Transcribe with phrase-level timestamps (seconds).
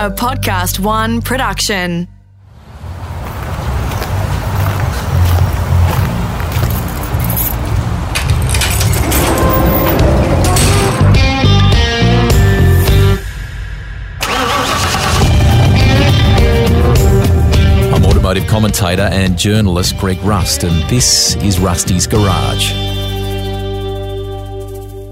[0.00, 2.06] A Podcast One production.
[17.92, 22.87] I'm automotive commentator and journalist Greg Rust, and this is Rusty's Garage.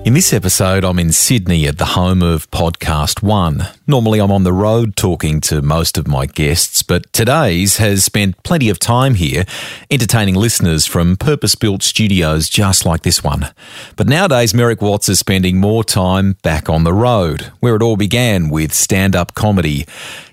[0.06, 3.66] In this episode, I'm in Sydney at the home of Podcast One.
[3.88, 8.40] Normally, I'm on the road talking to most of my guests, but today's has spent
[8.44, 9.44] plenty of time here
[9.90, 13.52] entertaining listeners from purpose built studios just like this one.
[13.96, 17.96] But nowadays, Merrick Watts is spending more time back on the road, where it all
[17.96, 19.86] began with stand up comedy.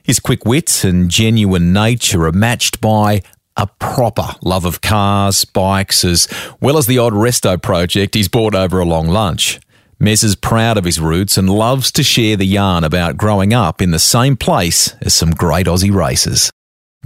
[0.03, 3.23] His quick wits and genuine nature are matched by
[3.57, 6.27] a proper love of cars, bikes, as
[6.59, 9.59] well as the odd resto project he's bought over a long lunch.
[10.03, 13.81] Mez is proud of his roots and loves to share the yarn about growing up
[13.81, 16.51] in the same place as some great Aussie racers.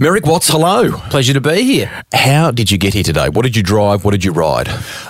[0.00, 0.92] Merrick Watts, hello.
[1.10, 1.90] Pleasure to be here.
[2.12, 3.28] How did you get here today?
[3.30, 4.04] What did you drive?
[4.04, 4.68] What did you ride?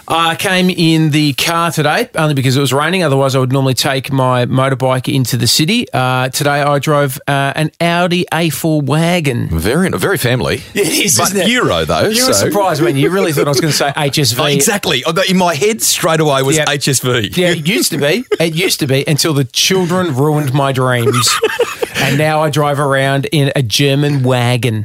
[0.09, 3.03] I came in the car today only because it was raining.
[3.03, 5.87] Otherwise, I would normally take my motorbike into the city.
[5.93, 9.49] Uh, today, I drove uh, an Audi A4 wagon.
[9.51, 10.63] Very, very family.
[10.75, 11.49] It is, but it?
[11.49, 12.09] Euro though.
[12.09, 14.39] You were surprised when you really thought I was going to say HSV.
[14.41, 15.05] Oh, exactly.
[15.29, 16.67] In my head, straight away was Yep.
[16.67, 17.37] HSV.
[17.37, 18.25] Yeah, it used to be.
[18.41, 21.29] It used to be until the children ruined my dreams.
[21.97, 24.78] and now I drive around in a German wagon.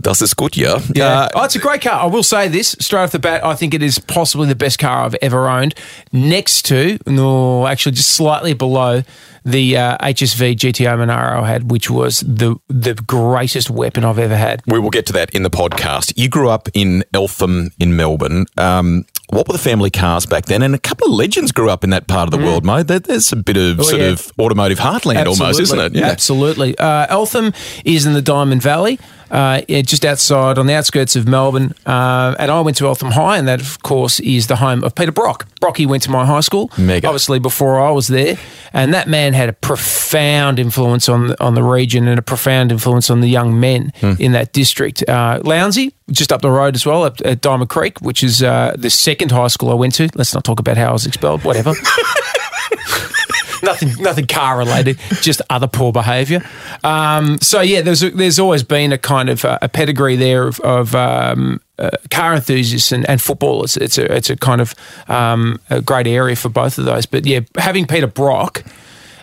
[0.00, 0.78] Das ist gut, ja.
[0.94, 1.24] Yeah.
[1.24, 2.02] Uh, oh, it's a great car.
[2.02, 3.44] I will say this straight off the bat.
[3.44, 5.74] I think it is possibly the best car I've ever owned.
[6.12, 9.02] Next to, no, actually, just slightly below
[9.44, 14.36] the uh, HSV GTO Monaro I had, which was the the greatest weapon I've ever
[14.36, 14.60] had.
[14.66, 16.12] We will get to that in the podcast.
[16.16, 18.46] You grew up in Eltham in Melbourne.
[18.56, 20.62] Um, what were the family cars back then?
[20.62, 22.86] And a couple of legends grew up in that part of the world, mate.
[22.86, 24.08] There- There's a bit of Oh, sort yeah.
[24.08, 25.96] of automotive heartland almost, isn't it?
[25.96, 26.78] Absolutely.
[26.78, 27.52] Uh, Eltham
[27.84, 28.98] is in the Diamond Valley,
[29.30, 31.74] uh, yeah, just outside on the outskirts of Melbourne.
[31.84, 34.94] Uh, and I went to Eltham High, and that, of course, is the home of
[34.94, 35.46] Peter Brock.
[35.60, 37.06] Brocky went to my high school, Mega.
[37.08, 38.36] obviously before I was there,
[38.72, 43.10] and that man had a profound influence on on the region and a profound influence
[43.10, 44.12] on the young men Hmm.
[44.18, 45.02] in that district.
[45.08, 48.74] Uh, Lowndesy, just up the road as well, at, at Diamond Creek, which is uh,
[48.78, 50.08] the second high school I went to.
[50.14, 51.42] Let's not talk about how I was expelled.
[51.44, 51.72] Whatever.
[53.62, 56.42] nothing nothing car related, just other poor behaviour.
[56.84, 60.60] Um, so yeah, there's there's always been a kind of uh, a pedigree there of,
[60.60, 63.76] of um, uh, car enthusiasts and, and footballers.
[63.76, 64.74] It's a it's a kind of
[65.08, 67.06] um, a great area for both of those.
[67.06, 68.64] But yeah, having Peter Brock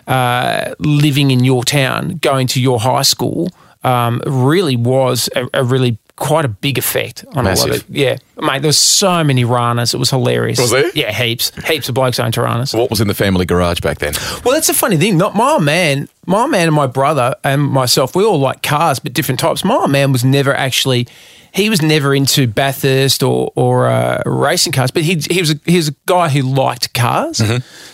[0.06, 3.48] uh, living in your town, going to your high school,
[3.82, 7.70] um, really was a, a really quite a big effect on a lot Massive.
[7.72, 8.62] of yeah, mate.
[8.62, 9.94] There was so many Ranas.
[9.94, 10.60] It was hilarious.
[10.60, 10.90] Was there?
[10.94, 12.76] Yeah, heaps, heaps of blokes owned Ranas.
[12.78, 14.14] What was in the family garage back then?
[14.44, 15.16] Well, that's a funny thing.
[15.18, 19.12] Not my man, my man and my brother and myself, we all like cars, but
[19.12, 19.64] different types.
[19.64, 21.08] My man was never actually,
[21.54, 25.60] he was never into Bathurst or or uh, racing cars, but he he was a,
[25.64, 27.40] he was a guy who liked cars.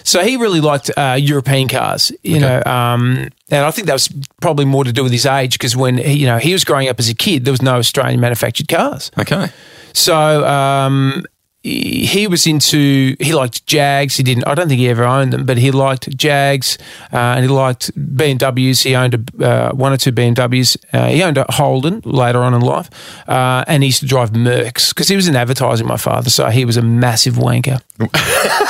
[0.02, 2.62] So he really liked uh, European cars, you know.
[2.64, 4.08] Um, and I think that was
[4.40, 6.88] probably more to do with his age because when he, you know he was growing
[6.88, 9.10] up as a kid, there was no Australian manufactured cars.
[9.18, 9.48] Okay.
[9.92, 11.24] So um,
[11.62, 14.16] he was into he liked Jags.
[14.16, 14.46] He didn't.
[14.46, 16.78] I don't think he ever owned them, but he liked Jags
[17.12, 18.82] uh, and he liked BMWs.
[18.82, 20.76] He owned a, uh, one or two BMWs.
[20.92, 22.88] Uh, he owned a Holden later on in life,
[23.28, 25.86] uh, and he used to drive Mercs because he was in advertising.
[25.86, 27.82] My father, so he was a massive wanker.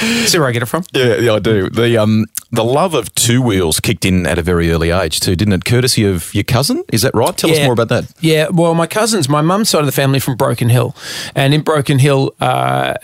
[0.00, 0.84] See where I get it from?
[0.92, 1.68] Yeah, yeah, I do.
[1.68, 5.36] The um, the love of two wheels kicked in at a very early age too,
[5.36, 5.64] didn't it?
[5.64, 7.36] Courtesy of your cousin, is that right?
[7.36, 8.12] Tell us more about that.
[8.20, 10.96] Yeah, well, my cousins, my mum's side of the family from Broken Hill,
[11.34, 12.94] and in Broken Hill, uh,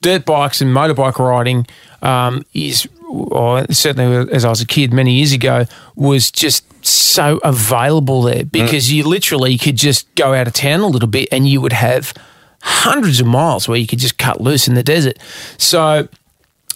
[0.00, 1.66] dirt bikes and motorbike riding
[2.02, 7.38] um, is, or certainly as I was a kid many years ago, was just so
[7.44, 11.48] available there because you literally could just go out of town a little bit and
[11.48, 12.14] you would have
[12.62, 15.18] hundreds of miles where you could just cut loose in the desert.
[15.58, 16.08] So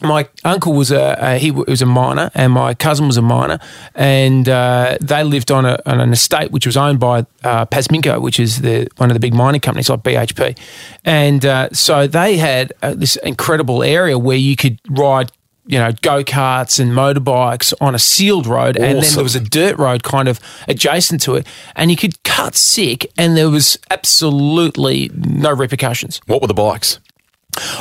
[0.02, 3.58] my uncle was a, he was a miner, and my cousin was a miner,
[3.94, 8.20] and uh, they lived on, a, on an estate which was owned by uh, Pasminco,
[8.20, 10.58] which is the one of the big mining companies like BHP,
[11.04, 15.32] and uh, so they had uh, this incredible area where you could ride.
[15.66, 19.40] You know, go karts and motorbikes on a sealed road, and then there was a
[19.40, 23.78] dirt road kind of adjacent to it, and you could cut sick, and there was
[23.88, 26.20] absolutely no repercussions.
[26.26, 26.98] What were the bikes?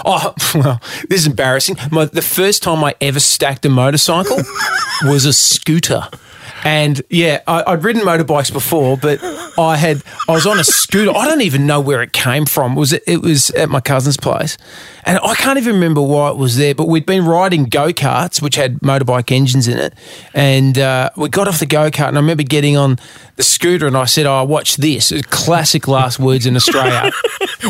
[0.05, 1.77] Oh, well, this is embarrassing.
[1.91, 4.37] My, the first time I ever stacked a motorcycle
[5.03, 6.07] was a scooter.
[6.63, 9.19] And yeah, I, I'd ridden motorbikes before, but
[9.57, 11.11] I had I was on a scooter.
[11.15, 12.73] I don't even know where it came from.
[12.73, 14.57] It was it, it was at my cousin's place,
[15.05, 16.75] and I can't even remember why it was there.
[16.75, 19.93] But we'd been riding go karts, which had motorbike engines in it,
[20.33, 22.99] and uh, we got off the go kart, and I remember getting on
[23.35, 27.11] the scooter, and I said, "Oh, watch this!" Classic last words in Australia.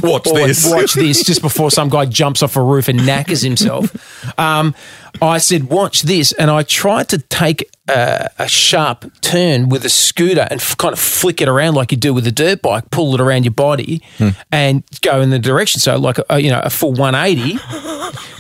[0.04, 0.70] Watch Or this.
[0.70, 4.40] Watch this just before some guy jumps off a roof and knackers himself.
[4.40, 4.76] Um,
[5.22, 6.32] I said, watch this.
[6.34, 10.94] And I tried to take a, a sharp turn with a scooter and f- kind
[10.94, 13.54] of flick it around like you do with a dirt bike, pull it around your
[13.54, 14.30] body hmm.
[14.52, 15.80] and go in the direction.
[15.80, 17.60] So, like, a, you know, a full 180.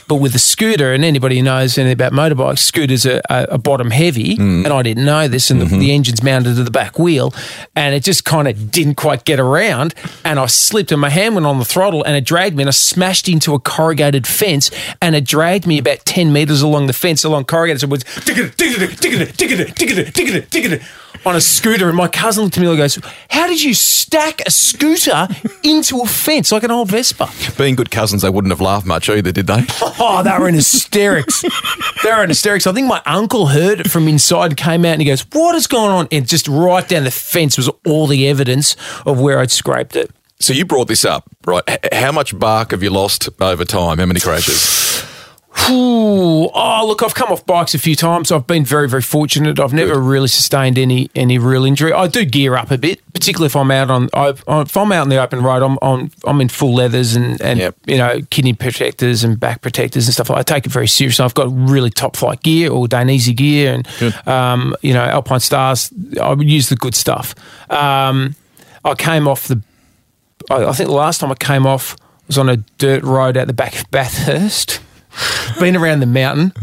[0.09, 3.57] But with the scooter, and anybody who knows anything about motorbikes, scooters are, are, are
[3.59, 4.65] bottom heavy, mm.
[4.65, 5.77] and I didn't know this, and the, mm-hmm.
[5.77, 7.31] the engine's mounted to the back wheel,
[7.75, 9.93] and it just kind of didn't quite get around,
[10.25, 12.69] and I slipped, and my hand went on the throttle, and it dragged me, and
[12.69, 16.93] I smashed into a corrugated fence, and it dragged me about ten meters along the
[16.93, 18.03] fence, along corrugated, so it was
[21.25, 22.97] on a scooter, and my cousin looked at me and goes,
[23.29, 25.27] "How did you stack a scooter
[25.63, 29.09] into a fence like an old Vespa?" Being good cousins, they wouldn't have laughed much
[29.09, 29.65] either, did they?
[29.81, 31.41] Oh, they were in hysterics.
[32.03, 32.65] they were in hysterics.
[32.67, 35.67] I think my uncle heard it from inside, came out, and he goes, "What is
[35.67, 38.75] going on?" And just right down the fence was all the evidence
[39.05, 40.11] of where I'd scraped it.
[40.39, 41.63] So you brought this up, right?
[41.67, 43.97] H- how much bark have you lost over time?
[43.97, 45.03] How many crashes?
[45.69, 48.31] Ooh, oh, look, I've come off bikes a few times.
[48.31, 49.59] I've been very, very fortunate.
[49.59, 51.91] I've never really sustained any any real injury.
[51.93, 55.03] I do gear up a bit, particularly if I'm out on I, if I'm out
[55.03, 55.61] in the open road.
[55.63, 57.75] I'm I'm, I'm in full leathers and and Yep.
[57.87, 60.29] you know kidney protectors and back protectors and stuff.
[60.31, 61.25] I take it very seriously.
[61.25, 66.17] I've got really top flight gear or Dainese gear and um, you know Alpinestars.
[66.19, 67.35] I would use the good stuff.
[67.71, 68.35] Um,
[68.85, 69.61] I came off the.
[70.49, 71.95] I, I think the last time I came off
[72.27, 74.79] was on a dirt road out the back of Bathurst.
[75.59, 76.53] Been around the mountain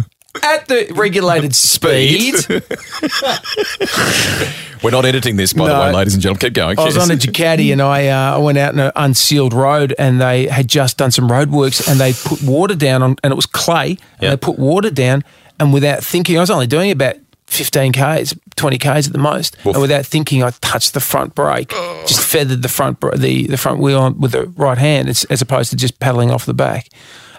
[0.43, 2.35] at the regulated speed.
[4.83, 6.41] We're not editing this, by the way, ladies and gentlemen.
[6.41, 6.79] Keep going.
[6.79, 7.05] I was Yes.
[7.05, 10.47] on a Ducati and I uh, I went out in an unsealed road and they
[10.47, 13.91] had just done some roadworks and they put water down on and it was clay
[13.91, 14.31] and Yeah.
[14.31, 15.25] they put water down
[15.59, 17.17] and without thinking I was only doing about
[17.47, 19.75] 15 k's 20 k's at the most Oof.
[19.75, 21.71] and without thinking I touched the front brake
[22.07, 25.25] just feathered the front br- the the front wheel on with the right hand as,
[25.27, 26.89] as opposed to just paddling off the back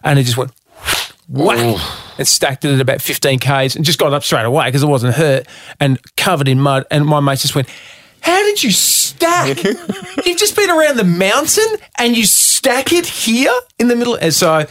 [0.04, 0.51] and it just went
[1.27, 1.79] whack
[2.18, 4.88] and stacked it at about 15 k's and just got up straight away because it
[4.88, 5.47] wasn't hurt
[5.79, 6.85] and covered in mud.
[6.89, 7.69] And my mates just went
[8.21, 9.63] how did you stack?
[10.25, 14.15] You've just been around the mountain and you stack it here in the middle.
[14.15, 14.65] And so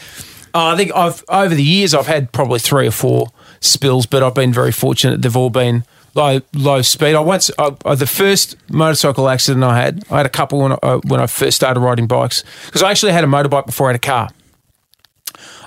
[0.57, 3.27] uh, i think i've over the years i've had probably three or four
[3.61, 5.21] spills but i've been very fortunate.
[5.21, 7.15] They've all been low low speed.
[7.15, 10.73] I once I, I, the first motorcycle accident i had i had a couple when
[10.83, 13.91] I, when I first started riding bikes because i actually had a motorbike before i
[13.91, 14.31] had a car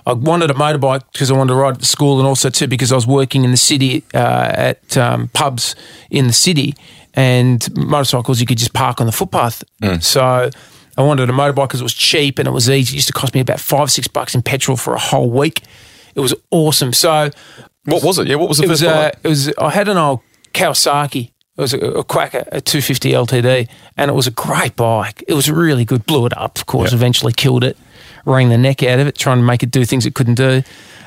[0.06, 2.92] I wanted a motorbike because I wanted to ride to school, and also too because
[2.92, 5.76] I was working in the city uh, at um, pubs
[6.10, 6.76] in the city,
[7.14, 9.64] and motorcycles you could just park on the footpath.
[10.00, 10.50] So
[10.98, 12.94] I wanted a motorbike because it was cheap and it was easy.
[12.94, 15.64] It used to cost me about five six bucks in petrol for a whole week.
[16.16, 16.92] It was awesome.
[16.94, 17.30] So
[17.86, 18.28] What was it?
[18.28, 20.20] Yeah, what was the it first was, uh, it was I had an old
[20.54, 21.32] Kawasaki.
[21.58, 23.68] It was a, a Quacker, a 250 LTD,
[23.98, 25.24] and it was a great bike.
[25.28, 26.06] It was really good.
[26.06, 26.92] Blew it up, of course.
[26.92, 26.98] Yeah.
[26.98, 27.78] Eventually killed it,
[28.26, 30.64] wrung the neck out of it, trying to make it do things it couldn't do.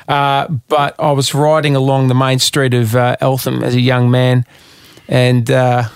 [0.07, 4.11] Uh, but I was riding along the main street of uh, Eltham as a young
[4.11, 4.45] man,
[5.07, 5.87] and uh,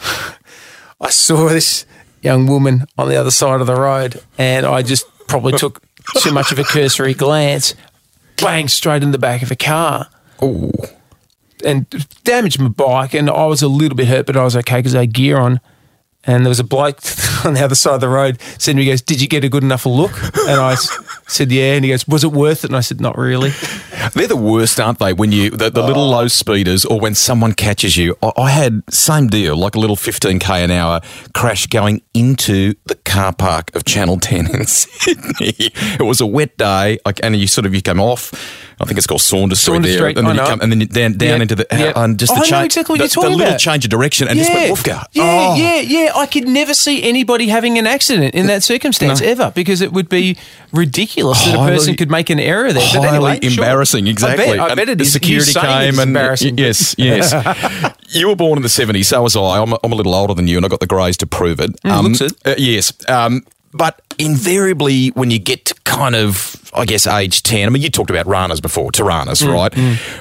[1.02, 1.86] I saw this
[2.22, 5.82] young woman on the other side of the road, and I just probably took
[6.20, 7.76] too much of a cursory glance,
[8.38, 10.08] bang straight in the back of a car
[10.42, 10.72] Ooh.
[11.66, 11.88] and
[12.24, 13.14] damaged my bike.
[13.14, 15.38] And I was a little bit hurt, but I was okay because I had gear
[15.38, 15.60] on.
[16.28, 17.00] And there was a bloke
[17.46, 19.44] on the other side of the road said to me, he goes, Did you get
[19.46, 20.12] a good enough look?
[20.48, 20.76] And I
[21.28, 21.74] said, Yeah.
[21.76, 22.70] And he goes, Was it worth it?
[22.70, 23.52] And I said, Not really.
[24.14, 25.14] They're the worst, aren't they?
[25.14, 26.10] When you the, the little Oh.
[26.10, 28.16] low speeders, or when someone catches you.
[28.22, 31.02] I, I had same deal, like a little fifteen k an hour
[31.34, 35.54] crash going into the car park of Channel Ten in Sydney.
[36.00, 38.34] It was a wet day, like, and you sort of you come off.
[38.80, 40.50] I think it's called Saunders Street Saunders there, Street, and then I you know.
[40.50, 41.94] come and then down down Yeah, into the yeah.
[41.96, 43.60] and just the I know change, exactly what the, you're talking the little about.
[43.60, 45.04] change of direction and just went woofka.
[45.14, 45.56] Yeah, Oh.
[45.56, 46.12] yeah, yeah.
[46.16, 50.10] I could never see anybody having an accident in that circumstance ever because it would
[50.10, 50.38] be
[50.74, 52.84] ridiculous that a person could make an error there.
[52.88, 53.64] Highly anyway, sure.
[53.64, 54.08] embarrassing.
[54.08, 54.46] Exactly.
[54.46, 55.12] I bet, I bet it the is.
[55.14, 56.58] security You saying it came and embarrassing.
[56.60, 57.34] yes, yes.
[58.10, 59.40] you were born in the seventies, so was I.
[59.62, 61.72] I'm, I'm a little older than you, and I got the greys to prove it.
[61.82, 62.34] Mm, looks it.
[62.46, 63.42] uh, yes, um,
[63.74, 67.68] but invariably, when you get to kind of, I guess, age ten.
[67.68, 69.74] I mean, you talked about Ranas before, Toranas, right?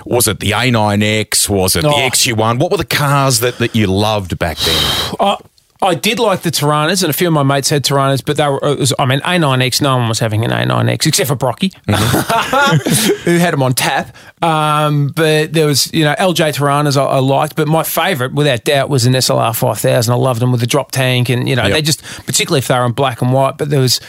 [0.06, 1.48] Was it the A9X?
[1.48, 2.10] Was it the Mm, Oh.
[2.10, 2.58] XU1?
[2.58, 4.76] What were the cars that, that you loved back then?
[5.20, 5.36] I,
[5.82, 8.48] I did like the Toranas, and a few of my mates had Toranas, but they
[8.48, 11.70] were, it was, I mean, A9X, no one was having an A9X except for Brocky,
[11.86, 13.20] Mm-hmm.
[13.30, 14.16] who had them on tap.
[14.42, 18.64] Um, but there was, you know, LJ Toranas I, I liked, but my favourite, without
[18.64, 20.12] doubt, was an SLR 5000.
[20.12, 21.72] I loved them with the drop tank, and, you know, Yep.
[21.72, 24.00] they just, particularly if they were in black and white, but there was,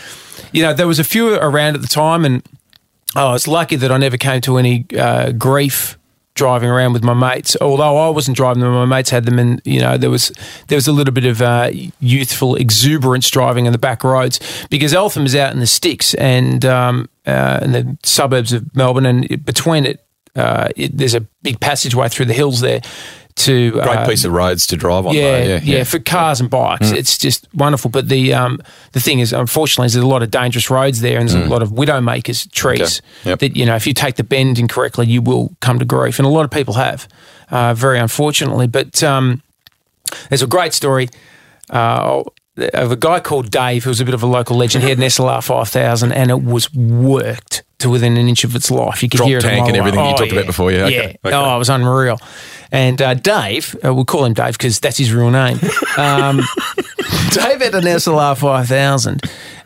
[0.53, 2.43] you know, there was a few around at the time, and
[3.15, 5.96] Oh, I was lucky that I never came to any uh, grief
[6.37, 7.57] driving around with my mates.
[7.59, 10.31] Although I wasn't driving them, my mates had them, and you know there was
[10.67, 14.39] there was a little bit of uh, youthful exuberance driving in the back roads
[14.69, 19.05] because Eltham is out in the sticks and um, uh, in the suburbs of Melbourne,
[19.05, 22.81] and between it, uh, it, there's a big passageway through the hills there.
[23.37, 25.13] To Great uh, piece of roads to drive on.
[25.13, 25.45] yeah, though.
[25.45, 27.91] yeah, yeah, for cars and bikes, it's just wonderful.
[27.91, 28.59] But the um,
[28.93, 31.61] the thing is, unfortunately, there's a lot of dangerous roads there, and there's a lot
[31.61, 33.29] of widowmakers trees Okay.
[33.29, 33.39] Yep.
[33.39, 36.25] that you know, if you take the bend incorrectly, you will come to grief, and
[36.25, 37.07] a lot of people have,
[37.51, 38.65] uh, very unfortunately.
[38.65, 39.43] But um,
[40.29, 41.09] there's a great story.
[41.69, 42.23] Uh,
[42.73, 44.83] of a guy called Dave, who was a bit of a local legend.
[44.83, 48.71] He had an SLR 5000 and it was worked to within an inch of its
[48.71, 49.03] life.
[49.03, 50.09] You could Drop hear it tank and everything away.
[50.11, 51.29] you talked about before, yeah, okay, Yeah.
[51.29, 51.35] okay.
[51.35, 52.19] Oh, it was unreal.
[52.71, 55.59] And uh, Dave, uh, we'll call him Dave because that's his real name.
[55.97, 56.37] Um,
[57.31, 59.21] Dave had an SLR 5000.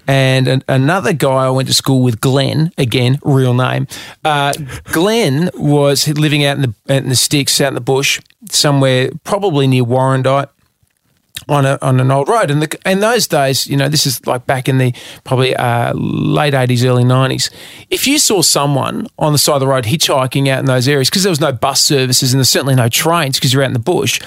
[0.08, 3.88] And an, another guy I went to school with, Glenn, again, real name.
[4.25, 4.51] Uh,
[4.91, 9.12] Glenn was living out in the out in the sticks, out in the bush, somewhere
[9.24, 10.50] probably near Warrandyte
[11.50, 12.52] on a, on an old road.
[12.52, 15.94] And the, in those days, you know, this is like back in the probably uh,
[15.96, 17.52] late 80s, early 90s.
[17.90, 21.10] If you saw someone on the side of the road hitchhiking out in those areas,
[21.10, 23.74] because there was no bus services and there's certainly no trains because you're out in
[23.74, 24.22] the bush,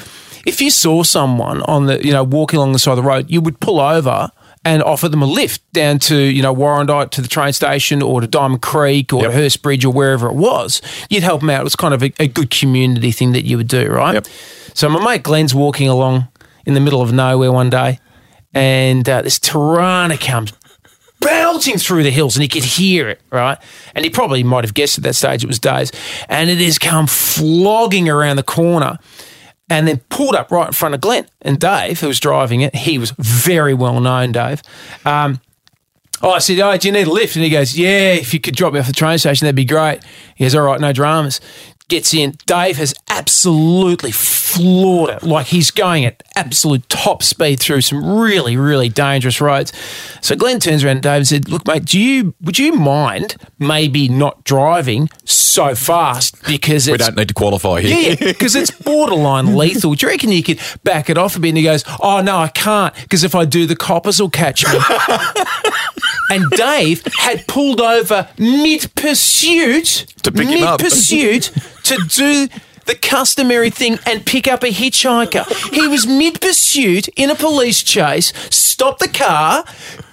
[0.45, 3.31] if you saw someone on the, you know, walking along the side of the road,
[3.31, 4.31] you would pull over
[4.67, 8.23] and offer them a lift down to, you know, Warrandyte to the train station or
[8.23, 9.33] to Diamond Creek or Yep.
[9.33, 10.81] to Hurstbridge or wherever it was.
[11.11, 11.61] You'd help them out.
[11.61, 14.15] It was kind of a, a good community thing that you would do, right?
[14.15, 14.27] Yep.
[14.73, 16.29] So my mate Glenn's walking along
[16.67, 17.99] in the middle of nowhere one day,
[18.53, 20.53] and uh, this Torana comes
[21.21, 23.59] belting through the hills, and he could hear it, right?
[23.95, 25.93] And he probably might have guessed at that stage it was Dave's,
[26.29, 28.99] and it has come flogging around the corner.
[29.71, 32.77] And then pulled up right in front of Glenn and Dave, who was driving it.
[32.77, 34.61] He was very well known, Dave.
[35.07, 35.41] Um,
[36.23, 37.37] Oh, I said, oh, do you need a lift?
[37.37, 39.65] And he goes, yeah, if you could drop me off the train station, that'd be
[39.65, 40.01] great.
[40.37, 41.41] He goes, all right, no dramas.
[41.89, 42.35] Gets in.
[42.47, 44.11] Dave has absolutely
[44.55, 45.23] floored it.
[45.23, 49.73] Like he's going at absolute top speed through some really, really dangerous roads.
[50.21, 53.37] So Glenn turns around to Dave and said, look, mate, do you would you mind
[53.59, 58.11] maybe not driving so fast because We don't need to qualify here.
[58.11, 59.95] yeah, because it's borderline lethal.
[59.95, 61.51] Do you reckon you could back it off a bit?
[61.51, 64.65] And he goes, Oh, no, I can't, because if I do, the coppers will catch
[64.67, 64.79] me.
[66.31, 70.81] and Dave had pulled over mid pursuit To pick him up.
[70.81, 71.51] pursuit
[71.85, 72.49] to do
[72.87, 75.45] the customary thing and pick up a hitchhiker.
[75.73, 79.65] He was mid pursuit in a police chase, stopped the car,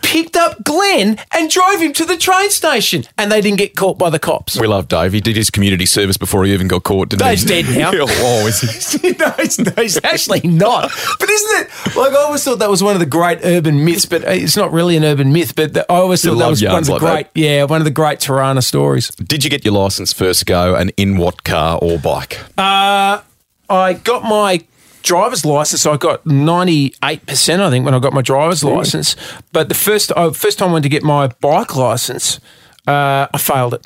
[0.02, 3.06] picked up Glenn, and drove him to the train station.
[3.18, 4.60] And they didn't get caught by the cops.
[4.60, 5.14] We love Dave.
[5.14, 7.62] He did his community service before he even got caught, didn't Dave's he?
[7.62, 7.92] dead now.
[7.96, 9.12] oh, is he?
[9.20, 10.92] no, he's, no, he's actually not.
[11.20, 11.96] But isn't it?
[11.96, 14.58] Like, I always thought that was one of the great urban myths, but uh, it's
[14.58, 15.56] not really an urban myth.
[15.56, 17.40] But the, I always thought that was one of the like great, that.
[17.40, 19.10] yeah, one of the great Torana stories.
[19.12, 22.40] Did you get your license first go and in what car or bike?
[23.70, 24.62] I got my
[25.04, 25.86] driver's license.
[25.86, 29.16] I got ninety eight percent, I think, when I got my driver's license.
[29.52, 32.40] But the first, uh, first time I went to get my bike license,
[32.88, 33.86] uh, I failed it.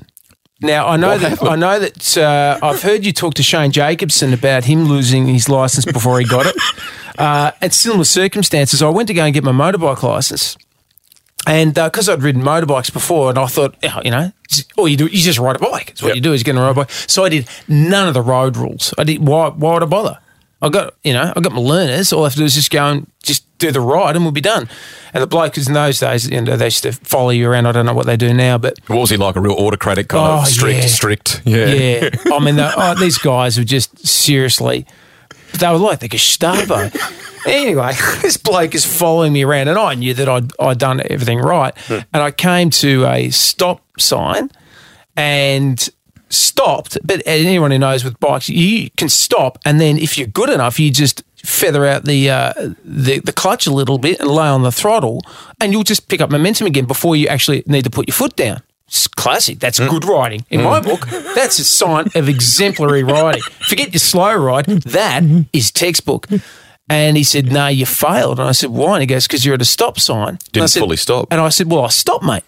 [0.62, 1.44] Now I know that?
[1.44, 5.50] I know that uh, I've heard you talk to Shane Jacobson about him losing his
[5.50, 6.56] license before he got it.
[7.18, 10.58] Uh, at similar circumstances, I went to go and get my motorbike license,
[11.48, 14.32] and uh, because I'd ridden motorbikes before, and I thought, oh, you know,
[14.78, 15.92] all you do, you just ride a bike.
[15.92, 16.16] It's what Yep.
[16.16, 16.92] you do is get on a road bike.
[16.92, 18.94] So I did none of the road rules.
[18.98, 19.26] I did.
[19.26, 19.50] Why?
[19.50, 20.20] Why would I bother?
[20.62, 22.12] I got, you know, I got my learners.
[22.14, 24.32] All I have to do is just go and just do the ride, and we'll
[24.32, 24.68] be done.
[25.14, 27.66] And the bloke, because in those days, you know, they used to follow you around.
[27.68, 29.36] I don't know what they do now, but What was he like?
[29.36, 30.86] A real autocratic kind Oh, of strict, yeah.
[30.88, 31.42] strict?
[31.46, 31.66] Yeah.
[31.68, 34.86] yeah, I mean, the, oh, these guys were just seriously,
[35.60, 36.90] they were like the Gestapo.
[37.46, 41.40] anyway, this bloke is following me around, and I knew that I'd, I'd done everything
[41.40, 41.78] right.
[41.80, 42.00] Hmm.
[42.14, 44.52] And I came to a stop sign
[45.16, 45.90] and
[46.30, 46.98] stopped.
[47.04, 50.80] But anyone who knows with bikes, you can stop, and then if you're good enough,
[50.80, 54.64] you just feather out the, uh, the the clutch a little bit and lay on
[54.64, 55.22] the throttle,
[55.62, 58.36] and you'll just pick up momentum again before you actually need to put your foot
[58.36, 58.62] down.
[58.88, 59.60] It's classic.
[59.60, 59.90] That's mm.
[59.90, 60.46] good writing.
[60.50, 60.84] In my mm.
[60.86, 63.42] book, that's a sign of exemplary writing.
[63.68, 64.66] Forget your slow ride.
[64.66, 65.24] That
[65.54, 66.28] is textbook.
[66.88, 68.40] And he said, No, you failed.
[68.40, 68.94] And I said, Why?
[68.94, 70.38] And he goes, Because you're at a stop sign.
[70.52, 71.28] Didn't said- fully stop.
[71.32, 72.44] And I said, Well, I stopped, mate,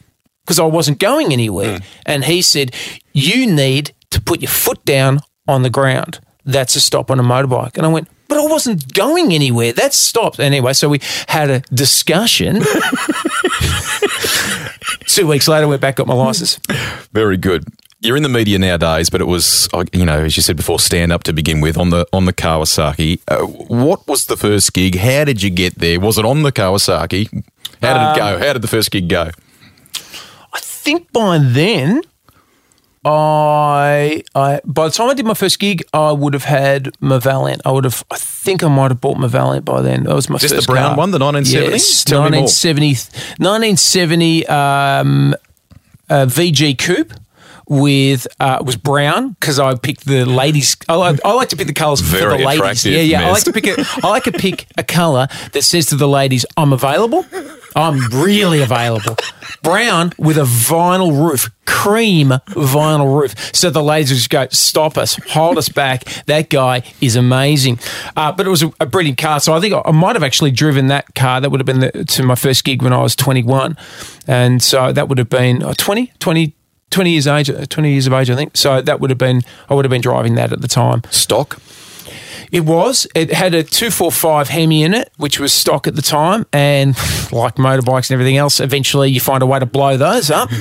[0.45, 1.79] because I wasn't going anywhere.
[1.79, 1.83] Mm.
[2.05, 2.73] And he said,
[3.13, 6.19] You need to put your foot down on the ground.
[6.45, 7.77] That's a stop on a motorbike.
[7.77, 9.73] And I went, but I wasn't going anywhere.
[9.73, 10.39] That stopped.
[10.39, 12.57] Anyway, so we had a discussion.
[15.07, 16.59] Two weeks later, went back, got my license.
[17.11, 17.65] Very good.
[17.99, 20.79] You're in the media nowadays, but it was, uh, you know, as you said before,
[20.79, 23.19] stand up to begin with on the on the Kawasaki.
[23.27, 24.97] Uh, what was the first gig?
[24.97, 25.99] How did you get there?
[25.99, 27.43] Was it on the Kawasaki?
[27.81, 28.37] How did it go?
[28.45, 29.31] How did the first gig go?
[30.53, 32.01] I think by then,
[33.07, 37.19] I, I by the time I did my first gig, I would have had my
[37.19, 37.61] Valiant.
[37.65, 40.03] I would have, I think I might have bought my Valiant by then.
[40.03, 40.97] That was my Just the brown car.
[40.97, 41.71] one, the 1970?
[41.73, 42.41] Yes, Tell me more.
[42.41, 45.35] 1970, 1970 um,
[46.09, 47.13] uh, VG Coupe.
[47.69, 50.77] With uh, was brown because I picked the ladies.
[50.87, 52.85] I like, I like to pick the colours for the ladies.
[52.85, 53.27] Yeah, yeah.
[53.27, 53.75] I like to pick a.
[54.01, 57.25] I like to pick a colour that says to the ladies, "I'm available.
[57.77, 59.15] I'm really available."
[59.63, 63.35] Brown with a vinyl roof, cream vinyl roof.
[63.53, 67.79] So the would just go, "Stop us, hold us back." That guy is amazing.
[68.15, 69.39] Uh, but it was a, a brilliant car.
[69.39, 71.41] So I think I, I might have actually driven that car.
[71.41, 73.77] That would have been the, to my first gig when I was 21,
[74.27, 76.53] and so that would have been uh, 20, 20.
[76.89, 78.55] 20 years age, uh, 20 years of age, I think.
[78.55, 81.01] So that would have been, I would have been driving that at the time.
[81.09, 81.59] Stock?
[82.51, 83.07] It was.
[83.13, 86.45] It had a 245 Hemi in it, which was stock at the time.
[86.53, 86.89] And
[87.31, 90.49] like motorbikes and everything else, eventually you find a way to blow those up.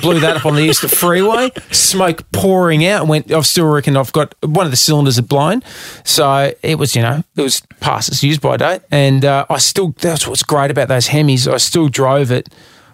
[0.00, 3.06] Blew that up on the Eastern Freeway, smoke pouring out.
[3.06, 3.30] Went.
[3.30, 5.62] I've still reckon I've got one of the cylinders had blown,
[6.02, 8.82] so it was you know it was past its use by date.
[8.90, 11.46] And uh, I still that's what's great about those Hemis.
[11.46, 12.48] I still drove it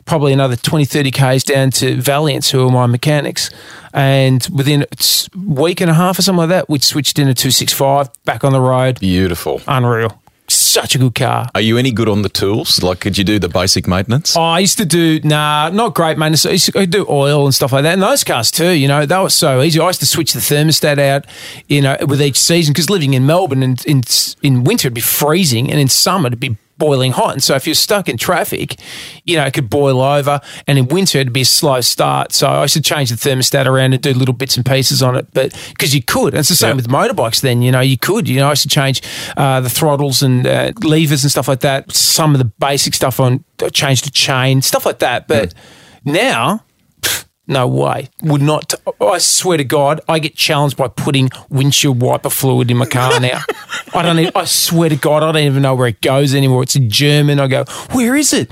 [0.09, 3.51] probably another 20, 30 Ks down to Valiants, who are my mechanics.
[3.93, 7.35] And within a week and a half or something like that, we switched in a
[7.35, 8.99] 265 back on the road.
[8.99, 9.61] Beautiful.
[9.69, 10.21] Unreal.
[10.51, 11.51] Such a good car.
[11.55, 12.83] Are you any good on the tools?
[12.83, 14.35] Like, could you do the basic maintenance?
[14.35, 16.47] Oh, I used to do nah, not great maintenance.
[16.47, 17.93] I used to do oil and stuff like that.
[17.93, 19.79] And those cars too, you know, that was so easy.
[19.79, 21.27] I used to switch the thermostat out,
[21.67, 24.03] you know, with each season because living in Melbourne and in
[24.43, 27.33] in winter it'd be freezing, and in summer it'd be boiling hot.
[27.33, 28.77] And so if you're stuck in traffic,
[29.25, 30.41] you know, it could boil over.
[30.67, 32.33] And in winter it'd be a slow start.
[32.33, 35.17] So I used to change the thermostat around and do little bits and pieces on
[35.17, 36.35] it, but because you could.
[36.35, 36.75] And it's the same Yeah.
[36.77, 37.41] with motorbikes.
[37.41, 38.29] Then you know you could.
[38.29, 39.03] You know, I used to change
[39.37, 41.93] uh, the throttles and uh, levers and stuff like that.
[41.93, 45.27] Some of the basic stuff on change the chain, stuff like that.
[45.29, 45.55] But
[46.05, 46.63] now.
[47.51, 48.11] No way.
[48.23, 48.75] Would not.
[49.01, 53.19] I swear to God, I get challenged by putting windshield wiper fluid in my car
[53.19, 53.41] now.
[53.95, 54.19] I don't.
[54.19, 56.63] Even, I swear to God, I don't even know where it goes anymore.
[56.63, 57.41] It's in German.
[57.41, 58.51] I go, where is it?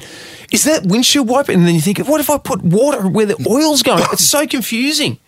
[0.51, 1.53] Is that windshield wiper?
[1.53, 4.03] And then you think, what if I put water where the oil's going?
[4.13, 5.19] It's so confusing.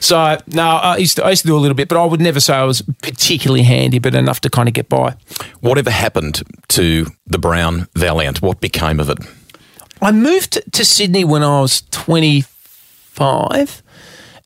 [0.00, 2.20] So no, I used to, I used to do a little bit, but I would
[2.20, 5.16] never say I was particularly handy, but enough to kind of get by.
[5.60, 8.40] Whatever happened to the brown Valiant?
[8.40, 9.18] What became of it?
[10.00, 11.82] I moved to Sydney when I was
[13.14, 13.82] 25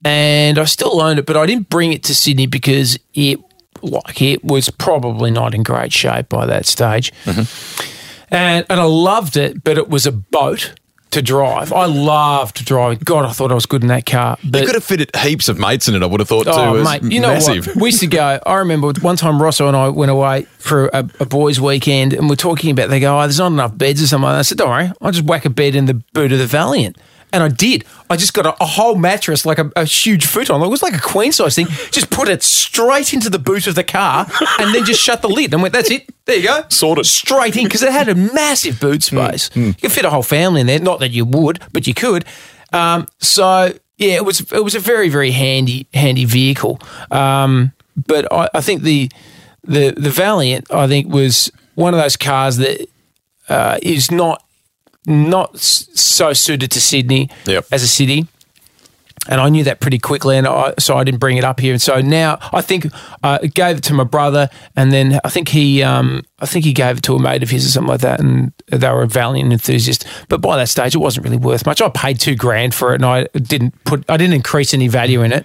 [0.04, 3.40] and I still owned it, but I didn't bring it to Sydney because it
[3.82, 7.12] like it was probably not in great shape by that stage.
[7.24, 8.34] Mm-hmm.
[8.34, 10.74] And and I loved it, but it was a boat
[11.12, 11.72] to drive.
[11.72, 12.98] I loved driving.
[13.04, 14.36] God, I thought I was good in that car.
[14.44, 16.50] But You could have fitted heaps of mates in it, I would have thought, too.
[16.52, 17.66] Oh, was mate, you know massive.
[17.68, 17.76] what?
[17.76, 18.38] We used to go.
[18.44, 22.28] I remember one time Rosso and I went away for a, a boys' weekend, and
[22.28, 22.90] we're talking about.
[22.90, 25.24] They go, "Oh, there's not enough beds or something." I said, "Don't worry, I'll just
[25.24, 26.98] whack a bed in the boot of the Valiant."
[27.32, 27.84] And I did.
[28.08, 30.62] I just got a, a whole mattress, like a, a huge futon.
[30.62, 31.66] It was like a queen size thing.
[31.90, 34.26] Just put it straight into the boot of the car,
[34.58, 35.52] and then just shut the lid.
[35.52, 36.08] And went, "That's it.
[36.24, 37.04] There you go." Sorted.
[37.04, 39.48] straight in because it had a massive boot space.
[39.50, 40.78] Mm, You could fit a whole family in there.
[40.78, 42.24] Not that you would, but you could.
[42.72, 46.80] Um, so yeah, it was it was a very very handy handy vehicle.
[47.10, 47.72] Um,
[48.06, 49.10] but I, I think the
[49.64, 52.86] the the Valiant I think was one of those cars that
[53.48, 54.44] uh, is not
[55.06, 57.66] not so suited to Sydney Yep.
[57.72, 58.26] as a city
[59.28, 61.72] and I knew that pretty quickly, and I, so I didn't bring it up here.
[61.72, 62.86] And so now I think
[63.24, 66.64] uh, I gave it to my brother, and then I think he, um, I think
[66.64, 69.02] he gave it to a mate of his or something like that, and they were
[69.02, 70.06] a Valiant enthusiast.
[70.28, 71.80] But by that stage, it wasn't really worth much.
[71.82, 75.22] I paid two grand for it, and I didn't put, I didn't increase any value
[75.22, 75.44] in it.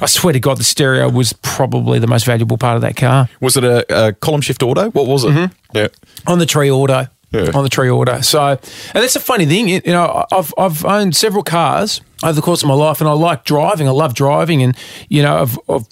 [0.00, 3.30] I swear to God, the stereo was probably the most valuable part of that car
[3.40, 4.90] Was it a, a column shift auto?
[4.90, 5.28] What was it?
[5.28, 5.76] Mm-hmm.
[5.76, 5.88] Yeah.
[6.26, 7.06] on the tree auto.
[7.32, 7.50] Yeah.
[7.54, 8.22] On the tree order.
[8.22, 8.60] So, and
[8.94, 9.68] that's a funny thing.
[9.68, 13.12] You know, I've I've owned several cars over the course of my life, and I
[13.12, 13.88] like driving.
[13.88, 14.76] I love driving, and
[15.08, 15.86] you know, I've, I've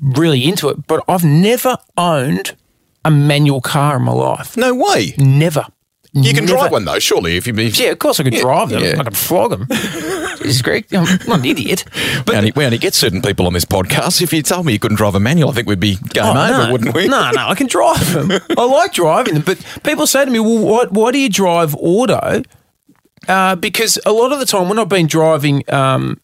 [0.00, 0.86] really into it.
[0.86, 2.56] But I've never owned
[3.04, 4.56] a manual car in my life.
[4.56, 5.14] No way.
[5.18, 5.66] Never.
[6.12, 6.58] You can Never.
[6.58, 7.36] drive one though, surely.
[7.36, 8.82] If you, if Yeah, of course I could drive them.
[8.82, 8.96] yeah.
[8.98, 9.66] I could flog them.
[10.38, 11.84] Jesus, Greg, I'm not an idiot.
[12.26, 14.20] we only, we only get certain people on this podcast.
[14.20, 16.30] If you told me you couldn't drive a manual, I think we'd be game Oh,
[16.30, 16.72] over, no.
[16.72, 17.06] wouldn't we?
[17.06, 18.30] No, no, I can drive them.
[18.58, 21.74] I like driving them, but people say to me, "Well, why, why do you drive
[21.76, 22.42] auto?"
[23.28, 26.20] Uh, because a lot of the time, when I've been driving um,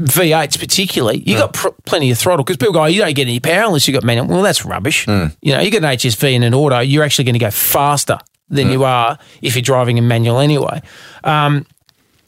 [0.00, 3.26] V8s particularly, you got pr- plenty of throttle because people go, oh, you don't get
[3.26, 4.26] any power unless you got manual.
[4.28, 5.06] Well, that's rubbish.
[5.06, 8.18] You know, you get an HSV and an auto, you're actually going to go faster
[8.50, 10.82] than you are if you're driving a manual anyway.
[11.24, 11.66] Um,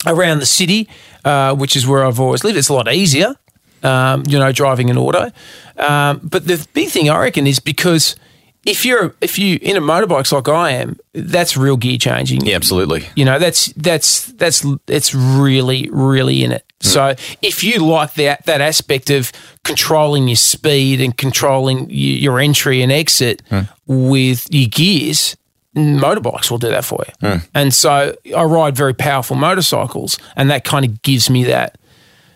[0.06, 0.88] around the city,
[1.24, 3.35] uh, which is where I've always lived, it's a lot easier.
[3.82, 5.32] Um, you know, driving an auto.
[5.76, 8.14] Um, but the big thing I reckon is because
[8.64, 12.46] if you're if you in a motorbikes like I am, that's real gear changing.
[12.46, 13.06] Yeah, absolutely.
[13.16, 16.64] You know, that's that's that's it's really really in it.
[16.80, 19.32] So if you like that that aspect of
[19.64, 23.42] controlling your speed and controlling your entry and exit
[23.87, 25.37] with your gears,
[25.76, 27.40] motorbikes will do that for you.
[27.54, 31.78] And so I ride very powerful motorcycles, and that kind of gives me that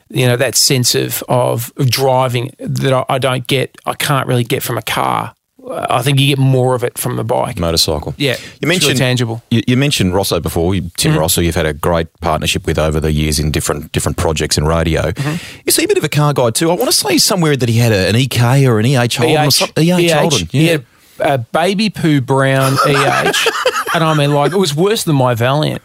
[0.09, 4.45] you know that sense of of driving that I, I don't get, I can't really
[4.45, 5.35] get from a car.
[5.69, 7.59] I think you get more of it from a bike.
[7.59, 8.15] Motorcycle.
[8.17, 9.43] Yeah, You it's really mentioned tangible.
[9.51, 10.73] You, you mentioned Rosso before.
[10.77, 14.17] You- Tim Rosso, you've had a great partnership with over the years in different different
[14.17, 15.13] projects in radio.
[15.65, 16.71] Is he a bit of a car guy too?
[16.71, 19.47] I want to say somewhere that he had a, an EK or an EH Holden
[19.47, 19.85] or something.
[19.89, 20.49] EH, Holden.
[20.53, 20.87] He had
[21.21, 23.49] a baby poo brown EH,
[23.95, 25.83] and I mean, like it was worse than my Valiant.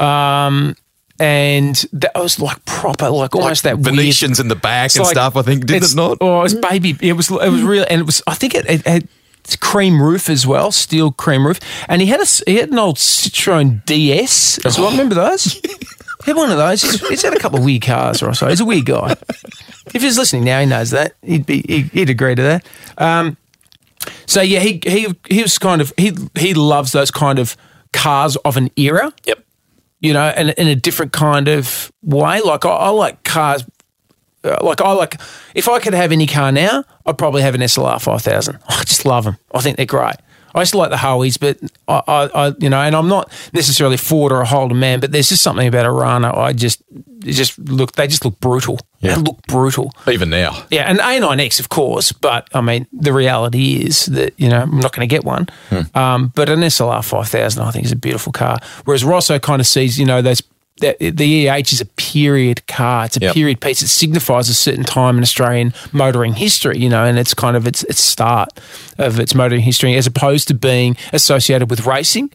[0.00, 0.76] Um,
[1.20, 3.96] and that was like proper, like almost that weird.
[3.96, 5.36] Venetians in the back and like- stuff.
[5.36, 6.18] I think did it not?
[6.20, 6.96] Oh, it was baby.
[7.00, 7.30] It was.
[7.30, 8.22] It was real, and it was.
[8.26, 9.08] I think it, it had
[9.60, 12.96] cream roof as well, steel cream roof, and he had a he had an old
[12.96, 14.90] Citroen DS as well.
[14.92, 15.44] Remember those?
[16.24, 16.82] He had one of those.
[16.82, 18.48] He's, he's had a couple of weird cars, or so.
[18.48, 19.16] He's a weird guy.
[19.94, 21.14] If he's listening now, he knows that.
[21.22, 22.66] He'd be he'd, he'd agree to that.
[22.98, 23.36] Um,
[24.26, 27.56] so yeah, he he he was kind of he he loves those kind of
[27.92, 29.44] cars of an era Yep.
[30.00, 32.40] you know, and in a different kind of way.
[32.40, 33.64] Like I, I like cars.
[34.44, 35.20] uh, Like I like,
[35.54, 38.58] if I could have any car now, I'd probably have an SLR five thousand.
[38.68, 39.36] I just love them.
[39.54, 40.16] I think they're great.
[40.54, 43.30] I used to like the Howies, but I, I, I, you know, and I'm not
[43.52, 46.36] necessarily a Ford or a Holden man, but there's just something about a Rana.
[46.36, 46.82] I just,
[47.20, 48.78] just look, they just look brutal.
[49.00, 49.14] Yeah.
[49.16, 49.92] They look brutal.
[50.06, 50.64] Even now.
[50.70, 54.78] Yeah, and A9X, of course, but I mean, the reality is that, you know, I'm
[54.80, 55.48] not going to get one.
[55.94, 58.58] Um, but an SLR 5000, I think, is a beautiful car.
[58.84, 60.42] Whereas Rosso kind of sees, you know, those.
[60.78, 63.04] The EH is a period car.
[63.04, 63.34] It's a Yep.
[63.34, 63.82] period piece.
[63.82, 67.66] It signifies a certain time in Australian motoring history, you know, and it's kind of
[67.66, 68.48] its its start
[68.98, 72.30] of its motoring history, as opposed to being associated with racing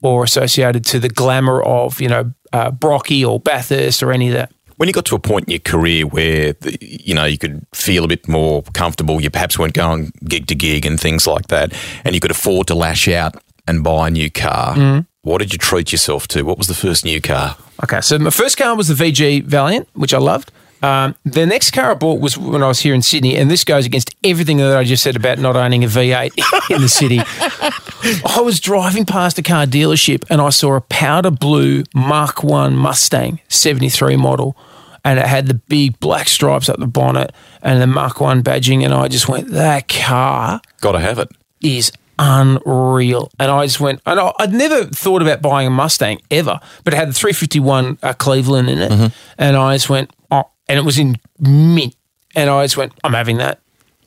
[0.00, 4.34] or associated to the glamour of, you know, uh, Brocky or Bathurst or any of
[4.34, 4.50] that.
[4.76, 7.66] When you got to a point in your career where the, you know you could
[7.74, 11.48] feel a bit more comfortable, you perhaps weren't going gig to gig and things like
[11.48, 11.72] that,
[12.04, 13.34] and you could afford to lash out
[13.68, 14.74] and buy a new car.
[14.74, 15.06] Mm.
[15.22, 16.42] What did you treat yourself to?
[16.42, 17.56] What was the first new car?
[17.84, 20.52] Okay, so my first car was the VG Valiant, which I loved.
[20.82, 23.62] Um, the next car I bought was when I was here in Sydney, and this
[23.62, 27.20] goes against everything that I just said about not owning a V8 in the city.
[28.26, 32.74] I was driving past a car dealership and I saw a powder blue Mark 1
[32.74, 34.56] Mustang 73 model,
[35.04, 38.84] and it had the big black stripes up the bonnet and the Mark 1 badging,
[38.84, 41.30] and I just went, that car Got to have it.
[41.60, 43.30] is unreal.
[43.38, 46.92] And I just went, and I, I'd never thought about buying a Mustang ever, but
[46.94, 49.12] it had the 351 uh, Cleveland in it.
[49.38, 51.94] And I just went, oh, and it was in mint.
[52.34, 53.60] And I just went, I'm having that.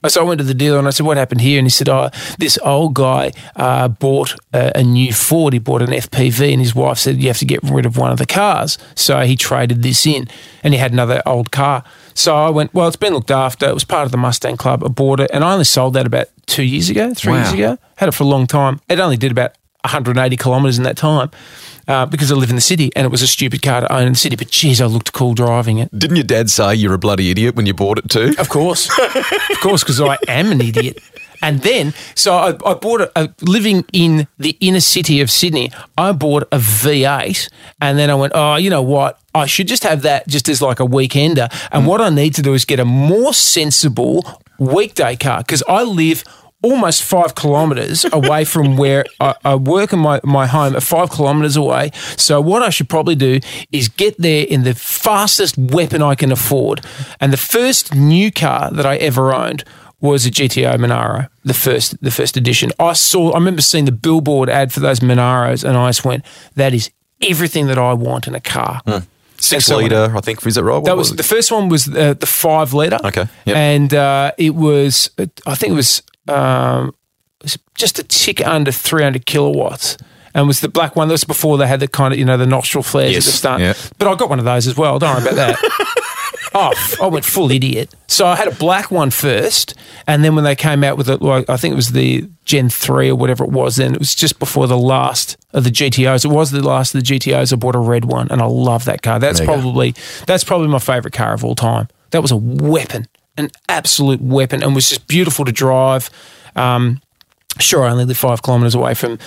[0.08, 1.90] So I went to the dealer and I said, "What happened here?" And he said,
[1.90, 5.54] "Oh, this old guy uh, bought a, a new Ford.
[5.54, 8.12] He bought an FPV, and his wife said you have to get rid of one
[8.12, 8.78] of the cars.
[8.96, 10.28] So he traded this in,
[10.64, 11.84] and he had another old car.
[12.14, 13.68] So I went, well, it's been looked after.
[13.68, 14.84] It was part of the Mustang Club.
[14.84, 17.78] I bought it, and I only sold that about two years ago, three years ago.
[17.98, 18.80] Had it for a long time.
[18.90, 21.30] It only did about 180 kilometres in that time
[21.88, 24.08] uh, because I live in the city, and it was a stupid car to own
[24.08, 24.36] in the city.
[24.36, 25.98] But geez, I looked cool driving it.
[25.98, 28.34] Didn't your dad say you're a bloody idiot when you bought it too?
[28.38, 31.00] Of course, of course, because I am an idiot.
[31.42, 35.72] And then, so I, I bought a, a living in the inner city of Sydney.
[35.98, 37.50] I bought a V8,
[37.82, 39.20] and then I went, oh, you know what?
[39.34, 41.50] I should just have that just as like a weekender.
[41.72, 45.84] And what I need to do is get a more sensible weekday car because I
[45.84, 46.24] live
[46.64, 51.12] almost five kilometres away from where I, I work in my, my home, at five
[51.12, 51.92] kilometres away.
[52.18, 53.40] So, what I should probably do
[53.72, 56.86] is get there in the fastest weapon I can afford.
[57.20, 59.64] And the first new car that I ever owned
[60.02, 62.72] was a GTO Monaro, the first the first edition.
[62.80, 66.26] I saw I remember seeing the billboard ad for those Monaros and I just went,
[66.56, 66.92] that is
[67.22, 68.82] everything that I want in a car.
[69.38, 70.46] Six so- litre, I think.
[70.46, 70.76] Is that right?
[70.76, 73.00] What That was the first one was uh, the five liter.
[73.04, 73.56] Okay, yep.
[73.56, 75.10] and uh, it was
[75.46, 76.94] I think it was um,
[77.76, 79.98] just a tick under three hundred kilowatts.
[80.34, 82.36] And was the black one that was before they had the kind of you know
[82.38, 83.62] the nostril flares Yes, at the start.
[83.62, 83.74] yeah.
[83.98, 85.00] But I got one of those as well.
[85.00, 86.48] Don't worry about that.
[86.54, 87.94] oh, I went full idiot.
[88.08, 89.76] So I had a black one first,
[90.08, 92.68] and then when they came out with it, like I think it was the Gen
[92.70, 93.78] three or whatever it was.
[93.78, 96.26] Then it was just before the last of the GTOs.
[96.26, 97.54] It was the last of the GTOs.
[97.54, 99.20] I bought a red one, and I love that car.
[99.20, 99.96] That's probably
[100.28, 101.88] that's probably my favorite car of all time.
[102.12, 106.10] That was a weapon, an absolute weapon, and was just beautiful to drive.
[106.56, 107.02] Um,
[107.60, 109.20] sure, I only live five kilometres away from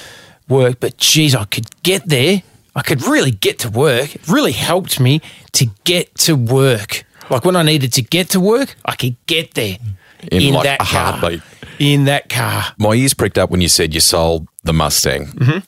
[0.48, 2.42] work, but geez, I could get there.
[2.74, 4.14] I could really get to work.
[4.14, 5.20] It really helped me
[5.52, 7.04] to get to work.
[7.30, 9.76] Like when I needed to get to work, I could get there
[10.30, 11.12] In like that car.
[11.12, 11.42] heartbeat.
[11.78, 12.64] In that car.
[12.78, 15.26] My ears pricked up when you said you sold the Mustang.
[15.26, 15.58] Mm-hmm.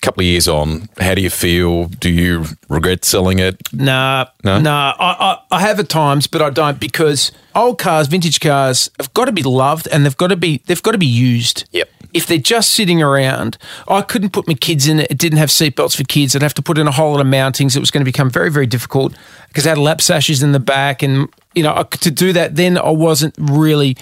[0.00, 1.86] Couple of years on, how do you feel?
[1.86, 3.56] Do you regret selling it?
[3.72, 4.60] Nah, No?
[4.60, 4.94] nah.
[4.98, 9.12] I, I, I have at times, but I don't because old cars, vintage cars, have
[9.12, 11.68] got to be loved and they've got to be they've got to be used.
[11.72, 11.88] Yep.
[12.14, 13.58] If they're just sitting around,
[13.88, 15.10] I couldn't put my kids in it.
[15.10, 16.34] It didn't have seatbelts for kids.
[16.36, 17.76] I'd have to put in a whole lot of mountings.
[17.76, 19.14] It was going to become very, very difficult
[19.48, 22.54] because I had lap sashes in the back, and you know, I- to do that,
[22.54, 23.96] then I wasn't really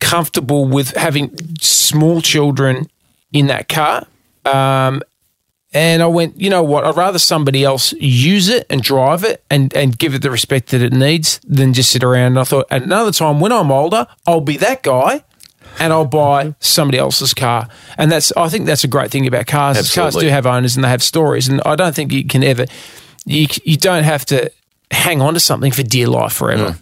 [0.00, 2.88] comfortable with having small children
[3.32, 4.06] in that car.
[4.46, 5.02] Um,
[5.72, 6.84] and I went, you know what?
[6.84, 10.68] I'd rather somebody else use it and drive it and, and give it the respect
[10.68, 12.32] that it needs than just sit around.
[12.32, 15.24] And I thought, at another time when I'm older, I'll be that guy
[15.80, 17.68] and I'll buy somebody else's car.
[17.98, 19.76] And that's, I think that's a great thing about cars.
[19.92, 21.48] Cars do have owners and they have stories.
[21.48, 22.66] And I don't think you can ever,
[23.24, 24.52] you, you don't have to
[24.92, 26.78] hang on to something for dear life forever.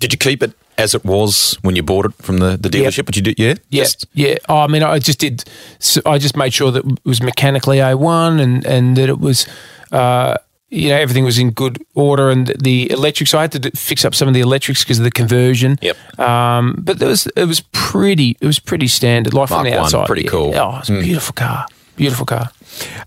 [0.00, 3.06] Did you keep it as it was when you bought it from the, the dealership?
[3.06, 3.34] Would you do?
[3.36, 3.54] Yeah.
[3.70, 3.84] Yeah,
[4.14, 4.34] yeah.
[4.48, 5.44] Oh, I mean, I just did.
[5.78, 9.18] So I just made sure that it was mechanically A one, and and that it
[9.18, 9.46] was,
[9.92, 10.36] uh,
[10.68, 13.32] you know, everything was in good order, and the electrics.
[13.34, 15.78] I had to fix up some of the electrics because of the conversion.
[15.80, 15.96] Yep.
[16.18, 19.32] Um, but there was it was pretty it was pretty standard.
[19.32, 20.52] From Mark the one, pretty cool.
[20.52, 20.58] Hmm.
[20.58, 21.66] Oh, it's a beautiful car.
[21.96, 22.50] Beautiful car.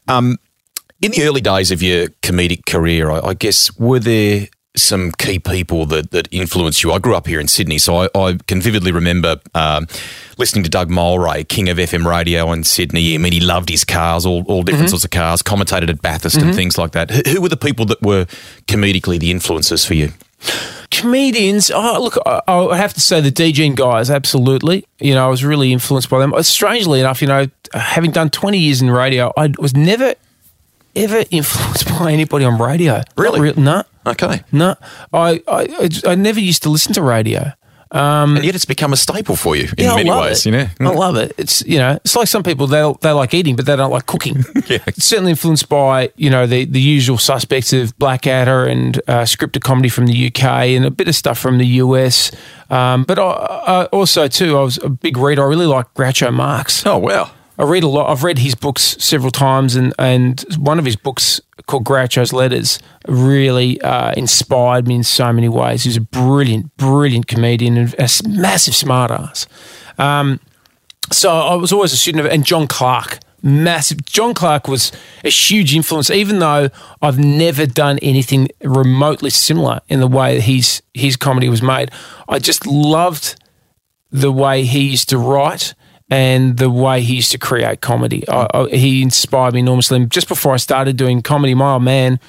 [0.07, 0.37] Um,
[1.01, 4.47] In the early days of your comedic career, I, I guess were there
[4.81, 6.91] some key people that, that influenced you?
[6.91, 9.87] I grew up here in Sydney, so I, I can vividly remember um,
[10.37, 13.15] listening to Doug Mulray, king of FM radio in Sydney.
[13.15, 16.37] I mean, he loved his cars, all, all different sorts of cars, commentated at Bathurst
[16.37, 17.11] and things like that.
[17.11, 18.25] Who, who were the people that were
[18.67, 20.11] comedically the influences for you?
[20.91, 21.71] comedians.
[21.73, 24.85] Oh, look, I, I have to say the DJing guys, absolutely.
[24.99, 26.33] You know, I was really influenced by them.
[26.33, 30.15] Uh, Strangely enough, you know, having done 20 years in radio, I was never,
[30.95, 33.03] ever influenced by anybody on radio.
[33.17, 33.39] Really?
[33.39, 34.41] Not real- no, Okay.
[34.51, 34.75] no.
[35.13, 37.51] I, I, I never used to listen to radio.
[37.91, 40.51] Um, and yet it's become a staple for you in Yeah, many ways, it.
[40.51, 40.67] you know?
[40.91, 41.33] I love it.
[41.39, 44.05] It's you know, it's like some people they they like eating, but they don't like
[44.05, 44.45] cooking.
[44.67, 44.77] Yeah.
[44.85, 49.61] It's certainly influenced by you know the the usual suspects of Blackadder and uh, scripted
[49.63, 50.43] comedy from the UK
[50.77, 52.29] and a bit of stuff from the US.
[52.69, 55.41] Um, but I, I also too, I was a big reader.
[55.43, 56.85] I really like Groucho Marx.
[56.85, 57.31] Oh, wow.
[57.59, 58.09] I read a lot.
[58.09, 62.79] I've read his books several times, and and one of his books called Groucho's Letters
[63.07, 65.83] really uh, inspired me in so many ways.
[65.83, 69.45] He was a brilliant, brilliant comedian and a massive smartass.
[69.99, 70.39] Um,
[71.11, 74.05] so I was always a student of, and John Clarke, massive.
[74.05, 74.93] John Clarke was
[75.25, 76.69] a huge influence, even though
[77.01, 81.91] I've never done anything remotely similar in the way his his comedy was made.
[82.29, 83.35] I just loved
[84.11, 85.73] the way he used to write
[86.09, 88.27] and the way he used to create comedy.
[88.27, 89.97] I, I, he inspired me enormously.
[89.97, 92.19] And just before I started doing comedy, my old man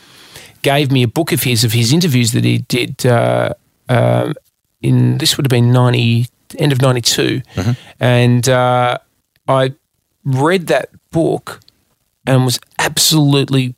[0.63, 3.55] gave me a book of his of his interviews that he did uh,
[3.89, 4.35] um,
[4.83, 6.27] in this would have been ninety
[6.59, 7.01] end of ninety
[7.99, 8.99] and uh,
[9.49, 9.75] I
[10.25, 11.61] read that book
[12.27, 13.75] and was absolutely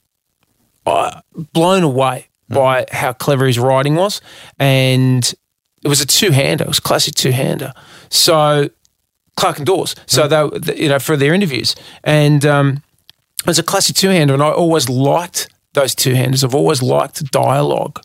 [0.84, 4.20] uh, blown away by how clever his writing was,
[4.58, 5.32] and
[5.82, 6.64] it was a two-hander.
[6.64, 7.72] It was a classic two-hander.
[8.10, 8.68] So
[9.42, 9.94] Clarke and Dawes.
[10.06, 11.74] So they, were- you know, for their interviews,
[12.04, 12.68] and um,
[13.40, 16.44] it was a classic two-hander, and I always liked those two-handers.
[16.44, 18.00] I've always liked dialogue,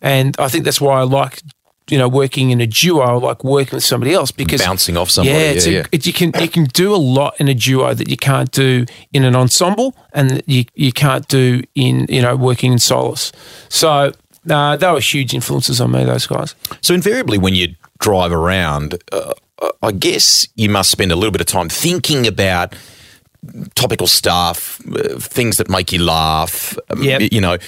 [0.00, 1.40] and I think that's why I like,
[1.88, 3.18] you know, working in a duo.
[3.28, 5.36] Like working with somebody else because Bouncing off somebody.
[5.38, 5.78] yeah, Yeah, it's yeah.
[5.80, 8.50] a, It, you can you can do a lot in a duo that you can't
[8.50, 13.32] do in an ensemble, and you you can't do in you know working in solos.
[13.68, 14.12] So
[14.50, 16.04] uh, they were huge influences on me.
[16.04, 16.54] Those guys.
[16.82, 19.32] So invariably, when you drive around, uh,
[19.82, 22.74] I guess you must spend a little bit of time thinking about
[23.74, 26.76] topical stuff, uh, things that make you laugh.
[26.90, 27.32] um, Yep.
[27.32, 27.58] You know,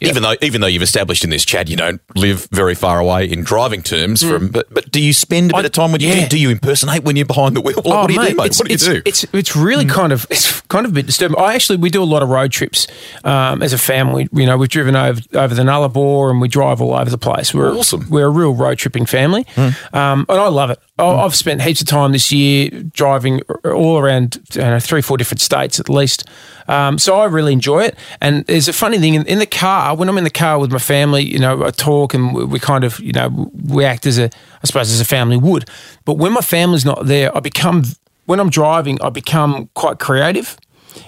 [0.00, 3.24] even though even though you've established in this chat you don't live very far away
[3.24, 6.00] in driving terms from, but but do you spend a bit I- of time when
[6.00, 6.22] you yeah.
[6.22, 7.76] do, do you impersonate when you're behind the wheel?
[7.84, 8.40] Like, what do you do, mate?
[8.40, 9.02] Oh, It's, What do you it's, do?
[9.04, 11.38] It's it's really kind of it's kind of a bit disturbing.
[11.38, 12.86] I actually we do a lot of road trips
[13.24, 14.28] um, as a family.
[14.32, 17.54] You know, we've driven over over the Nullarbor and we drive all over the place.
[17.54, 18.08] We're Awesome.
[18.10, 20.78] We're a real road tripping family, um, and I love it.
[21.08, 25.40] I've spent heaps of time this year driving all around you know, three four different
[25.40, 26.28] states at least.
[26.68, 27.96] Um, so I really enjoy it.
[28.20, 30.70] And there's a funny thing in, in the car when I'm in the car with
[30.70, 31.22] my family.
[31.22, 34.24] You know, I talk and we, we kind of you know we act as a
[34.24, 35.68] I suppose as a family would.
[36.04, 37.84] But when my family's not there, I become
[38.26, 40.56] when I'm driving, I become quite creative,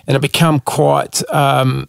[0.06, 1.88] and I become quite um,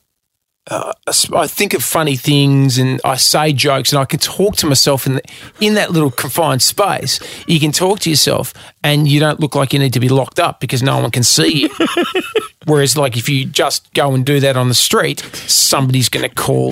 [0.67, 0.93] uh,
[1.34, 5.06] I think of funny things and I say jokes and I can talk to myself
[5.06, 5.21] in the,
[5.60, 7.19] in that little confined space.
[7.47, 10.39] You can talk to yourself and you don't look like you need to be locked
[10.39, 11.69] up because no one can see you.
[12.65, 16.34] Whereas, like if you just go and do that on the street, somebody's going to
[16.34, 16.71] call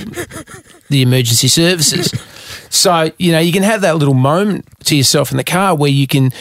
[0.89, 2.13] the emergency services.
[2.69, 5.89] So you know you can have that little moment to yourself in the car where
[5.89, 6.31] you can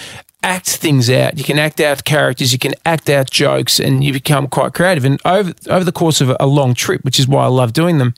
[0.43, 1.39] act things out.
[1.39, 2.53] You can act out characters.
[2.53, 5.05] You can act out jokes, and you become quite creative.
[5.05, 7.99] And over over the course of a long trip, which is why I love doing
[7.99, 8.15] them,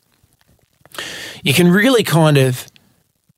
[1.43, 2.67] you can really kind of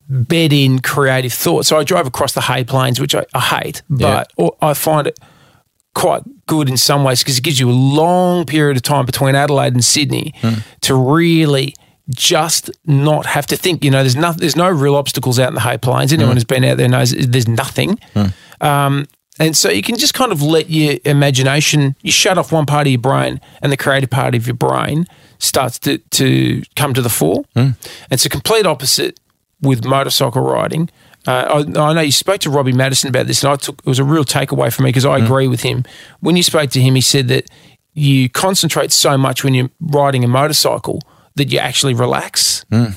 [0.08, 1.68] bed in creative thoughts.
[1.68, 4.48] So I drive across the Hay Plains, which I, I hate, but yeah.
[4.60, 5.18] I find it
[5.94, 9.34] quite good in some ways because it gives you a long period of time between
[9.34, 10.62] Adelaide and Sydney mm.
[10.80, 11.74] to really
[12.10, 13.84] just not have to think.
[13.84, 16.12] You know, there's no, there's no real obstacles out in the high Plains.
[16.12, 16.34] Anyone mm.
[16.34, 17.98] who's been out there knows there's nothing.
[18.14, 18.32] Mm.
[18.60, 19.06] Um,
[19.38, 22.86] and so you can just kind of let your imagination, you shut off one part
[22.86, 25.06] of your brain and the creative part of your brain
[25.38, 27.44] starts to, to come to the fore.
[27.56, 27.76] Mm.
[28.10, 29.18] It's a complete opposite
[29.60, 30.88] with motorcycle riding.
[31.26, 33.86] Uh, I, I, know you spoke to Robbie Madison about this, and I took it
[33.86, 35.24] was a real takeaway for me because I mm.
[35.24, 35.84] agree with him.
[36.20, 37.48] When you spoke to him, he said that
[37.94, 41.00] you concentrate so much when you're riding a motorcycle
[41.36, 42.64] that you actually relax.
[42.70, 42.94] Mm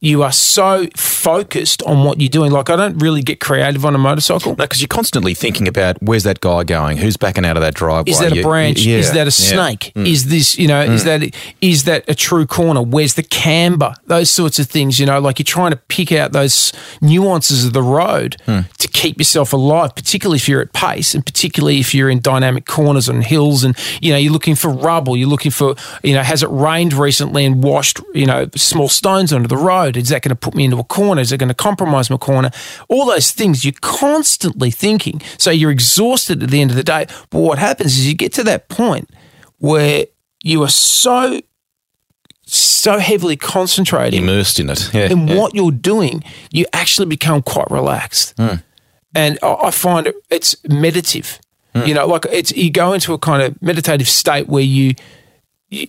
[0.00, 2.52] you are so focused on what you're doing.
[2.52, 4.52] Like I don't really get creative on a motorcycle.
[4.52, 7.74] No, because you're constantly thinking about where's that guy going, who's backing out of that
[7.74, 8.12] driveway.
[8.12, 8.80] Is that a branch?
[8.80, 8.98] Yeah.
[8.98, 9.92] Is that a snake?
[9.96, 10.02] Yeah.
[10.02, 10.06] Mm.
[10.06, 10.86] Is this you know?
[10.86, 10.90] Mm.
[10.92, 12.82] Is that is that a true corner?
[12.82, 13.94] Where's the camber?
[14.06, 15.00] Those sorts of things.
[15.00, 18.70] You know, like you're trying to pick out those nuances of the road mm.
[18.76, 22.66] to keep yourself alive, particularly if you're at pace, and particularly if you're in dynamic
[22.66, 25.16] corners and hills, and you know you're looking for rubble.
[25.16, 29.32] You're looking for you know has it rained recently and washed you know small stones
[29.32, 31.20] onto the road is that going to put me into a corner?
[31.20, 32.50] Is it going to compromise my corner?
[32.88, 35.20] All those things you're constantly thinking.
[35.38, 37.06] So you're exhausted at the end of the day.
[37.30, 39.10] But what happens is you get to that point
[39.58, 40.06] where
[40.42, 41.40] you are so
[42.48, 45.34] so heavily concentrating immersed in it yeah, in yeah.
[45.34, 48.62] what you're doing you actually become quite relaxed mm.
[49.16, 51.40] and I find it, it's meditative
[51.74, 51.84] mm.
[51.84, 54.94] you know like it's you go into a kind of meditative state where you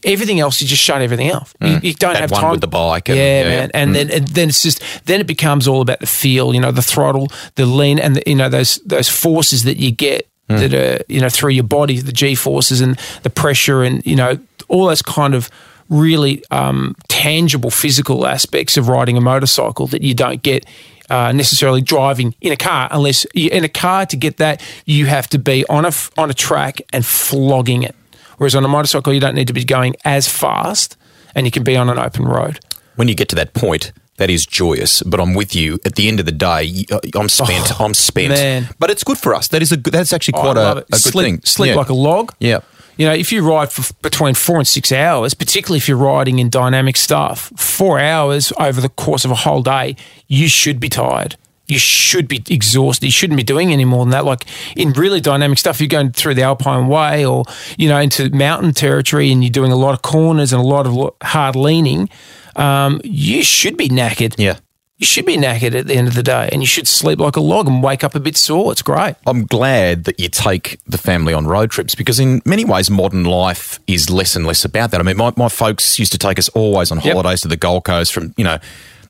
[0.04, 1.54] everything else you just shut everything off.
[1.62, 1.84] Mm.
[1.84, 3.10] You, you, don't that have time with the bike.
[3.10, 3.72] And, yeah, yeah, man.
[3.74, 3.94] And mm.
[3.94, 6.54] then and then it's just then it becomes all about the feel.
[6.54, 9.92] You know, the throttle, the lean, and the, you know those those forces that you
[9.92, 10.60] get mm.
[10.60, 14.16] that are you know through your body, the G forces and the pressure, and you
[14.16, 15.50] know all those kind of
[15.90, 20.66] really um, tangible physical aspects of riding a motorcycle that you don't get.
[21.10, 25.06] Uh, necessarily driving in a car, unless you, in a car to get that, you
[25.06, 27.96] have to be on a on a track and flogging it.
[28.38, 30.98] Whereas on a motorcycle, you don't need to be going as fast
[31.36, 32.60] and you can be on an open road.
[32.96, 35.80] When you get to that point, that is joyous, but I'm with you.
[35.86, 37.80] At the end of the day, uh, I'm spent.
[37.80, 38.30] Oh, I'm spent.
[38.30, 38.70] Man.
[38.80, 39.48] But it's good for us.
[39.50, 41.42] That is a good, that's actually quite oh, a, a, good sleep, thing.
[41.44, 41.76] Sleep yeah.
[41.76, 42.34] like a log.
[42.40, 42.62] Yeah.
[42.98, 46.40] You know, if you ride for between four and six hours, particularly if you're riding
[46.40, 49.96] in dynamic stuff, four hours over the course of a whole day,
[50.28, 51.36] you should be tired
[51.68, 53.06] you should be exhausted.
[53.06, 54.26] You shouldn't be doing any more than that.
[54.26, 57.44] Like in really dynamic stuff, you're going through the Alpine Way or,
[57.78, 60.88] you know, into mountain territory and you're doing a lot of corners and a lot
[60.88, 62.10] of hard leaning.
[62.56, 64.36] Um, you should be knackered.
[64.38, 64.60] Yeah.
[65.00, 67.36] You should be knackered at the end of the day and you should sleep like
[67.36, 68.72] a log and wake up a bit sore.
[68.72, 69.14] It's great.
[69.28, 73.24] I'm glad that you take the family on road trips because, in many ways, modern
[73.24, 75.00] life is less and less about that.
[75.00, 77.42] I mean, my, my folks used to take us always on holidays yep.
[77.42, 78.58] to the Gold Coast from, you know,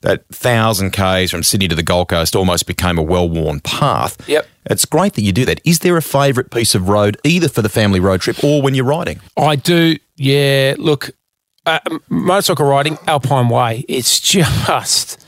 [0.01, 4.17] that thousand k's from Sydney to the Gold Coast almost became a well-worn path.
[4.27, 4.45] Yep.
[4.69, 5.61] It's great that you do that.
[5.63, 8.75] Is there a favourite piece of road, either for the family road trip or when
[8.75, 9.19] you're riding?
[9.37, 9.97] I do.
[10.15, 10.75] Yeah.
[10.77, 11.11] Look,
[11.65, 11.79] uh,
[12.09, 13.85] motorcycle riding, Alpine Way.
[13.87, 15.25] It's just,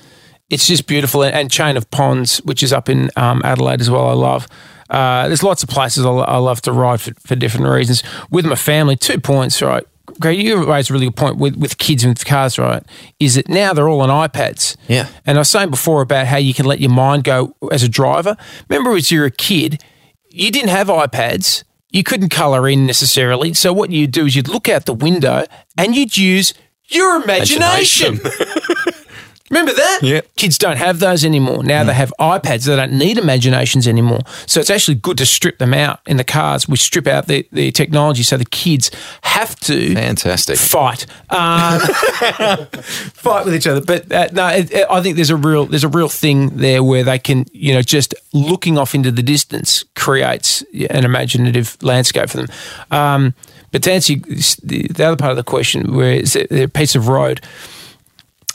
[0.49, 1.23] it's just beautiful.
[1.23, 4.09] And Chain of Ponds, which is up in um, Adelaide as well.
[4.09, 4.47] I love.
[4.89, 8.03] Uh, there's lots of places I, I love to ride for, for different reasons.
[8.31, 9.85] With my family, two points, right?
[10.19, 12.83] Greg, you raised a really good point with, with kids and with cars, right?
[13.19, 14.75] Is that now they're all on iPads.
[14.87, 15.07] Yeah.
[15.25, 17.89] And I was saying before about how you can let your mind go as a
[17.89, 18.35] driver.
[18.69, 19.83] Remember, as you're a kid,
[20.29, 21.63] you didn't have iPads.
[21.91, 23.53] You couldn't color in necessarily.
[23.53, 25.45] So what you'd do is you'd look out the window
[25.77, 26.53] and you'd use
[26.87, 28.19] your imagination.
[28.19, 28.93] imagination.
[29.49, 29.99] Remember that?
[30.01, 30.21] Yeah.
[30.35, 31.63] Kids don't have those anymore.
[31.63, 31.87] Now mm.
[31.87, 32.65] they have iPads.
[32.65, 34.21] They don't need imaginations anymore.
[34.45, 36.67] So it's actually good to strip them out in the cars.
[36.67, 38.91] We strip out the, the technology so the kids
[39.23, 41.79] have to fantastic fight, um,
[42.69, 43.81] fight with each other.
[43.81, 46.83] But uh, no, it, it, I think there's a real there's a real thing there
[46.83, 52.29] where they can you know just looking off into the distance creates an imaginative landscape
[52.29, 52.47] for them.
[52.91, 53.33] Um,
[53.71, 56.95] but to answer the, the other part of the question, where is it a piece
[56.95, 57.41] of road?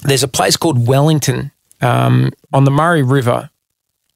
[0.02, 1.50] There's a place called Wellington
[1.80, 3.50] um, on the Murray River,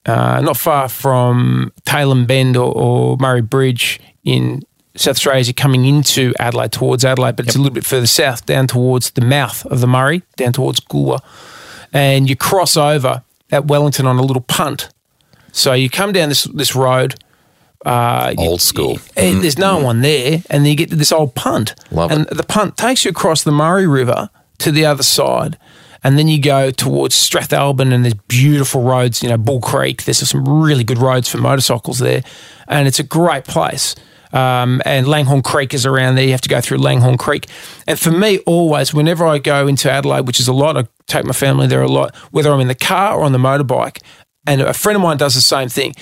[0.06, 4.62] uh, not far from Tailem Bend or, or, Murray Bridge in
[4.96, 8.46] South Australia you're coming into Adelaide towards Adelaide, but it's a little bit further south,
[8.46, 11.20] down towards the mouth of the Murray, down towards Goolwa,
[11.92, 14.88] and you cross over at Wellington on a little punt.
[15.52, 17.14] So you come down this this road.
[17.86, 18.98] Uh, Old school.
[19.16, 21.76] and there's no one there, and then you get to this old punt.
[21.92, 25.56] Love and the punt takes you across the Murray River to the other side,
[26.04, 29.22] and then you go towards Strathalbyn, and there's beautiful roads.
[29.22, 30.04] You know, Bull Creek.
[30.04, 32.22] There's some really good roads for motorcycles there,
[32.66, 33.94] and it's a great place.
[34.32, 36.24] Um, and Langhorne Creek is around there.
[36.24, 37.46] You have to go through Langhorne Creek.
[37.86, 41.24] And for me, always, whenever I go into Adelaide, which is a lot, I take
[41.24, 44.02] my family there a lot, whether I'm in the car or on the motorbike,
[44.46, 45.94] and a friend of mine does the same thing.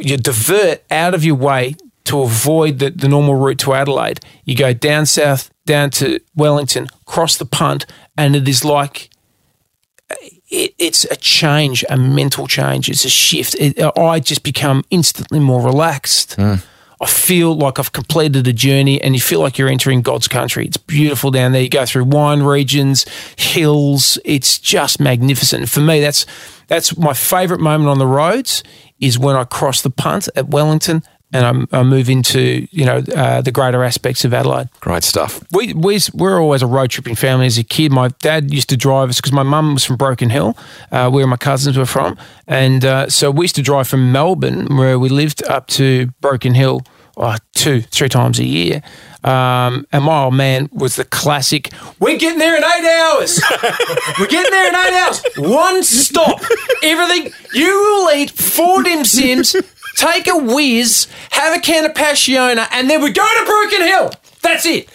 [0.00, 4.20] You divert out of your way to avoid the, the normal route to Adelaide.
[4.44, 7.84] You go down south, down to Wellington, cross the punt,
[8.16, 9.10] and it is like
[10.50, 12.88] it, it's a change, a mental change.
[12.88, 13.54] It's a shift.
[13.56, 16.34] It, I just become instantly more relaxed.
[16.34, 16.54] Hmm.
[17.00, 20.66] I feel like I've completed a journey, and you feel like you're entering God's country.
[20.66, 21.62] It's beautiful down there.
[21.62, 24.18] You go through wine regions, hills.
[24.24, 25.68] It's just magnificent.
[25.68, 26.26] For me, that's
[26.66, 28.64] that's my favourite moment on the roads
[29.00, 33.02] is when I cross the punt at Wellington and I'm, I move into you know
[33.14, 34.68] uh, the greater aspects of Adelaide.
[34.80, 35.42] Great stuff.
[35.52, 37.92] We, we we're always a road tripping family as a kid.
[37.92, 40.56] My dad used to drive us because my mum was from Broken Hill,
[40.90, 42.16] uh, where my cousins were from,
[42.46, 46.54] and uh, so we used to drive from Melbourne, where we lived, up to Broken
[46.54, 46.82] Hill,
[47.16, 48.82] oh, two three times a year.
[49.24, 51.70] Um, and my old man was the classic.
[51.98, 53.42] We're getting there in eight hours.
[54.18, 55.22] We're getting there in eight hours.
[55.36, 56.40] One stop.
[56.82, 57.32] Everything.
[57.52, 59.56] You will eat four dim sims,
[59.98, 64.10] take a whiz, have a can of Passiona, and then we go to Broken Hill.
[64.42, 64.88] That's it.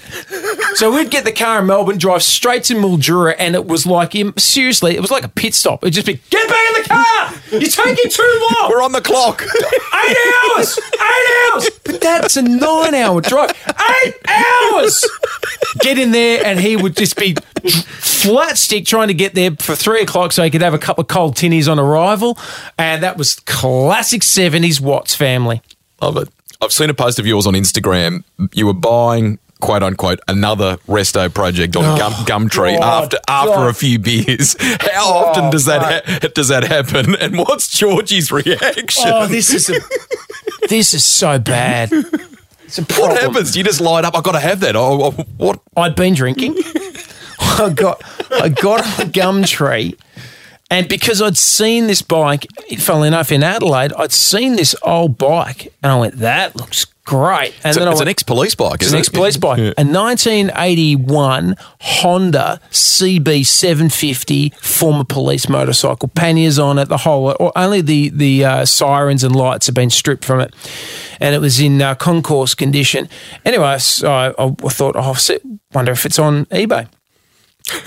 [0.76, 4.14] So we'd get the car in Melbourne, drive straight to Mildura, and it was like,
[4.38, 5.84] seriously, it was like a pit stop.
[5.84, 7.34] It'd just be, get back in the car!
[7.52, 8.70] You're taking too long!
[8.72, 9.42] We're on the clock.
[9.96, 10.18] Eight
[10.56, 10.80] hours!
[10.94, 11.70] Eight hours!
[11.84, 13.52] But that's a nine hour drive.
[14.06, 15.06] Eight hours!
[15.80, 17.36] Get in there, and he would just be
[17.70, 21.02] flat stick trying to get there for three o'clock so he could have a couple
[21.02, 22.38] of cold tinnies on arrival.
[22.78, 25.62] And that was classic 70s Watts family.
[26.02, 26.30] Love it.
[26.64, 28.24] I've seen a post of yours on Instagram.
[28.54, 32.14] You were buying quote unquote another resto project on oh, Gum,
[32.50, 33.70] Gumtree Oh, God, after after God.
[33.70, 34.56] a few beers.
[34.60, 37.16] How oh, often Oh, does that ha- does that happen?
[37.24, 39.04] And what's Georgie's reaction?
[39.08, 39.80] Oh, this is a,
[40.68, 41.92] this is so bad.
[42.66, 43.56] It's a what happens?
[43.56, 44.16] You just light up.
[44.18, 44.76] I got to have that.
[44.76, 45.62] Oh, oh, what?
[45.78, 46.58] I'd been drinking.
[47.40, 48.02] I got
[48.32, 49.98] I got on Gumtree,
[50.74, 52.48] and because I'd seen this bike,
[52.80, 57.54] funnily enough, in Adelaide, I'd seen this old bike, and I went, "That looks great."
[57.64, 58.76] And It's, then I it's went, an ex-police bike.
[58.76, 59.74] it's isn't an ex-police bike, Yeah.
[59.78, 67.82] a 1981 Honda CB 750 former police motorcycle, panniers on it, the whole, or only
[67.82, 70.54] the the uh, sirens and lights have been stripped from it,
[71.20, 73.10] and it was in uh, concours condition.
[73.46, 75.40] Anyway, so I, I thought, oh, see-
[75.74, 76.88] wonder if it's on eBay.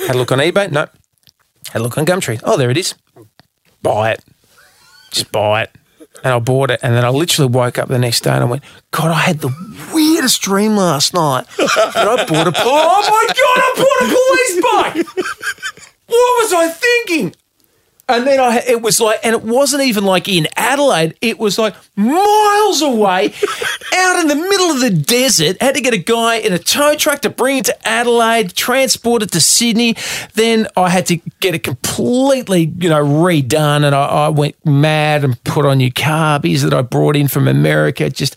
[0.06, 0.86] Had a look on eBay, no.
[1.72, 2.40] Had a look on Gumtree.
[2.44, 2.94] Oh, there it is.
[3.82, 4.24] Buy it.
[5.10, 5.70] Just buy it.
[6.24, 6.80] And I bought it.
[6.82, 9.40] And then I literally woke up the next day and I went, God, I had
[9.40, 9.52] the
[9.92, 11.46] weirdest dream last night.
[11.58, 15.26] And I bought a Oh my God, I bought a police bike.
[16.06, 17.34] What was I thinking?
[18.08, 21.16] And then I, it was like, and it wasn't even like in Adelaide.
[21.20, 23.34] It was like miles away,
[23.96, 25.60] out in the middle of the desert.
[25.60, 29.24] Had to get a guy in a tow truck to bring it to Adelaide, transport
[29.24, 29.96] it to Sydney.
[30.34, 33.84] Then I had to get it completely, you know, redone.
[33.84, 37.48] And I, I went mad and put on new carbies that I brought in from
[37.48, 38.08] America.
[38.08, 38.36] Just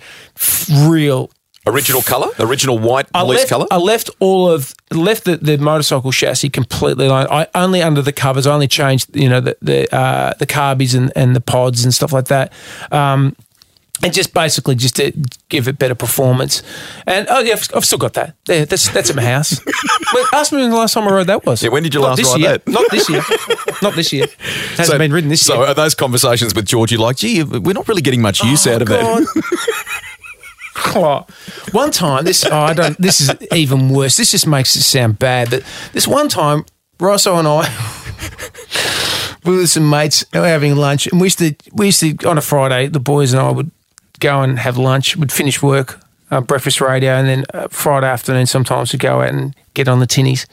[0.87, 1.29] real
[1.69, 3.65] Original color, original white I police left, color.
[3.71, 7.27] I left all of left the, the motorcycle chassis completely alone.
[7.29, 8.47] I only under the covers.
[8.47, 11.93] I only changed you know the the uh, the carbies and, and the pods and
[11.93, 12.51] stuff like that.
[12.91, 13.35] Um,
[14.01, 15.11] and just basically just to
[15.49, 16.63] give it better performance.
[17.05, 18.33] And oh yeah, I've, I've still got that.
[18.45, 19.59] There, that's that's at my house.
[20.13, 21.61] Wait, ask me when the last time I rode that was.
[21.61, 22.49] Yeah, when did you Not last this ride year.
[22.59, 22.67] that?
[22.67, 23.21] Not this year.
[23.81, 24.25] Not this year.
[24.77, 25.67] Hasn't been ridden this so year.
[25.67, 28.89] are those conversations with Georgie like, gee, we're not really getting much use out of
[28.89, 29.23] Oh, God.
[29.23, 30.01] that?
[31.71, 32.97] One time, this oh, I don't.
[32.97, 34.17] This is even worse.
[34.17, 35.49] This just makes it sound bad.
[35.49, 35.63] But
[35.93, 36.65] this one time,
[36.99, 37.67] Rosso and I,
[39.45, 41.99] we were with some mates we were having lunch, and we used to we used
[41.99, 43.71] to on a Friday, the boys and I would
[44.19, 45.15] go and have lunch.
[45.17, 45.99] We'd finish work,
[46.31, 49.99] uh, breakfast radio, and then uh, Friday afternoon sometimes we'd go out and get on
[49.99, 50.45] the tinnies,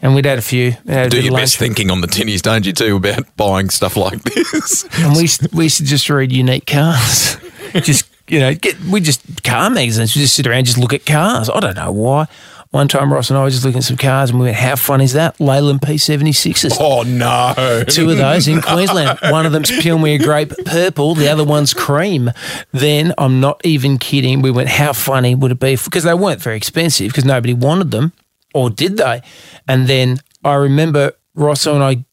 [0.00, 0.72] and we'd had a few.
[0.86, 1.68] had a Do your best lunch.
[1.68, 4.84] thinking on the tinnies, don't you, too, about buying stuff like this?
[4.98, 7.36] and we used, we used to just read unique cars.
[7.82, 10.16] just you know, get we just car magazines.
[10.16, 11.50] We just sit around, just look at cars.
[11.50, 12.26] I don't know why.
[12.70, 14.76] One time, Ross and I were just looking at some cars and we went, How
[14.76, 15.38] fun is that?
[15.38, 16.78] Leyland P76s.
[16.80, 17.84] Oh, no.
[17.86, 19.18] Two of those in Queensland.
[19.30, 22.30] One of them's Peel Me a Grape Purple, the other one's Cream.
[22.72, 25.76] Then, I'm not even kidding, we went, How funny would it be?
[25.76, 28.14] Because they weren't very expensive because nobody wanted them,
[28.54, 29.20] or did they?
[29.68, 32.06] And then I remember Ross and I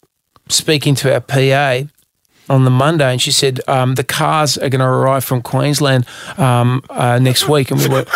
[0.49, 1.87] speaking to our PA
[2.49, 6.05] on the Monday, and she said um, the cars are going to arrive from Queensland
[6.37, 8.09] um, uh, next week, and we went,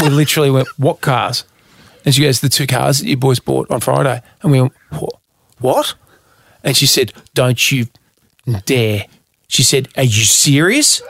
[0.00, 1.44] we literally went, what cars?
[2.04, 4.72] And she goes, the two cars that you boys bought on Friday, and we went,
[5.58, 5.94] what?
[6.62, 7.86] And she said, don't you
[8.64, 9.04] dare.
[9.48, 11.02] She said, are you serious?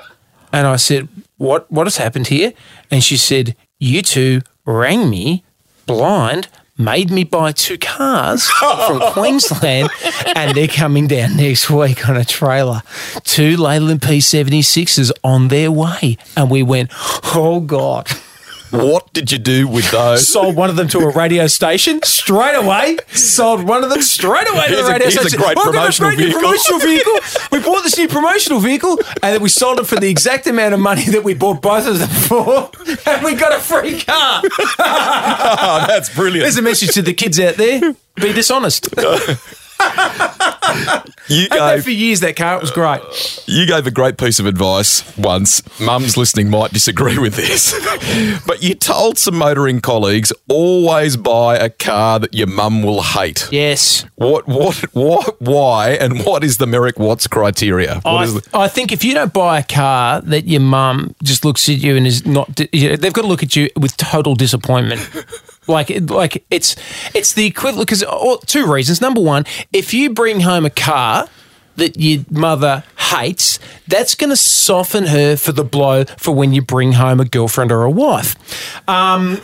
[0.53, 1.70] And I said, what?
[1.70, 2.53] What has happened here?
[2.91, 5.45] And she said, you two rang me
[5.87, 8.49] blind made me buy two cars
[8.87, 9.89] from Queensland
[10.35, 12.83] and they're coming down next week on a trailer.
[13.22, 16.18] Two Leyland P76s on their way.
[16.37, 16.91] And we went,
[17.35, 18.09] oh God.
[18.75, 20.27] What did you do with those?
[20.29, 22.97] Sold one of them to a radio station straight away.
[23.12, 25.39] Sold one of them straight away to Here's the a- radio here's a station.
[25.39, 26.41] great Well, we've got promotional great vehicle.
[26.41, 27.12] promotional vehicle.
[27.53, 30.75] We bought this new promotional vehicle and then we sold it for the exact amount
[30.75, 32.70] of money that we bought both of them for.
[33.07, 34.43] And we got a free car.
[34.45, 36.43] oh, that's brilliant.
[36.45, 38.89] There's a message to the kids out there: be dishonest.
[41.26, 42.20] You gave, for years.
[42.20, 43.01] That car it was great.
[43.47, 45.62] you gave a great piece of advice once.
[45.80, 47.72] Mums listening might disagree with this,
[48.47, 53.49] but you told some motoring colleagues always buy a car that your mum will hate.
[53.51, 57.97] Yes, What, what, what, why, and what is the Merrick Watts criteria?
[58.03, 61.14] What I, is the, I think if you don't buy a car that your mum
[61.22, 64.35] just looks at you and is not, they've got to look at you with total
[64.35, 65.01] disappointment.
[65.66, 66.76] Like, it- like it's
[67.14, 68.04] it's the equivalent because
[68.46, 69.00] two reasons.
[69.00, 71.28] Number one, if you bring home a car
[71.76, 73.58] that your mother hates,
[73.88, 77.72] that's going to soften her for the blow for when you bring home a girlfriend
[77.72, 78.36] or a wife.
[78.88, 79.40] Um,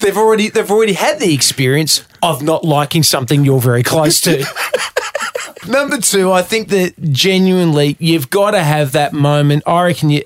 [0.00, 4.44] they've already they've already had the experience of not liking something you're very close to.
[5.68, 9.64] Number two, I think that genuinely you've got to have that moment.
[9.66, 10.22] I reckon you,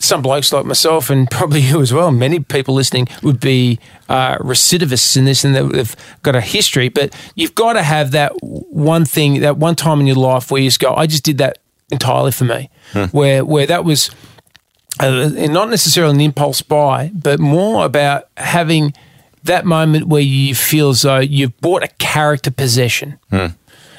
[0.00, 3.78] some blokes like myself and probably you as well, many people listening would be
[4.08, 8.32] uh, recidivists in this and they've got a history, but you've got to have that
[8.42, 11.38] one thing, that one time in your life where you just go, I just did
[11.38, 11.58] that
[11.92, 12.70] entirely for me,
[13.12, 14.10] where, where that was
[14.98, 18.92] uh, not necessarily an impulse buy, but more about having
[19.44, 23.18] that moment where you feel as though you've bought a character possession.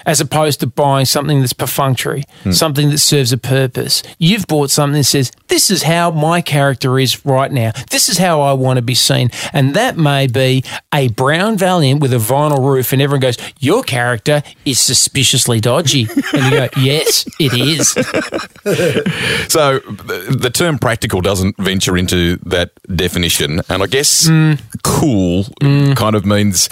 [0.06, 4.04] As opposed to buying something that's perfunctory, something that serves a purpose.
[4.18, 7.72] You've bought something that says, This is how my character is right now.
[7.92, 9.30] This is how I want to be seen.
[9.54, 13.84] And that may be a brown Valiant with a vinyl roof, and everyone goes, Your
[13.84, 16.08] character is suspiciously dodgy.
[16.34, 17.90] And you go, Yes, it is.
[19.52, 24.60] so the, term practical doesn't venture into that definition, and I guess Mm.
[24.84, 25.46] cool
[25.96, 26.70] kind of means.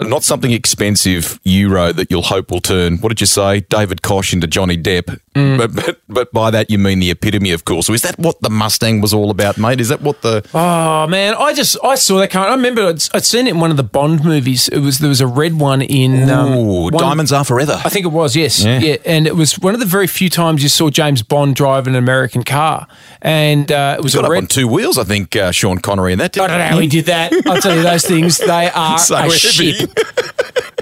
[0.00, 2.98] Not something expensive euro that you'll hope will turn.
[2.98, 5.20] What did you say, David Kosh into Johnny Depp?
[5.34, 5.58] Mm.
[5.58, 7.82] But, but but by that you mean the epitome of cool.
[7.82, 9.80] So is that what the Mustang was all about, mate?
[9.80, 12.46] Is that what the Oh man, I just I saw that car.
[12.48, 14.68] I remember I'd, I'd seen it in one of the Bond movies.
[14.68, 17.80] It was there was a red one in um, Ooh, one- Diamonds Are Forever?
[17.84, 18.78] I think it was yes, Yeah.
[18.78, 18.96] yeah.
[19.04, 21.96] and it was one of the very few times you saw James Bond drive an
[21.96, 22.86] American car,
[23.22, 24.38] and uh, it was got a up red.
[24.38, 25.34] on two wheels, I think.
[25.34, 26.38] Uh, Sean Connery and that.
[26.38, 27.32] I don't know how he did that.
[27.46, 28.38] I'll tell you those things.
[28.38, 29.36] They are So a heavy.
[29.36, 29.83] ship.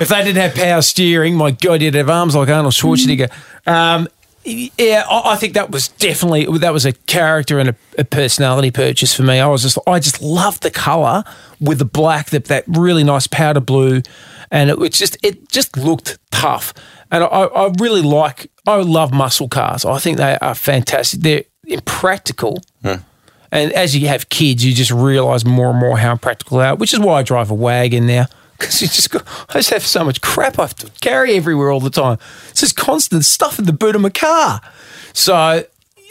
[0.01, 3.31] If they didn't have power steering, my God, you'd have arms like Arnold Schwarzenegger.
[3.67, 4.09] Um,
[4.45, 8.71] yeah, I, I think that was definitely that was a character and a, a personality
[8.73, 9.39] purchase for me.
[9.39, 11.23] I was just I just loved the color
[11.61, 14.03] with the black, that that really nice powder blue,
[14.51, 16.75] and it was just it just looked tough.
[17.13, 19.85] And I, I really like I love muscle cars.
[19.85, 21.21] I think they are fantastic.
[21.21, 22.63] They're impractical.
[23.53, 26.75] And as you have kids, you just realise more and more how impractical they are,
[26.75, 28.27] which is why I drive a wagon now.
[28.63, 31.81] Because you just I just have so much crap I have to carry everywhere all
[31.81, 32.19] the time.
[32.51, 34.61] It's just constant stuff in the boot of my car.
[35.13, 35.35] So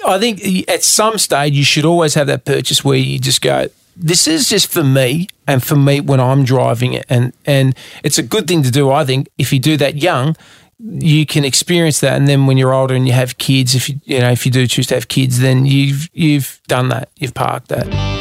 [0.06, 3.68] I think at some stage you should always have that purchase where you just go,
[3.96, 7.06] this is just for me and for me when I'm driving it.
[7.10, 10.36] And, and it's a good thing to do, I think, if you do that young,
[10.80, 14.02] you can experience that, and then when you're older and you have kids, if you
[14.04, 17.36] you know if you do choose to have kids, then you've you've done that, you've
[17.36, 18.21] parked that.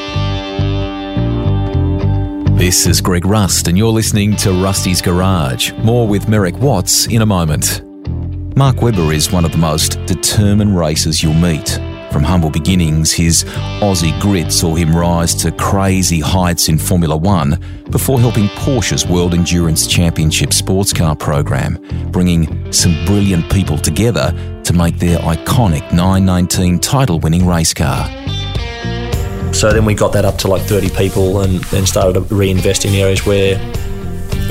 [2.60, 5.72] This is Greg Rust, and you're listening to Rusty's Garage.
[5.78, 7.80] More with Merrick Watts in a moment.
[8.54, 11.80] Mark Webber is one of the most determined racers you'll meet.
[12.12, 13.44] From humble beginnings, his
[13.80, 17.58] Aussie grit saw him rise to crazy heights in Formula One
[17.88, 21.78] before helping Porsche's World Endurance Championship sports car program,
[22.10, 24.34] bringing some brilliant people together
[24.64, 28.06] to make their iconic 919 title winning race car.
[29.52, 32.84] So then we got that up to like 30 people and, and started to reinvest
[32.84, 33.58] in areas where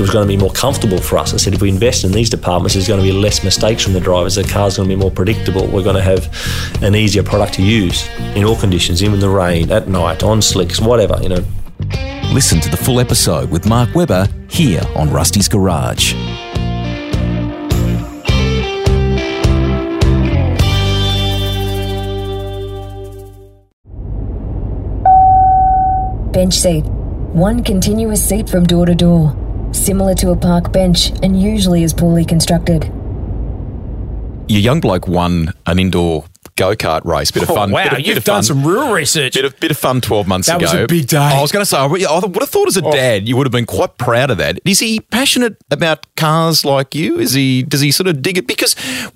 [0.00, 1.34] was going to be more comfortable for us.
[1.34, 3.92] I said, if we invest in these departments, there's going to be less mistakes from
[3.92, 4.36] the drivers.
[4.36, 5.66] The car's going to be more predictable.
[5.66, 9.28] We're going to have an easier product to use in all conditions, even in the
[9.28, 11.44] rain, at night, on slicks, whatever, you know.
[12.32, 16.14] Listen to the full episode with Mark Webber here on Rusty's Garage.
[26.32, 26.84] Bench seat.
[26.84, 29.36] One continuous seat from door to door,
[29.72, 32.84] similar to a park bench and usually is poorly constructed.
[34.48, 36.24] Your young bloke won an indoor
[36.56, 37.30] go kart race.
[37.30, 37.70] Bit of Oh, fun.
[37.70, 38.42] wow, bit of, you've of done fun.
[38.42, 39.34] some real research.
[39.34, 40.64] Bit of, bit of fun 12 months That ago.
[40.64, 41.16] was a big day.
[41.18, 43.52] I was going to say, I would have thought as a dad, you would have
[43.52, 44.58] been quite proud of that.
[44.64, 47.18] Is he passionate about cars like you?
[47.20, 47.62] Is he?
[47.62, 48.46] Does he sort of dig it?
[48.48, 48.74] Because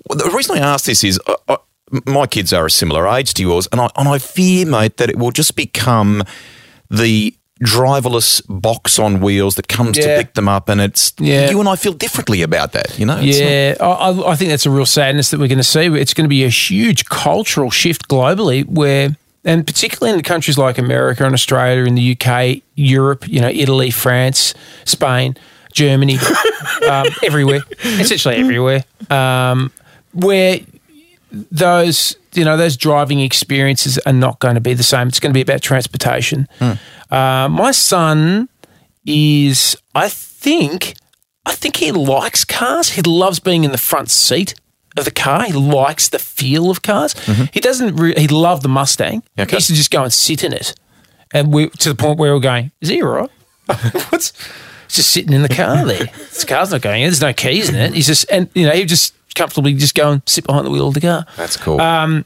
[0.09, 1.57] the reason I ask this is, uh, uh,
[2.05, 5.09] my kids are a similar age to yours, and I and I fear, mate, that
[5.09, 6.23] it will just become
[6.89, 11.49] the driverless box on wheels that comes to pick them up, and it's Yeah.
[11.49, 12.99] you and I feel differently about that.
[12.99, 13.15] You know?
[13.15, 15.85] Not- Yeah, I, I- I think that's a real sadness that we're going to see.
[15.85, 19.15] It's going to be a huge cultural shift globally, where,
[19.45, 23.89] and particularly in countries like America and Australia, in the UK, Europe, you know, Italy,
[23.89, 25.37] France, Spain,
[25.71, 26.17] Germany,
[26.89, 29.71] um, everywhere, essentially everywhere, um,
[30.13, 30.59] where
[31.31, 35.07] those you know those driving experiences are not going to be the same.
[35.07, 36.47] It's going to be about transportation.
[37.11, 38.49] Uh, my son
[39.05, 40.95] is, I think,
[41.45, 42.91] I think he likes cars.
[42.91, 44.55] He loves being in the front seat
[44.97, 45.43] of the car.
[45.43, 47.13] He likes the feel of cars.
[47.53, 47.95] He doesn't.
[47.95, 49.23] Re- he loved the Mustang.
[49.37, 49.49] Okay.
[49.51, 50.73] He used to just go and sit in it,
[51.33, 52.71] and we to the point where we're going.
[52.81, 53.29] Is he all right?
[54.09, 54.33] What's?
[54.87, 56.05] He's just sitting in the car there.
[56.05, 57.07] This car's not going in.
[57.07, 57.93] There's no keys in it.
[57.95, 60.87] He's just and you know he just comfortably just go and sit behind the wheel
[60.87, 61.25] of the car.
[61.37, 61.79] That's cool.
[61.79, 62.25] Um,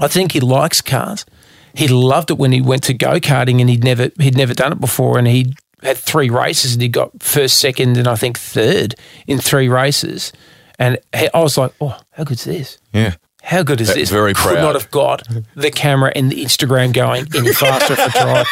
[0.00, 1.26] I think he likes cars.
[1.74, 4.72] He loved it when he went to go karting and he'd never he'd never done
[4.72, 8.38] it before and he had three races and he got first, second, and I think
[8.38, 8.94] third
[9.26, 10.32] in three races.
[10.78, 12.78] And he, I was like, oh, how good's this?
[12.92, 13.14] yeah.
[13.44, 14.08] How good is this?
[14.08, 14.62] very Could proud.
[14.62, 18.46] not have got the camera and the Instagram going any faster for drive.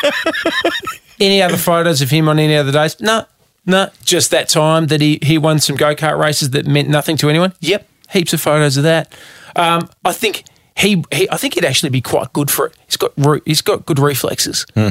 [1.21, 3.01] any other photos of him on any other days?
[3.01, 3.25] No,
[3.67, 3.89] no.
[4.05, 7.29] Just that time that he, he won some go kart races that meant nothing to
[7.31, 7.53] anyone.
[7.61, 9.13] Yep, heaps of photos of that.
[9.57, 10.45] Um, I think
[10.77, 12.75] he, he I think he'd actually be quite good for it.
[12.87, 14.65] He's got re- he's got good reflexes.
[14.75, 14.91] Hmm.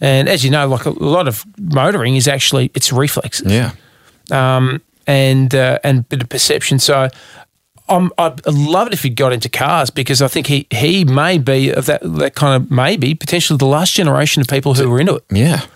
[0.00, 3.72] And as you know, like a lot of motoring is actually it's reflexes Yeah.
[4.30, 6.78] um, and uh, and bit of perception.
[6.78, 7.08] So
[7.88, 11.36] I'm, I'd love it if he got into cars because I think he, he may
[11.38, 15.00] be of that that kind of maybe potentially the last generation of people who were
[15.00, 15.24] into it.
[15.30, 15.66] Yeah.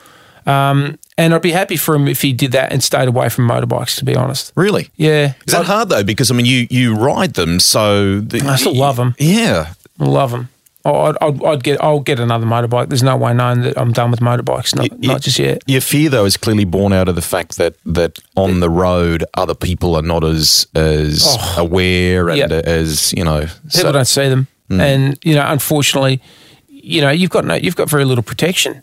[1.17, 3.97] And I'd be happy for him if he did that and stayed away from motorbikes.
[3.99, 4.89] To be honest, Really?
[4.97, 6.03] yeah, Is that hard though?
[6.03, 9.15] Because I mean, you you ride them, so the, I still love them.
[9.19, 10.49] Yeah, I love them.
[10.87, 12.89] I'd, I'd, I'd get I'll get another motorbike.
[12.89, 14.75] There's no way knowing that I'm done with motorbikes.
[14.75, 15.63] Not, You- not just yet.
[15.67, 19.25] Your fear though is clearly born out of the fact that that on the road,
[19.35, 23.47] other people are not as as aware and as you know.
[23.73, 26.21] People don't see them, and you know, unfortunately,
[26.69, 28.83] you know, you've got no, you've got very little protection.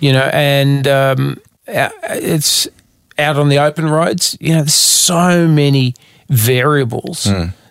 [0.00, 2.68] You know, and um, it's
[3.18, 4.36] out on the open roads.
[4.40, 5.94] You know, there's so many
[6.28, 7.26] variables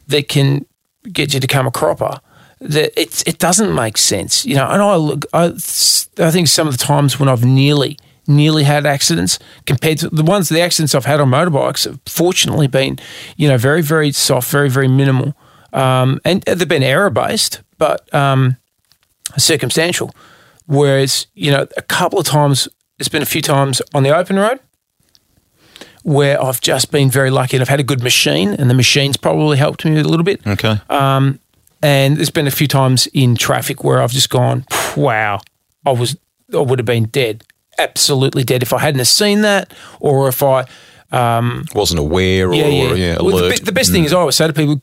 [0.07, 0.65] that can
[1.11, 2.19] get you to come a cropper
[2.59, 4.45] that it it doesn't make sense.
[4.45, 7.97] You know, and I look, I, I think some of the times when I've nearly
[8.27, 12.67] nearly had accidents compared to the ones the accidents I've had on motorbikes have fortunately
[12.67, 12.97] been
[13.35, 15.35] you know very very soft very very minimal
[15.73, 18.55] um, and they've been error based but um,
[19.37, 20.15] circumstantial
[20.67, 24.37] whereas you know a couple of times there's been a few times on the open
[24.37, 24.59] road
[26.03, 29.17] where I've just been very lucky and I've had a good machine and the machine's
[29.17, 30.79] probably helped me a little bit Okay.
[30.89, 31.39] Um,
[31.81, 34.65] and there's been a few times in traffic where I've just gone,
[34.95, 35.39] wow,
[35.85, 36.15] I was,
[36.53, 37.43] I would have been dead,
[37.77, 40.65] absolutely dead if I hadn't have seen that, or if I,
[41.11, 42.93] um, Wasn't aware or yeah, yeah.
[42.93, 43.59] yeah, Well, the, alert.
[43.59, 44.05] be- the best thing mm.
[44.05, 44.81] is I always say to people,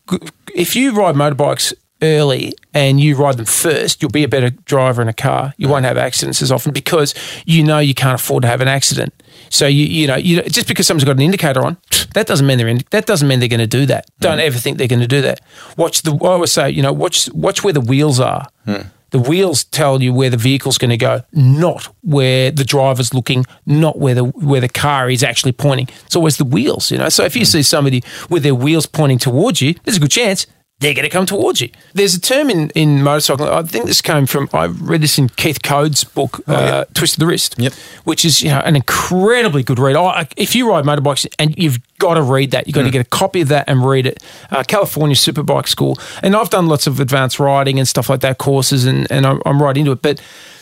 [0.55, 1.73] if you ride motorbikes
[2.03, 5.55] early and you ride them first, you'll be a better driver in a car.
[5.57, 7.15] You won't have accidents as often because
[7.47, 9.13] you know you can't afford to have an accident.
[9.49, 11.77] So you you know you just because someone's got an indicator on,
[12.15, 14.07] that doesn't mean they're in, that doesn't mean they're going to do that.
[14.21, 14.43] Don't mm.
[14.45, 15.41] ever think they're going to do that.
[15.77, 18.47] Watch the I always say you know watch watch where the wheels are.
[18.65, 18.89] Hmm.
[19.11, 23.45] The wheels tell you where the vehicle's going to go, not where the driver's looking,
[23.67, 25.89] not where the where the car is actually pointing.
[26.07, 27.09] It's always the wheels, you know.
[27.09, 27.47] So if you hmm.
[27.47, 30.47] see somebody with their wheels pointing towards you, there's a good chance
[30.81, 31.69] they're going to come towards you.
[31.93, 33.47] There's a term in, in motorcycle.
[33.49, 34.49] I think this came from.
[34.55, 37.73] I read this in Keith Code's book, uh, "Twist of the Wrist," Yep.
[38.05, 39.95] which is you know an incredibly good read.
[39.95, 43.01] I, if you ride motorbikes and you've got to read that, you've got to get
[43.07, 44.23] a copy of that and read it.
[44.51, 48.39] Uh, California Superbike School, and I've done lots of advanced riding and stuff like that
[48.39, 50.01] courses, and and I'm, I'm right into it.
[50.01, 50.21] But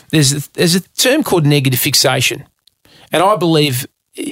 [0.09, 2.45] there's there's a term called negative fixation,
[3.11, 3.87] and I believe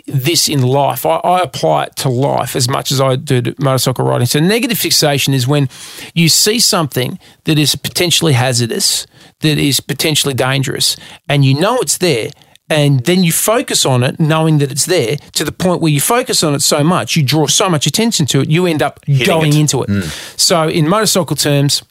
[0.05, 1.05] this in life.
[1.05, 4.27] I, I, apply it to life as much as I do to motorcycle riding.
[4.27, 5.69] So, negative fixation is when
[6.13, 9.07] you see something that is potentially hazardous,
[9.41, 10.97] that is potentially dangerous,
[11.29, 12.29] and you know it's there.
[12.69, 16.01] And then you focus on it, knowing that it's there, to the point where you
[16.01, 18.99] focus on it so much, you draw so much attention to it, you end up
[19.05, 19.59] Hitting going it.
[19.59, 19.89] into it.
[19.89, 20.01] Hmm.
[20.35, 21.81] So, in motorcycle terms,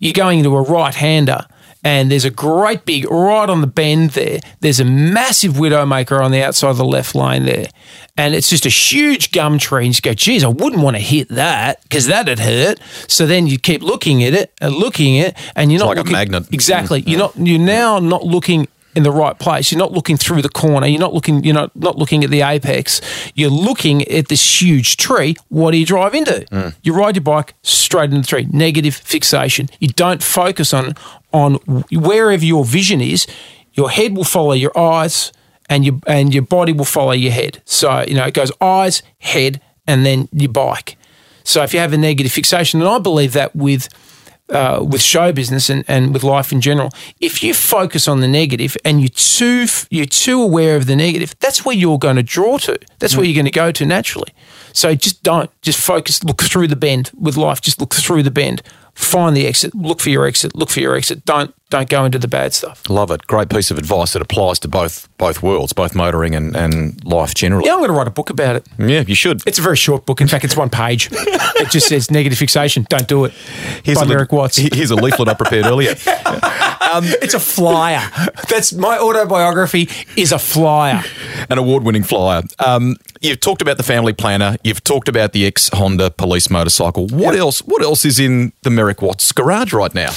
[0.00, 1.46] you're going into a right hander
[1.84, 4.40] and there's a great big right on the bend there.
[4.60, 7.66] There's a massive widowmaker on the outside of the left lane there.
[8.16, 9.86] And it's just a huge gum tree.
[9.86, 12.78] And you go, geez, I wouldn't want to hit that because that'd hurt.
[13.08, 15.96] So then you keep looking at it and looking at it, and you're not like
[15.96, 16.46] a looking, magnet.
[16.52, 17.02] Exactly.
[17.06, 19.72] You're not you're now not looking in the right place.
[19.72, 20.86] You're not looking through the corner.
[20.86, 21.42] You're not looking.
[21.44, 23.00] You're not not looking at the apex.
[23.34, 25.36] You're looking at this huge tree.
[25.48, 26.46] What do you drive into?
[26.50, 26.74] Mm.
[26.82, 28.46] You ride your bike straight into the tree.
[28.50, 29.68] Negative fixation.
[29.80, 30.94] You don't focus on
[31.32, 31.54] on
[31.90, 33.26] wherever your vision is.
[33.74, 35.32] Your head will follow your eyes,
[35.68, 37.62] and your and your body will follow your head.
[37.64, 40.96] So you know it goes eyes, head, and then your bike.
[41.44, 43.88] So if you have a negative fixation, and I believe that with
[44.50, 48.28] uh, with show business and, and with life in general, if you focus on the
[48.28, 52.22] negative and you're too you're too aware of the negative, that's where you're going to
[52.22, 52.78] draw to.
[52.98, 54.32] That's where you're going to go to naturally.
[54.72, 56.22] So just don't just focus.
[56.22, 57.60] Look through the bend with life.
[57.60, 58.62] Just look through the bend.
[58.94, 59.74] Find the exit.
[59.74, 60.54] Look for your exit.
[60.54, 61.24] Look for your exit.
[61.24, 62.82] Don't don't go into the bad stuff.
[62.90, 63.26] Love it.
[63.26, 67.34] Great piece of advice that applies to both both worlds, both motoring and, and life
[67.34, 67.64] generally.
[67.64, 68.66] Yeah, I'm going to write a book about it.
[68.78, 69.42] Yeah, you should.
[69.46, 70.20] It's a very short book.
[70.20, 71.08] In fact, it's one page.
[71.10, 72.84] it just says negative fixation.
[72.90, 73.32] Don't do it.
[73.84, 74.58] Here's by a, Eric Watts.
[74.58, 75.94] Here's a leaflet I prepared earlier.
[75.96, 78.06] it's a flyer.
[78.50, 79.88] That's my autobiography.
[80.14, 81.02] Is a flyer.
[81.48, 82.42] An award-winning flyer.
[82.58, 84.56] Um, you've talked about the family planner.
[84.62, 87.06] You've talked about the ex Honda police motorcycle.
[87.06, 87.60] What else?
[87.60, 90.10] What else is in the Merrick Watts garage right now?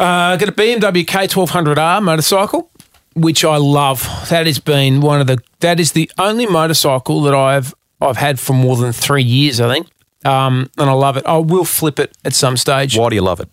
[0.00, 2.70] Uh, got a BMW K1200R motorcycle,
[3.14, 4.00] which I love.
[4.30, 5.38] That has been one of the.
[5.60, 9.60] That is the only motorcycle that I've I've had for more than three years.
[9.60, 9.88] I think,
[10.24, 11.26] um, and I love it.
[11.26, 13.48] I will flip it at some stage Why do you love it?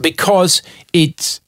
[0.00, 1.40] because it's.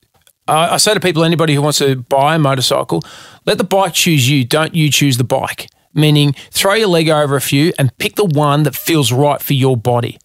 [0.46, 3.02] I I say to people, anybody who wants to buy a motorcycle,
[3.46, 4.44] let the bike choose you.
[4.44, 5.68] Don't you choose the bike.
[5.92, 9.54] Meaning, throw your leg over a few and pick the one that feels right for
[9.54, 10.18] your body.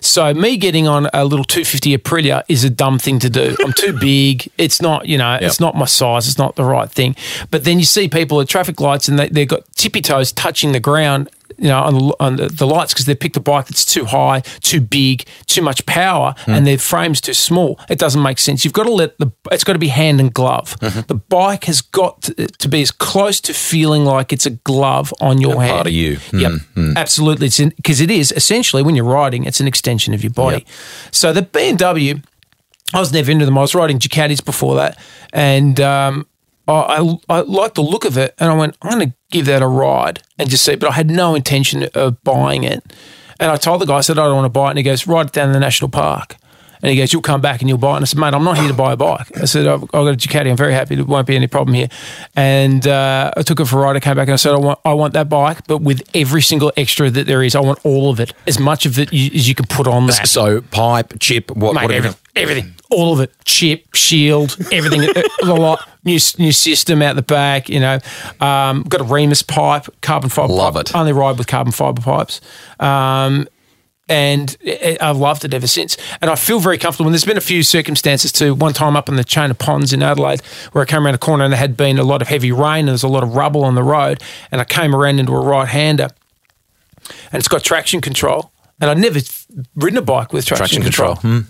[0.00, 3.56] So me getting on a little 250 Aprilia is a dumb thing to do.
[3.64, 4.50] I'm too big.
[4.58, 6.28] It's not, you know, it's not my size.
[6.28, 7.16] It's not the right thing.
[7.50, 10.72] But then you see people at traffic lights and they, they've got tippy toes touching
[10.72, 11.28] the ground,
[11.58, 14.04] you know, on the, on the, the lights because they've picked a bike that's too
[14.04, 16.52] high, too big, too much power, hmm.
[16.52, 17.78] and their frame's too small.
[17.88, 18.64] It doesn't make sense.
[18.64, 20.78] You've got to let the, it's got to be hand and glove.
[20.80, 21.00] Mm-hmm.
[21.06, 25.12] The bike has got to, to be as close to feeling like it's a glove
[25.20, 25.72] on your hand.
[25.72, 26.18] part of you.
[26.32, 26.96] Yep, hmm, hmm.
[26.96, 27.46] absolutely.
[27.46, 30.66] It's because it is essentially when you're riding, it's an extension of your body.
[31.10, 32.22] So the BMW,
[32.94, 33.58] I was never into them.
[33.58, 34.98] I was riding Ducatis before that,
[35.32, 36.26] and um,
[36.66, 39.46] I, I, I liked the look of it, and I went, I'm going to give
[39.46, 40.76] that a ride and just see.
[40.76, 42.82] But I had no intention of buying it,
[43.38, 44.84] and I told the guy, I said, I don't want to buy it, and he
[44.84, 46.36] goes, ride it down to the national park.
[46.82, 47.96] And he goes, You'll come back and you'll buy it.
[47.96, 49.36] And I said, Mate, I'm not here to buy a bike.
[49.36, 50.50] I said, I've, I've got a Ducati.
[50.50, 50.94] I'm very happy.
[50.94, 51.88] There won't be any problem here.
[52.34, 53.96] And uh, I took it for a ride.
[53.96, 56.42] I came back and I said, I want, I want that bike, but with every
[56.42, 57.54] single extra that there is.
[57.54, 60.06] I want all of it, as much of it you, as you can put on
[60.06, 60.26] that.
[60.26, 61.74] So pipe, chip, what?
[61.74, 62.08] Mate, whatever.
[62.08, 65.08] everything, everything, all of it, chip, shield, everything,
[65.42, 67.68] a lot, new new system out the back.
[67.68, 67.98] You know,
[68.40, 70.52] um, got a Remus pipe, carbon fiber.
[70.52, 70.86] Love pipe.
[70.86, 70.94] it.
[70.96, 72.40] Only ride with carbon fiber pipes.
[72.78, 73.48] Um,
[74.08, 74.56] and
[75.00, 75.96] I've loved it ever since.
[76.20, 77.06] And I feel very comfortable.
[77.06, 78.54] And there's been a few circumstances too.
[78.54, 80.40] One time up in the chain of ponds in Adelaide,
[80.72, 82.80] where I came around a corner and there had been a lot of heavy rain
[82.80, 84.20] and there's a lot of rubble on the road,
[84.50, 86.08] and I came around into a right hander,
[87.30, 88.50] and it's got traction control.
[88.80, 89.20] And I'd never
[89.76, 91.14] ridden a bike with traction, Traction control.
[91.16, 91.44] control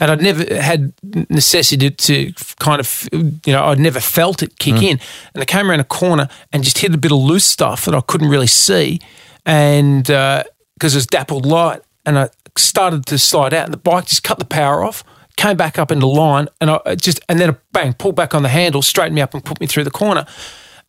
[0.00, 0.92] and I'd never had
[1.30, 4.82] necessity to kind of, you know, I'd never felt it kick mm.
[4.82, 5.00] in.
[5.34, 7.94] And I came around a corner and just hit a bit of loose stuff that
[7.94, 9.00] I couldn't really see,
[9.44, 10.44] and uh,
[10.74, 14.22] because it was dappled light, and I started to slide out, and the bike just
[14.22, 15.04] cut the power off.
[15.36, 18.42] Came back up into line, and I just and then a bang, pulled back on
[18.42, 20.24] the handle, straightened me up, and put me through the corner.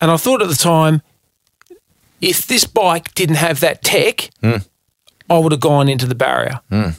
[0.00, 1.02] And I thought at the time,
[2.20, 4.66] if this bike didn't have that tech, mm.
[5.28, 6.60] I would have gone into the barrier.
[6.70, 6.98] Mm.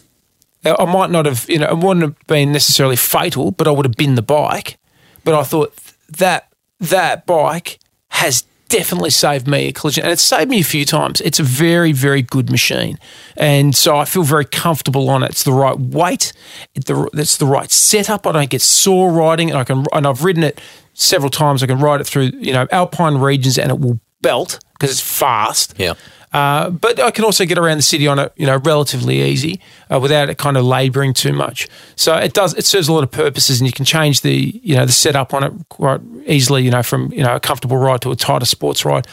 [0.66, 3.86] I might not have, you know, it wouldn't have been necessarily fatal, but I would
[3.86, 4.78] have been the bike.
[5.24, 5.74] But I thought
[6.18, 7.80] that that bike
[8.10, 11.22] has definitely saved me a collision, and it's saved me a few times.
[11.22, 13.00] It's a very, very good machine,
[13.36, 15.32] and so I feel very comfortable on it.
[15.32, 16.34] It's the right weight,
[16.76, 18.28] it's the right setup.
[18.28, 20.62] I don't get sore riding, and I can, and I've ridden it
[20.94, 21.64] several times.
[21.64, 25.02] I can ride it through, you know, alpine regions, and it will belt because it's
[25.02, 25.74] fast.
[25.78, 25.94] Yeah.
[26.32, 29.60] Uh, but I can also get around the city on it, you know, relatively easy
[29.92, 31.68] uh, without it kind of labouring too much.
[31.96, 34.76] So it does it serves a lot of purposes, and you can change the you
[34.76, 36.64] know the setup on it quite easily.
[36.64, 39.08] You know, from you know a comfortable ride to a tighter sports ride.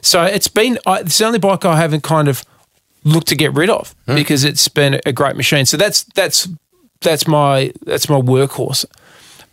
[0.00, 2.44] So it's been I, it's the only bike I haven't kind of
[3.04, 5.66] looked to get rid of because it's been a great machine.
[5.66, 6.48] So that's that's
[7.00, 8.84] that's my that's my workhorse.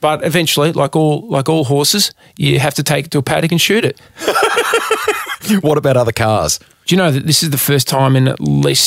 [0.01, 3.51] But eventually, like all like all horses, you have to take it to a paddock
[3.51, 4.01] and shoot it.
[5.61, 6.59] What about other cars?
[6.85, 8.83] Do you know that this is the first time in at least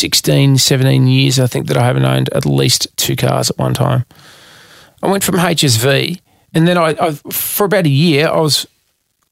[0.00, 3.74] 16, 17 years, I think, that I haven't owned at least two cars at one
[3.74, 4.04] time?
[5.02, 6.20] I went from HSV,
[6.52, 8.66] and then I, I for about a year, I was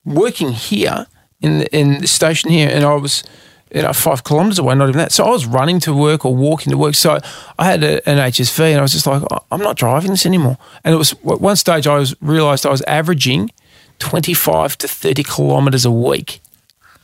[0.05, 1.07] working here
[1.43, 3.23] in the, in the station here, and I was
[3.75, 5.13] you know five kilometres away, not even that.
[5.13, 6.95] So I was running to work or walking to work.
[6.95, 7.19] So
[7.59, 10.25] I had a, an HSV, and I was just like, "I- I'm not driving this
[10.25, 10.57] anymore.
[10.85, 13.51] And it was one stage I was realised I was averaging
[13.99, 16.41] 25 to 30 kilometres a week.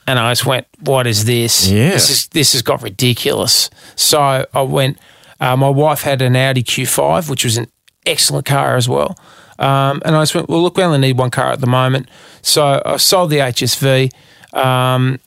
[0.07, 1.69] And I just went, "What is this?
[1.71, 1.91] Yeah.
[1.91, 4.99] This is this has got ridiculous." So I went.
[5.41, 7.67] Uh, my wife had an Audi Q5, which was an
[8.07, 9.17] excellent car as well.
[9.59, 12.09] Um, and I just went, "Well, look, we only need one car at the moment."
[12.43, 14.11] So I sold the HSV.
[14.53, 15.19] Um,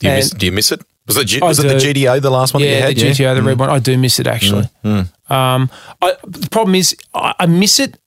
[0.00, 0.80] Do you, miss, do you miss it?
[1.06, 1.92] Was it, G- was it the do.
[1.92, 2.96] GTO, the last one that you had?
[2.96, 3.68] the GTO, the red one.
[3.70, 4.68] I do miss it actually.
[4.84, 5.70] Um,
[6.02, 7.98] I, the problem is, I, I miss it,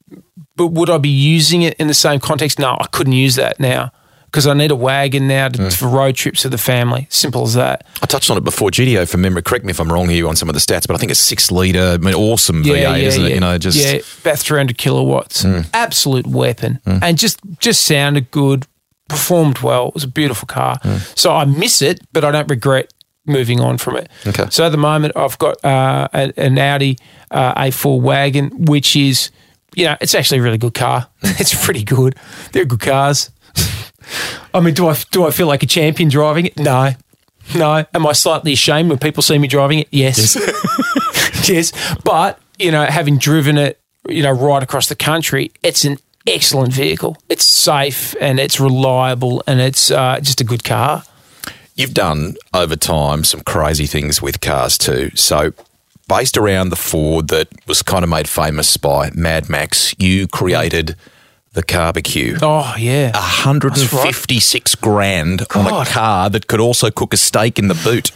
[0.55, 2.59] but would I be using it in the same context?
[2.59, 3.91] No, I couldn't use that now
[4.37, 7.07] because I need a wagon now to, for road trips with the family.
[7.09, 7.87] Simple as that.
[8.03, 8.69] I touched on it before.
[8.69, 10.91] GTO, from memory, correct me if I'm wrong here on some of the stats, but
[10.91, 13.33] I think it's six litre, I mean, awesome V8, isn't it?
[13.33, 18.67] You know, just yeah, about 300 kilowatts, absolute weapon, and just just sounded good,
[19.09, 19.87] performed well.
[19.87, 20.77] It was a beautiful car.
[21.15, 22.93] So I miss it, but I don't regret
[23.25, 24.07] moving on from it.
[24.27, 24.45] Okay.
[24.51, 26.99] So at the moment, I've got uh, an Audi
[27.31, 29.31] uh, A4 wagon, which is,
[29.73, 31.07] you know, it's actually a really good car.
[31.23, 32.15] it's pretty good.
[32.51, 33.31] They're good cars.
[34.53, 36.57] I mean, do I do I feel like a champion driving it?
[36.57, 36.91] No.
[37.55, 37.85] No.
[37.93, 39.87] Am I slightly ashamed when people see me driving it?
[39.91, 40.35] Yes.
[41.49, 41.71] yes.
[42.03, 46.73] But, you know, having driven it, you know, right across the country, it's an excellent
[46.73, 47.17] vehicle.
[47.29, 51.03] It's safe and it's reliable and it's uh, just a good car.
[51.75, 55.11] You've done over time some crazy things with cars too.
[55.15, 55.53] So,
[56.07, 60.95] based around the Ford that was kind of made famous by Mad Max, you created
[61.57, 62.37] the Carbecue.
[62.41, 63.09] Oh, yeah.
[63.09, 68.11] a 156 grand on a car that could also cook a steak in the boot.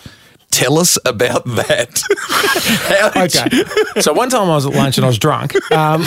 [0.52, 2.02] Tell us about that.
[3.16, 4.02] You- Okay.
[4.02, 5.56] so one time I was at lunch and I was drunk.
[5.72, 6.02] Um,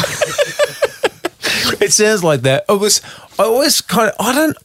[1.81, 2.65] it sounds like that.
[2.69, 3.01] It was.
[3.39, 4.15] I always kind of.
[4.25, 4.57] I don't.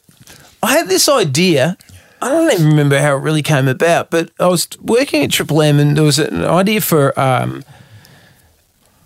[0.62, 1.76] I had this idea.
[2.22, 5.60] I don't even remember how it really came about, but I was working at Triple
[5.62, 7.64] M and there was an idea for um,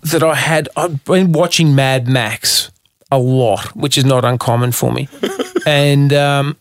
[0.03, 0.69] that I had.
[0.77, 2.69] I'd been watching Mad Max
[3.11, 5.07] a lot, which is not uncommon for me,
[5.65, 6.13] and.
[6.13, 6.57] Um,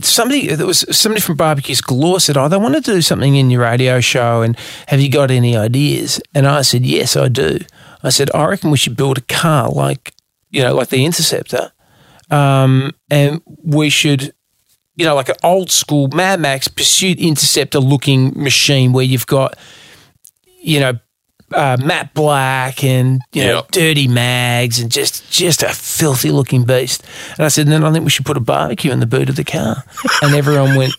[0.00, 3.50] somebody there was somebody from barbecues galore said oh they want to do something in
[3.50, 4.56] your radio show and
[4.88, 7.58] have you got any ideas and i said yes i do
[8.02, 10.12] i said i reckon we should build a car like
[10.50, 11.72] you know like the interceptor
[12.30, 14.32] um, and we should
[14.96, 19.56] you know like an old school mad max pursuit interceptor looking machine where you've got
[20.60, 20.98] you know
[21.54, 23.70] uh, matte black and you know Yep.
[23.70, 27.04] dirty mags and just just a filthy looking beast.
[27.36, 29.36] And I said, then I think we should put a barbecue in the boot of
[29.36, 29.84] the car.
[30.22, 30.92] And everyone went,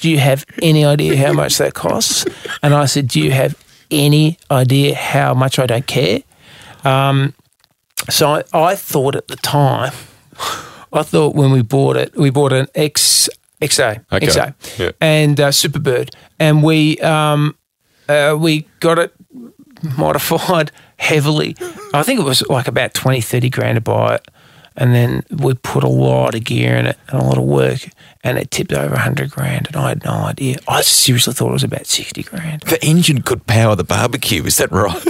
[0.00, 2.24] Do you have any idea how much that costs?
[2.62, 3.54] And I said, Do you have
[3.90, 6.20] any idea how much I don't care?
[6.84, 7.34] Um,
[8.10, 9.92] so I, I thought at the time,
[10.92, 13.28] I thought when we bought it, we bought an X
[13.60, 14.26] XA, Okay.
[14.26, 14.90] XA, Yeah.
[15.00, 16.08] and uh, Superbird,
[16.40, 17.54] and we um,
[18.18, 19.12] uh, we got it
[19.96, 21.56] modified heavily.
[21.92, 24.28] I think it was like about 20, 30 grand to buy it.
[24.74, 27.80] And then we put a lot of gear in it and a lot of work,
[28.24, 29.66] and it tipped over 100 grand.
[29.66, 30.56] And I had no idea.
[30.66, 32.62] I seriously thought it was about 60 grand.
[32.62, 35.02] the engine could power the barbecue, is that right?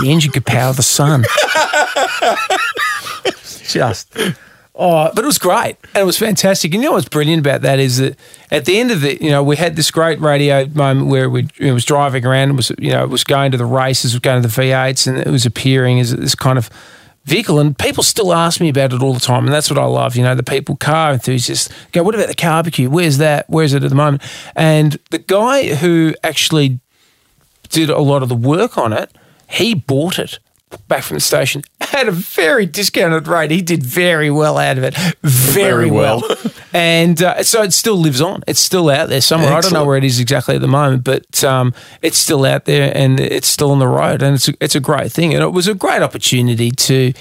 [0.00, 1.24] The engine could power the sun.
[3.68, 4.12] Just.
[4.76, 6.74] Oh, but it was great and it was fantastic.
[6.74, 8.18] And you know what's brilliant about that is that
[8.50, 11.48] at the end of it, you know, we had this great radio moment where we
[11.58, 14.20] it was driving around and was you know it was going to the races, was
[14.20, 16.70] going to the V8s, and it was appearing as this kind of
[17.24, 17.60] vehicle.
[17.60, 20.16] And people still ask me about it all the time, and that's what I love.
[20.16, 22.90] You know, the people, car enthusiasts, go, "What about the barbecue?
[22.90, 23.48] Where's that?
[23.48, 24.22] Where's it at the moment?"
[24.56, 26.80] And the guy who actually
[27.68, 29.12] did a lot of the work on it,
[29.48, 30.40] he bought it
[30.88, 31.62] back from the station
[31.92, 33.50] at a very discounted rate.
[33.50, 36.22] He did very well out of it, very, Very well.
[36.28, 36.36] well.
[36.72, 38.42] and uh, so it still lives on.
[38.46, 39.52] It's still out there somewhere.
[39.52, 42.64] I don't know where it is exactly at the moment, but um, it's still out
[42.64, 44.22] there and it's still on the road.
[44.22, 45.34] And it's a, it's a great thing.
[45.34, 47.12] And it was a great opportunity to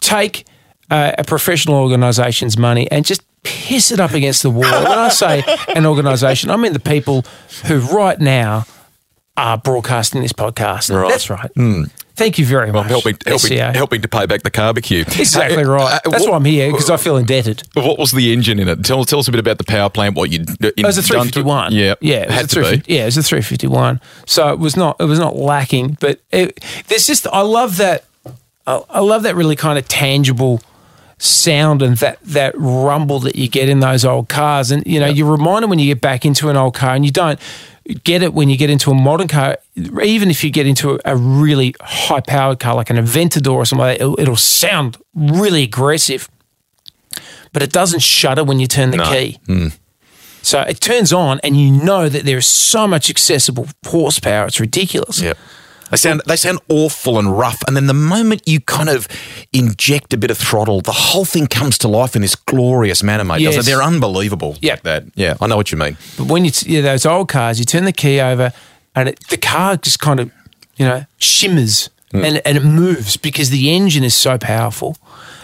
[0.00, 0.46] take
[0.90, 4.62] uh, a professional organisation's money and just piss it up against the wall.
[4.62, 5.42] When I say
[5.74, 7.24] an organisation, I mean the people
[7.66, 8.64] who right now
[9.36, 10.94] are broadcasting this podcast.
[10.94, 11.08] Right.
[11.10, 11.50] That's right.
[12.20, 12.86] Thank you very much.
[12.88, 15.00] helping, helping, helping to pay back the barbecue.
[15.00, 15.94] Exactly Uh, right.
[16.04, 17.62] uh, That's what, why I'm here because I feel indebted.
[17.72, 18.84] What was the engine in it?
[18.84, 20.16] Tell, tell us a bit about the power plant.
[20.16, 20.44] What you?
[20.60, 21.72] It was a 351.
[21.72, 22.82] Yeah, yeah, it had to be.
[22.94, 24.02] Yeah, it was a 351.
[24.26, 28.04] So it was not it was not lacking, but it, there's just I love that
[28.66, 30.60] I, I love that really kind of tangible
[31.16, 34.70] sound and that that rumble that you get in those old cars.
[34.70, 37.10] And you know, you're reminded when you get back into an old car, and you
[37.12, 37.40] don't
[37.94, 39.58] get it when you get into a modern car.
[40.02, 43.86] Even if you get into a, really high powered car like an Aventador or something,
[43.86, 46.28] like that, it'll, it'll sound really aggressive.
[47.52, 49.10] But it doesn't shudder when you turn the No.
[49.10, 49.38] key.
[49.46, 49.68] Hmm.
[50.42, 54.46] So it turns on, and you know that there's so much accessible horsepower.
[54.46, 55.20] It's ridiculous.
[55.20, 55.36] Yep.
[55.90, 59.08] They sound they sound awful and rough, and then the moment you kind of
[59.52, 63.24] inject a bit of throttle, the whole thing comes to life in this glorious manner,
[63.24, 63.40] mate.
[63.40, 63.66] Yes.
[63.66, 64.56] They're unbelievable.
[64.60, 64.74] Yeah.
[64.74, 65.04] like that.
[65.16, 65.96] Yeah, I know what you mean.
[66.16, 68.52] But when you t- yeah, those old cars, you turn the key over,
[68.94, 70.30] and it, the car just kind of
[70.76, 72.24] you know shimmers mm.
[72.24, 74.96] and and it moves because the engine is so powerful.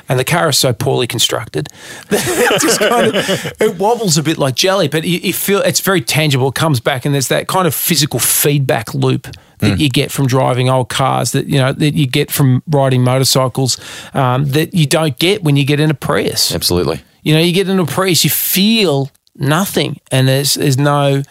[0.09, 1.67] And the car is so poorly constructed
[2.11, 5.59] that it just kind of it wobbles a bit like jelly, but you, you feel
[5.63, 6.51] it's very tangible.
[6.51, 9.27] It comes back, and there's that kind of physical feedback loop
[9.59, 13.03] that you get from driving old cars that you know that you get from riding
[13.03, 13.79] motorcycles
[14.15, 16.55] um, that you don't get when you get in a Prius.
[16.55, 17.01] Absolutely.
[17.23, 21.23] You know, you get in a Prius, you feel nothing, and there's there's no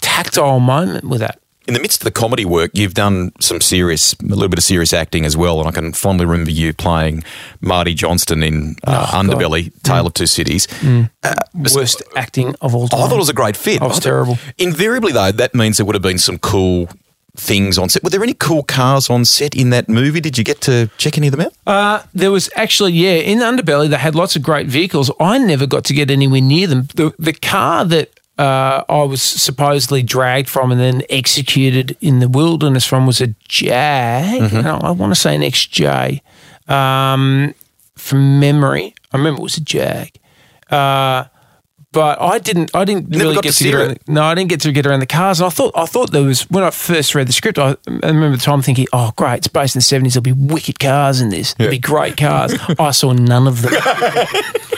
[0.00, 1.38] tactile moment with that.
[1.68, 4.62] In the midst of the comedy work, you've done some serious, a little bit of
[4.62, 5.58] serious acting as well.
[5.58, 7.24] And I can fondly remember you playing
[7.60, 10.68] Marty Johnstone in uh, Oh, Underbelly, Tale of Two Cities.
[11.74, 13.00] Worst acting of all time.
[13.00, 13.82] I thought it was a great fit.
[13.82, 14.38] Oh, it was I terrible.
[14.58, 16.88] Invariably, though, that means there would have been some cool
[17.38, 18.02] things on set.
[18.02, 20.20] Were there any cool cars on set in that movie?
[20.20, 21.52] Did you get to check any of them out?
[21.66, 25.10] Uh, there was actually, yeah, in Underbelly, they had lots of great vehicles.
[25.20, 26.88] I never got to get anywhere near them.
[26.94, 32.28] The, the car that uh, I was supposedly dragged from and then executed in the
[32.28, 34.52] wilderness from was a Jag.
[34.52, 36.20] No, I want to say an XJ.
[36.68, 37.54] Um,
[37.96, 40.10] from memory, I remember it was a Jag.
[40.70, 41.24] Uh,
[41.92, 42.74] but I didn't.
[42.74, 43.90] I didn't Never really get to to, get around.
[43.92, 44.02] it.
[44.08, 45.40] No, I didn't get to get around the cars.
[45.40, 45.72] And I thought.
[45.74, 47.58] I thought there was when I first read the script.
[47.58, 49.38] I, I remember the time thinking, "Oh, great!
[49.38, 50.14] It's based in the seventies.
[50.14, 51.54] There'll be wicked cars in this.
[51.54, 53.72] There'll be great cars." I saw none of them.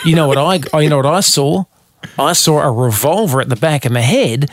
[0.04, 0.80] you know what I?
[0.80, 1.64] You know what I saw?
[2.16, 4.48] I saw a revolver at the back of my head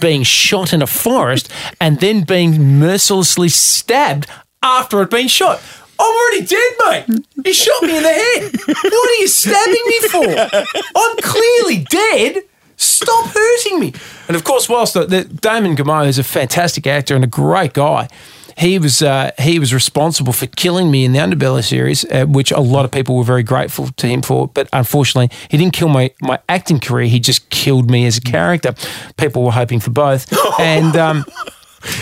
[0.00, 1.50] being shot in a forest
[1.80, 4.26] and then being mercilessly stabbed
[4.62, 5.60] after it'd been shot.
[6.00, 7.26] I'm already dead, mate.
[7.44, 8.52] You shot me in the head.
[8.66, 10.68] What are you stabbing me for?
[10.96, 12.44] I'm clearly dead.
[12.76, 13.92] Stop hurting me.
[14.26, 17.74] And of course, whilst the, the, Damon Gameau is a fantastic actor and a great
[17.74, 18.08] guy,
[18.56, 22.50] he was uh, he was responsible for killing me in the Underbelly series, uh, which
[22.50, 24.48] a lot of people were very grateful to him for.
[24.48, 27.06] But unfortunately, he didn't kill my my acting career.
[27.06, 28.74] He just killed me as a character.
[29.18, 31.24] People were hoping for both, and um,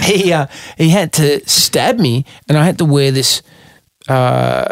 [0.02, 0.46] he uh,
[0.76, 3.42] he had to stab me, and I had to wear this
[4.08, 4.68] uh,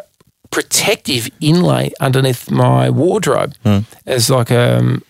[0.50, 3.54] protective inlay underneath my wardrobe
[4.06, 5.02] as like a um,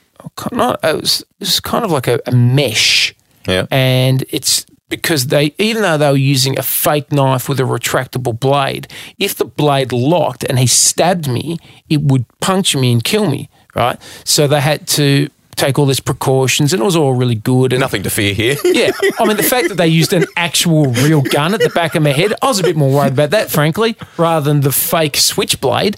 [0.53, 3.15] not it was, it was kind of like a, a mesh,
[3.47, 3.67] Yeah.
[3.71, 8.39] and it's because they even though they were using a fake knife with a retractable
[8.39, 11.59] blade, if the blade locked and he stabbed me,
[11.89, 14.01] it would puncture me and kill me, right?
[14.25, 17.73] So they had to take all these precautions, and it was all really good.
[17.73, 18.57] And Nothing to fear here.
[18.65, 21.95] yeah, I mean the fact that they used an actual real gun at the back
[21.95, 24.73] of my head, I was a bit more worried about that, frankly, rather than the
[24.73, 25.97] fake switchblade.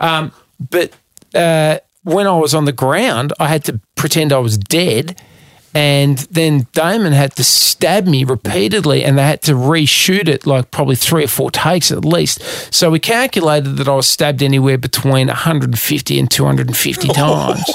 [0.00, 0.32] Um,
[0.70, 0.92] but
[1.34, 5.20] uh, when I was on the ground, I had to pretend I was dead.
[5.74, 10.70] And then Damon had to stab me repeatedly, and they had to reshoot it like
[10.70, 12.40] probably three or four takes at least.
[12.74, 17.70] So we calculated that I was stabbed anywhere between 150 and 250 times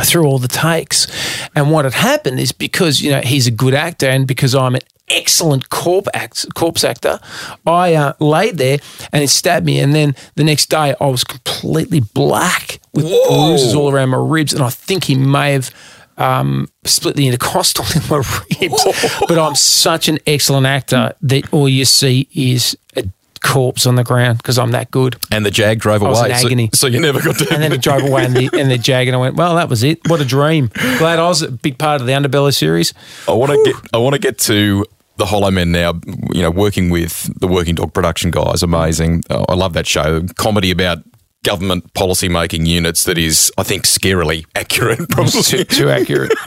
[0.00, 1.06] through all the takes.
[1.54, 4.74] And what had happened is because you know he's a good actor, and because I'm
[4.74, 7.20] an excellent corpse act, corpse actor,
[7.66, 8.78] I uh, laid there
[9.12, 9.78] and he stabbed me.
[9.80, 14.52] And then the next day, I was completely black with bruises all around my ribs,
[14.52, 15.70] and I think he may have.
[16.18, 18.84] Um, split the intercostal in my ribs,
[19.26, 23.04] but I'm such an excellent actor that all you see is a
[23.42, 25.16] corpse on the ground because I'm that good.
[25.30, 26.30] And the Jag drove I was away.
[26.30, 26.70] in agony.
[26.74, 27.52] So, you never got to.
[27.52, 29.68] And then it drove away in the, in the Jag, and I went, well, that
[29.68, 30.00] was it.
[30.08, 30.70] What a dream.
[30.98, 32.94] Glad I was a big part of the Underbelly series.
[33.28, 33.76] I want to get.
[33.94, 34.84] I want to get to
[35.16, 36.00] the Hollowmen now.
[36.32, 39.22] You know, working with the Working Dog production guys, amazing.
[39.30, 40.22] Oh, I love that show.
[40.36, 40.98] Comedy about
[41.44, 45.08] government policy making units that is, I think, scarily accurate.
[45.10, 45.64] Probably.
[45.64, 46.32] too accurate.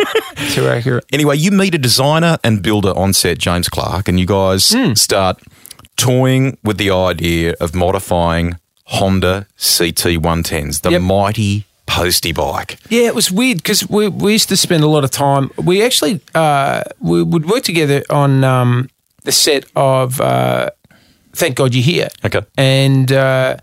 [0.49, 1.05] Too accurate.
[1.13, 4.93] Anyway, you meet a designer and builder on set, James Clark, and you guys Hmm.
[4.93, 5.39] start
[5.97, 11.01] toying with the idea of modifying Honda CT110s, the Yep.
[11.01, 12.77] mighty postie bike.
[12.89, 15.51] Yeah, it was weird because we, we used to spend a lot of time.
[15.57, 18.89] We actually uh, we would work together on um,
[19.23, 20.69] the set of uh,
[21.33, 22.09] Thank God You're Here.
[22.23, 22.41] Okay.
[22.57, 23.57] And uh,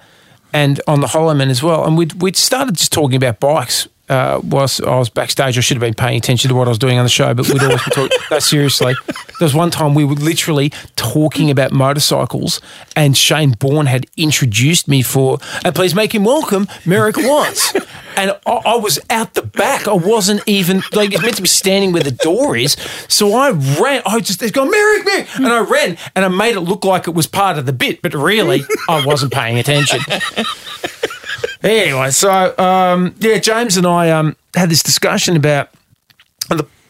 [0.53, 1.85] and on the Hollowman as well.
[1.87, 3.89] And we'd we'd started just talking about bikes.
[4.13, 6.79] Uh, whilst I was backstage, I should have been paying attention to what I was
[6.79, 8.19] doing on the show, but we'd always be talking.
[8.31, 8.95] No, seriously.
[9.07, 12.61] There was one time we were literally talking about motorcycles,
[12.95, 17.75] and Shane Bourne had introduced me for, and please make him welcome, Merrick Watts.
[18.15, 19.89] And I, I was out the back.
[19.89, 22.77] I wasn't even like it's meant to be standing where the door is.
[23.09, 24.03] So I ran.
[24.05, 27.09] I just it's going Merrick, Merrick, and I ran and I made it look like
[27.09, 30.01] it was part of the bit, but really I wasn't paying attention.
[31.63, 35.71] Anyway, so um, yeah, James and I um, had this discussion about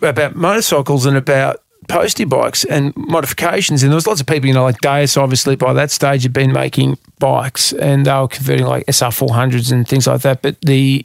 [0.01, 3.82] about motorcycles and about postie bikes and modifications.
[3.82, 6.32] And there was lots of people, you know, like Deus, obviously by that stage had
[6.32, 10.43] been making bikes and they were converting like SR four hundreds and things like that.
[10.43, 11.05] But the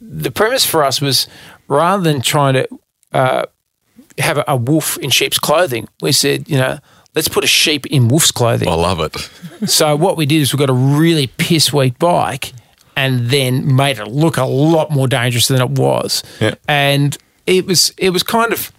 [0.00, 1.26] the premise for us was
[1.66, 2.68] rather than trying to
[3.12, 3.46] uh,
[4.18, 6.78] have a, a wolf in sheep's clothing, we said, you know,
[7.14, 8.68] let's put a sheep in wolf's clothing.
[8.68, 9.68] I love it.
[9.68, 12.52] So what we did is we got a really piss weak bike
[12.98, 16.24] and then made it look a lot more dangerous than it was.
[16.40, 16.56] Yeah.
[16.66, 18.72] And it was it was kind of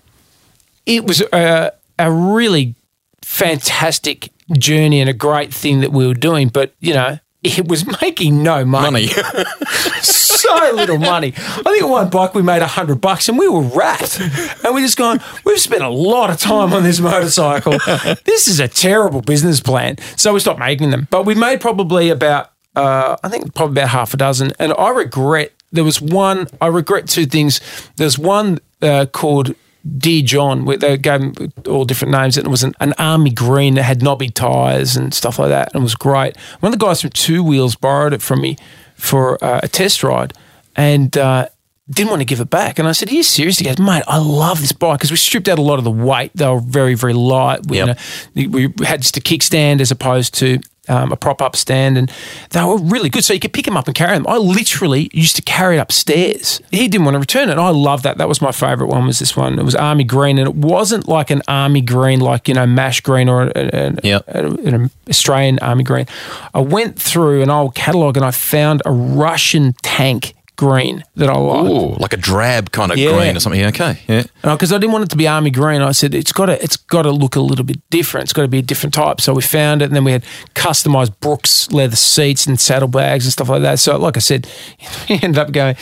[0.85, 2.75] it was a, a really
[3.21, 7.85] fantastic journey and a great thing that we were doing, but you know, it was
[8.01, 9.07] making no money.
[9.07, 9.07] Money.
[10.01, 11.33] so little money.
[11.37, 14.19] I think on one bike we made a hundred bucks and we were wrapped.
[14.19, 17.77] And we just gone, we've spent a lot of time on this motorcycle.
[18.25, 19.95] This is a terrible business plan.
[20.17, 21.07] So we stopped making them.
[21.09, 24.53] But we made probably about uh, I think probably about half a dozen.
[24.59, 27.59] And I regret there was one I regret two things.
[27.97, 29.53] There's one uh, called
[29.97, 33.31] Dear John, where they gave him all different names, and it was an, an army
[33.31, 36.37] green that had knobby tyres and stuff like that, and it was great.
[36.59, 38.57] One of the guys from Two Wheels borrowed it from me
[38.95, 40.33] for uh, a test ride,
[40.75, 41.47] and uh,
[41.91, 42.77] didn't want to give it back.
[42.79, 45.17] And I said, "Are you serious?" He goes, "Mate, I love this bike because we
[45.17, 46.31] stripped out a lot of the weight.
[46.35, 47.67] They were very, very light.
[47.67, 47.97] We, Yep.
[48.35, 51.99] you know, we had just a kickstand as opposed to." Um, a prop up stand,
[51.99, 52.11] and
[52.49, 53.23] they were really good.
[53.23, 54.25] So you could pick them up and carry them.
[54.27, 56.61] I literally used to carry it upstairs.
[56.71, 57.59] He didn't want to return it.
[57.59, 58.17] I love that.
[58.17, 59.05] That was my favourite one.
[59.05, 59.59] Was this one?
[59.59, 63.01] It was army green, and it wasn't like an army green, like you know mash
[63.01, 64.27] green or an, Yep.
[64.29, 66.07] an Australian army green.
[66.55, 71.37] I went through an old catalogue and I found a Russian tank green that I
[71.37, 71.65] like.
[71.65, 73.13] Ooh, like a drab kind of Yeah.
[73.17, 73.63] green or something.
[73.65, 73.97] Okay.
[74.07, 74.23] Yeah.
[74.43, 75.81] Uh, because I didn't want it to be army green.
[75.81, 78.25] I said it's got to it's got to look a little bit different.
[78.25, 79.21] It's got to be a different type.
[79.21, 80.23] So we found it, and then we had
[80.55, 83.79] customized Brooks leather seats and saddlebags and stuff like that.
[83.79, 84.47] So, like I said,
[85.07, 85.75] you ended up going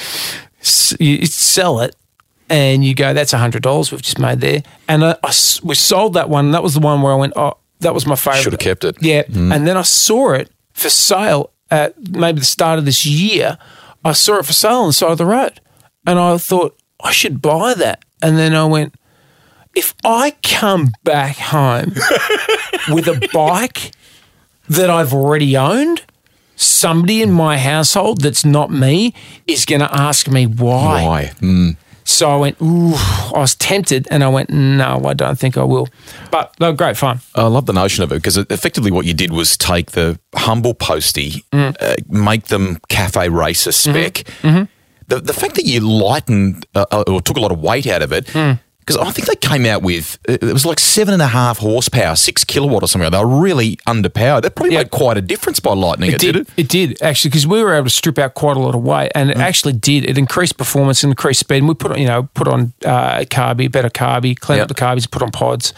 [0.99, 1.95] you sell it.
[2.49, 6.13] And you go, that's hundred dollars we've just made there, and I, I we sold
[6.13, 6.51] that one.
[6.51, 8.43] That was the one where I went, oh, that was my favorite.
[8.43, 8.95] Should have kept it.
[9.01, 9.23] Yeah.
[9.23, 9.53] Mm.
[9.53, 13.57] And then I saw it for sale at maybe the start of this year.
[14.03, 15.59] I saw it for sale on the side of the road.
[16.05, 18.03] And I thought, I should buy that.
[18.21, 18.95] And then I went,
[19.75, 21.93] if I come back home
[22.89, 23.91] with a bike
[24.69, 26.03] that I've already owned,
[26.55, 29.13] somebody in my household that's not me
[29.45, 31.05] is going to ask me why.
[31.05, 31.31] Why?
[31.39, 31.77] Mm.
[32.09, 35.63] So I went, ooh, I was tempted and I went, no, I don't think I
[35.63, 35.89] will.
[36.31, 37.19] But were great fun.
[37.35, 40.73] I love the notion of it because effectively what you did was take the humble
[40.73, 41.75] postie, Mm.
[41.81, 44.23] uh, make them cafe racer spec.
[44.41, 44.63] Mm-hmm.
[45.09, 48.01] The, the fact that you lightened uh, uh, or took a lot of weight out
[48.01, 48.59] of it, Mm.
[48.87, 51.57] Because I think they came out with, uh, it was like seven and a half
[51.57, 53.11] horsepower, six kilowatt or something.
[53.11, 54.43] They were really underpowered.
[54.43, 54.79] That probably Yeah.
[54.79, 56.31] made quite a difference by lightening it, It did.
[56.33, 56.47] did it?
[56.55, 59.11] It did actually because we were able to strip out quite a lot of weight,
[59.13, 59.33] and Mm.
[59.33, 60.05] it actually did.
[60.09, 61.57] It increased performance, and increased speed.
[61.57, 64.73] And we put on, you know, put on uh, carby, better carby, clean up the
[64.73, 65.73] carbies, put on pods.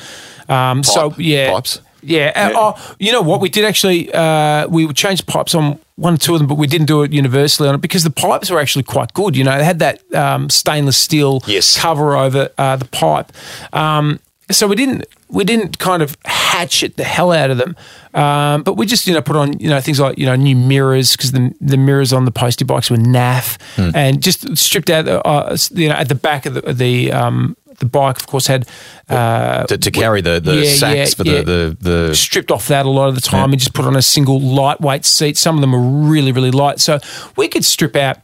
[0.48, 1.80] Um, so yeah, Pipes.
[2.02, 2.32] Yeah.
[2.36, 3.42] Uh, oh, you know what?
[3.42, 4.12] We did actually.
[4.14, 7.12] Uh, we changed pipes on one or two of them, but we didn't do it
[7.12, 9.36] universally on it because the pipes were actually quite good.
[9.36, 11.78] You know, they had that um, stainless steel Yes.
[11.78, 13.32] cover over uh, the pipe.
[13.74, 14.20] Um,
[14.52, 17.76] so we didn't we didn't kind of hatchet the hell out of them,
[18.16, 20.56] um, but we just you know put on you know things like you know new
[20.56, 23.58] mirrors because the the mirrors on the postie bikes were naff,
[23.94, 27.56] and just stripped out the, uh, you know at the back of the the um,
[27.80, 28.68] the bike of course had
[29.10, 31.42] uh, To, to carry the, the Yeah, sacks yeah, for yeah.
[31.42, 33.96] the, the, the stripped off that a lot of the time and just put on
[33.96, 35.38] a single lightweight seat.
[35.38, 36.80] Some of them are really, really light.
[36.80, 37.00] So
[37.36, 38.18] we could strip out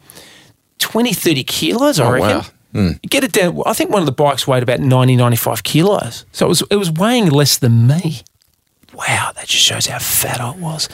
[0.80, 2.28] 20, 30 kilos, I Oh, reckon.
[2.30, 2.46] wow.
[2.74, 2.92] Hmm.
[3.10, 3.62] Get it down.
[3.66, 6.26] I think one of the bikes weighed about 90, 95 kilos.
[6.34, 8.22] So it was, it was weighing less than me.
[8.94, 10.90] Wow, that just shows how fat I was.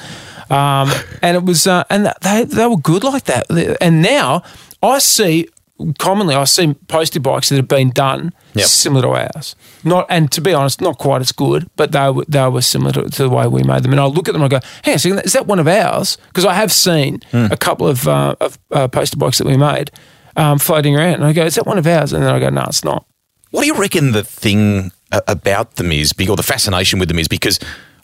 [0.49, 3.45] Um, and it was, uh, and they, they were good like that.
[3.81, 4.43] And now
[4.83, 5.49] I see
[5.99, 8.65] commonly I see postie bikes that have been done Yep.
[8.67, 9.55] similar to ours.
[9.83, 12.91] Not and to be honest, not quite as good, but they were they were similar
[12.93, 13.91] to, to the way we made them.
[13.93, 15.03] And I look at them and I go, "Hey, is
[15.33, 17.47] that one of ours?" Because I have seen Hmm.
[17.51, 19.89] a couple of uh, of uh, postie bikes that we made
[20.35, 22.49] um, floating around, and I go, "Is that one of ours?" And then I go,
[22.49, 23.05] "No, it's not."
[23.51, 24.91] What do you reckon the thing
[25.27, 27.27] about them is, or the fascination with them is?
[27.27, 27.59] Because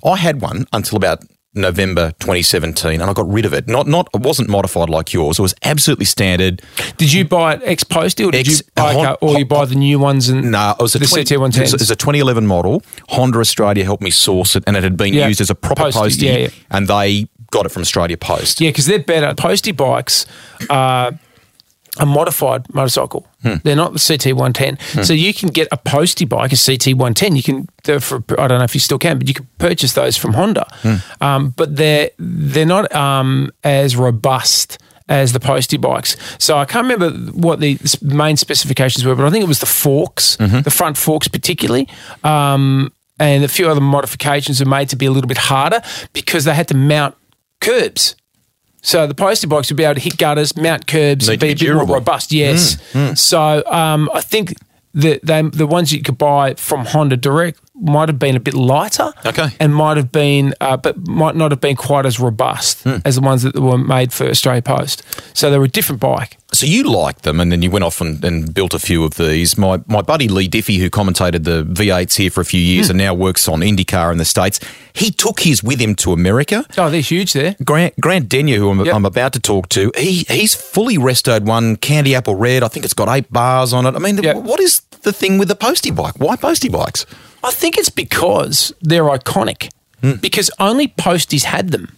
[0.06, 1.20] I had one until about
[1.58, 3.68] November 2017, and I got rid of it.
[3.68, 5.40] Not, not, it wasn't modified like yours.
[5.40, 6.62] It was absolutely standard.
[6.98, 9.66] Did you buy it ex postie, or did Ex- you buy, Hon- or you buy
[9.66, 10.30] the new ones?
[10.30, 11.80] And No, it was a the 20 CT one It was, it ten.
[11.82, 12.84] was a 2011 model.
[13.10, 15.28] Honda Australia helped me source it, and it had been Yeah.
[15.28, 16.50] used as a proper Postie, postie, yeah, yeah.
[16.72, 18.60] and they got it from Australia Post.
[18.62, 19.34] Yeah, because they're better.
[19.34, 20.26] Postie bikes
[20.70, 21.18] are
[21.99, 23.28] a modified motorcycle.
[23.41, 23.56] Hmm.
[23.64, 25.03] They're not the CT 110.
[25.03, 27.36] So you can get a postie bike, a CT 110.
[27.36, 27.68] You can,
[27.99, 30.65] for, I don't know if you still can, but you can purchase those from Honda.
[30.82, 30.95] Hmm.
[31.22, 34.78] Um, but they're, they're not um, as robust
[35.10, 36.18] as the postie bikes.
[36.38, 39.65] So I can't remember what the main specifications were, but I think it was the
[39.65, 40.61] forks, Mm-hmm.
[40.61, 41.88] the front forks particularly.
[42.26, 45.82] Um, and a few other modifications were made to be a little bit harder
[46.14, 47.15] because they had to mount
[47.61, 48.15] curbs.
[48.88, 51.52] So the postie bikes would be able to hit gutters, mount curbs, Need and be,
[51.52, 52.32] a bit more robust.
[52.32, 52.78] Yes.
[53.20, 54.54] So um, I think
[54.94, 58.54] the they, the ones you could buy from Honda Direct might have been a bit
[58.54, 59.12] lighter.
[59.26, 59.49] Okay.
[59.60, 63.22] And might have been, uh, but might not have been quite as robust as the
[63.22, 65.04] ones that were made for Australia Post.
[65.38, 66.38] So they were a different bike.
[66.54, 69.16] So you liked them, and then you went off and, and built a few of
[69.16, 69.58] these.
[69.58, 72.98] My my buddy Leigh Diffey, who commentated the V8s here for a few years and
[72.98, 74.60] now works on IndyCar in the States,
[74.94, 76.66] he took his with him to America.
[76.78, 77.56] Oh, they're huge there.
[77.64, 78.95] Grant Grant Denyer, who I'm, Yep.
[78.95, 82.64] I'm about to talk to, he he's fully restored one candy apple red.
[82.64, 83.95] I think it's got eight bars on it.
[83.95, 84.38] I mean, Yep.
[84.38, 86.16] what is the thing with the postie bike?
[86.18, 87.06] Why postie bikes?
[87.48, 89.69] I think it's because they're iconic.
[90.02, 90.14] Hmm.
[90.22, 91.98] Because only posties had them,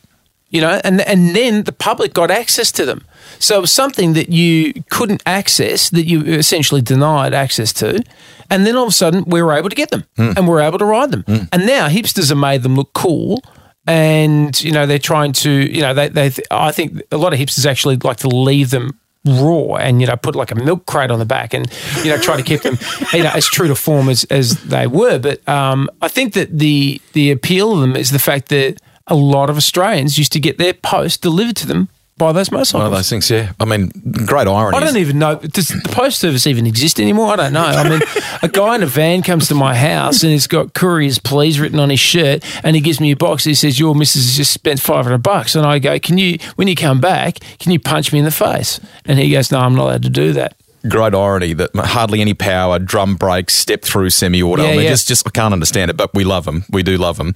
[0.50, 3.04] you know, and and then the public got access to them.
[3.40, 8.02] So it was something that you couldn't access, that you essentially denied access to,
[8.50, 10.32] and then all of a sudden we were able to get them hmm.
[10.38, 11.24] and we are able to ride them.
[11.24, 11.44] Hmm.
[11.52, 13.42] And now hipsters have made them look cool.
[13.86, 16.32] And you know they're trying to, you know, they, they.
[16.52, 20.16] I think a lot of hipsters actually like to leave them raw and you know
[20.16, 22.78] put like a milk crate on the back and you know try to keep them
[23.14, 25.20] you know as true to form as, as they were.
[25.20, 29.16] But um, I think that the the appeal of them is the fact that a
[29.16, 31.90] lot of Australians used to get their post delivered to them
[32.20, 32.82] by those motorcycles.
[32.82, 33.54] One of those things, yeah.
[33.60, 33.92] I mean,
[34.28, 34.78] great irony.
[34.78, 35.38] I don't even know.
[35.38, 37.34] Does the post service even exist anymore?
[37.34, 37.66] I don't know.
[37.66, 38.02] I mean,
[38.44, 41.80] a guy in a van comes to my house and he's got couriers please written
[41.80, 43.46] on his shirt, and he gives me a box.
[43.46, 46.38] He says, "Your missus has just spent five hundred bucks," and I go, "Can you,
[46.58, 49.60] when you come back, can you punch me in the face?" And he goes, "No,
[49.62, 50.56] I'm not allowed to do that."
[50.88, 54.64] great irony that hardly any power, drum brakes, step through semi-auto.
[54.64, 54.90] Yeah, I mean, yeah.
[54.92, 56.64] just just I can't understand it, but we love them.
[56.70, 57.34] We do love them.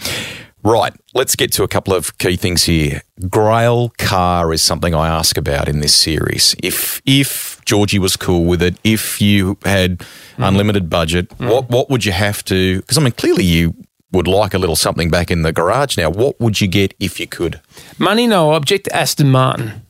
[0.66, 3.02] Right, let's get to a couple of key things here.
[3.30, 6.56] Grail car is something I ask about in this series.
[6.64, 10.00] If if Georgie was cool with it, if you had
[10.38, 10.48] Mm.
[10.48, 12.80] unlimited budget, what what would you have to?
[12.80, 13.74] Because I mean, clearly you
[14.14, 16.10] would like a little something back in the garage now.
[16.10, 17.60] What would you get if you could?
[17.98, 19.82] Money no object, Aston Martin.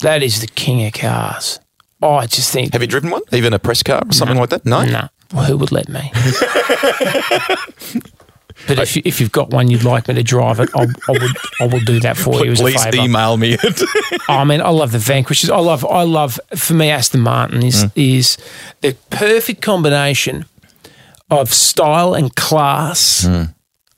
[0.00, 1.60] That is the king of cars.
[2.02, 3.22] Oh, I just think Have you driven one?
[3.32, 4.64] Even a press car or something like that?
[4.64, 4.84] No.
[4.84, 5.08] No.
[5.34, 6.12] Well, who would let me?
[8.66, 11.12] but if, you, if you've got one you'd like me to drive it, I'll, I
[11.12, 11.30] would
[11.60, 12.96] I will do that for you as a Please favour.
[13.04, 13.82] email me it.
[14.28, 15.50] Oh, I mean, I love the Vanquishes.
[15.50, 17.92] I love I love for me Aston Martin is Mm.
[17.94, 18.36] is
[18.80, 20.46] the perfect combination
[21.30, 23.54] of style and class Mm.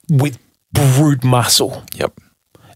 [0.09, 0.37] with
[0.71, 2.13] brute muscle yep.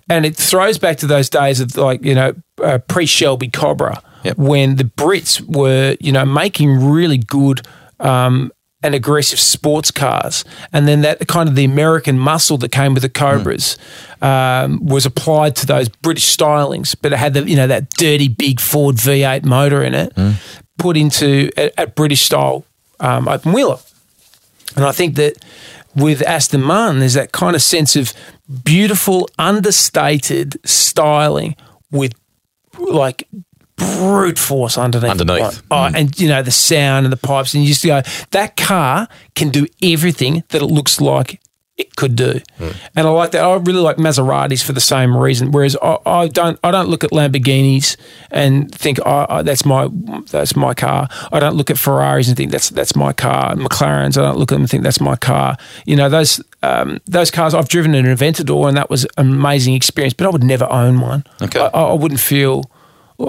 [0.09, 2.33] and it throws back to those days of like you know
[2.63, 4.37] uh, pre Shelby Cobra Yep.
[4.37, 7.61] when the Brits were you know making really good
[7.99, 8.51] um,
[8.83, 13.03] and aggressive sports cars, and then that kind of the American muscle that came with
[13.03, 13.77] the Cobras
[14.21, 18.27] um, was applied to those British stylings, but it had the you know that dirty
[18.27, 20.13] big Ford V8 motor in it,
[20.77, 22.65] put into a, a British style
[22.99, 23.79] um, open wheeler.
[24.75, 25.37] And I think that
[25.95, 28.13] with Aston Martin, there's that kind of sense of
[28.63, 31.55] beautiful, understated styling
[31.91, 32.13] with
[32.79, 33.27] like
[33.97, 35.11] brute force underneath.
[35.11, 35.61] Underneath.
[35.71, 37.53] Oh, and you know, the sound and the pipes.
[37.53, 38.01] And you just go,
[38.31, 41.39] that car can do everything that it looks like
[41.75, 42.39] it could do.
[42.95, 43.43] And I like that.
[43.43, 45.51] I really like Maseratis for the same reason.
[45.51, 47.97] Whereas I, I don't, I don't look at Lamborghinis
[48.29, 49.89] and think, oh, oh, that's my,
[50.29, 51.09] that's my car.
[51.31, 53.55] I don't look at Ferraris and think that's that's my car.
[53.55, 55.57] McLarens, I don't look at them and think that's my car.
[55.87, 57.55] You know, those um, those cars.
[57.55, 60.13] I've driven an Aventador and that was an amazing experience.
[60.13, 61.23] But I would never own one.
[61.41, 61.59] Okay.
[61.59, 62.69] I, I wouldn't feel.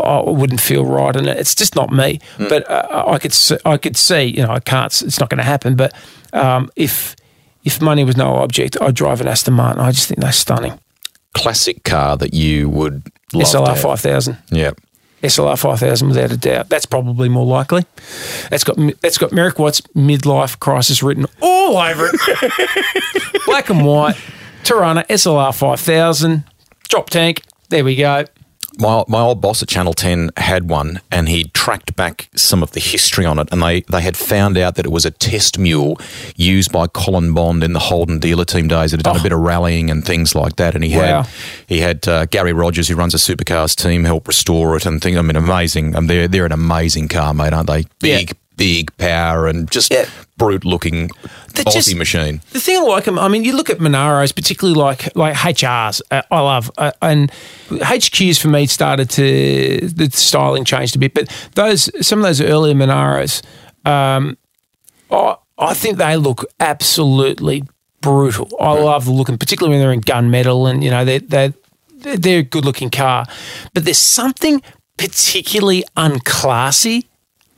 [0.00, 1.38] I wouldn't feel right in it.
[1.38, 2.20] It's just not me.
[2.38, 5.02] But uh, I could see, I could see, you know, I can't.
[5.02, 5.76] It's not going to happen.
[5.76, 5.94] But
[6.32, 7.16] um, if
[7.64, 9.80] if money was no object, I'd drive an Aston Martin.
[9.80, 10.78] I just think they're stunning.
[11.34, 14.38] Classic car that you would love SLR five thousand.
[14.50, 14.72] Yeah.
[15.22, 16.68] SLR 5000 without a doubt.
[16.68, 17.86] That's probably more likely.
[18.50, 23.42] That's got that's got Merrick Watts midlife crisis written all over it.
[23.46, 24.16] Black and white,
[24.64, 26.44] Torana SLR 5000,
[26.90, 27.42] drop tank.
[27.70, 28.26] There we go.
[28.78, 32.72] My, my old boss at Channel 10 had one and he tracked back some of
[32.72, 35.58] the history on it and they, they had found out that it was a test
[35.58, 35.98] mule
[36.34, 39.32] used by Colin Bond in the Holden dealer team days that had done a bit
[39.32, 40.98] of rallying and things like that and he Oh.
[41.00, 41.22] Wow.
[41.22, 41.28] had
[41.68, 45.16] he had uh, Garry Rogers who runs a supercars team help restore it and things
[45.18, 48.34] I mean amazing um, they're, they're an amazing car mate aren't they big Yeah.
[48.56, 50.06] Big power and just Yeah.
[50.36, 51.10] brute looking
[51.54, 54.78] Aussie just- machine The thing I like them, I mean, you look at Monaros, particularly
[54.78, 56.00] like like HRs.
[56.10, 57.30] Uh, I love uh, and
[57.70, 62.40] HQs for me started to the styling changed a bit, but those some of those
[62.40, 63.42] earlier Monaros,
[63.84, 64.36] um,
[65.10, 67.62] I I think they look absolutely
[68.00, 68.50] brutal.
[68.60, 71.52] I love the look, and particularly when they're in gunmetal, and you know they they
[71.98, 73.26] they're, they're a good looking car,
[73.72, 74.60] but there's something
[74.98, 77.04] particularly unclassy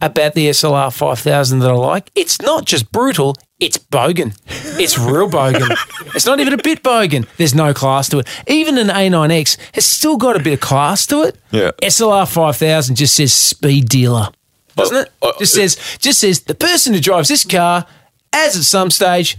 [0.01, 2.11] about the SLR 5000 that I like.
[2.15, 4.37] It's not just brutal, it's bogan.
[4.79, 5.75] It's real bogan.
[6.15, 7.27] it's not even a bit bogan.
[7.39, 8.29] There's no class to it.
[8.47, 11.39] Even an A9X has still got a bit of class to it.
[11.51, 11.71] Yeah.
[11.83, 14.29] SLR 5000 just says speed dealer.
[14.75, 15.13] Doesn't it?
[15.23, 17.87] Uh, uh, Just says just says the person who drives this car
[18.35, 19.39] as at some stage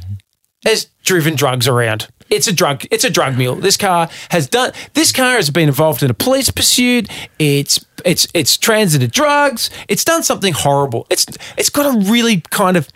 [0.65, 2.07] has driven drugs around.
[2.29, 2.85] It's a drug.
[2.91, 3.55] It's a drug mule.
[3.55, 4.73] This car has done.
[4.93, 7.09] This car has been involved in a police pursuit.
[7.39, 9.69] It's it's it's transited drugs.
[9.87, 11.07] It's done something horrible.
[11.09, 11.25] It's
[11.57, 12.87] it's got a really kind of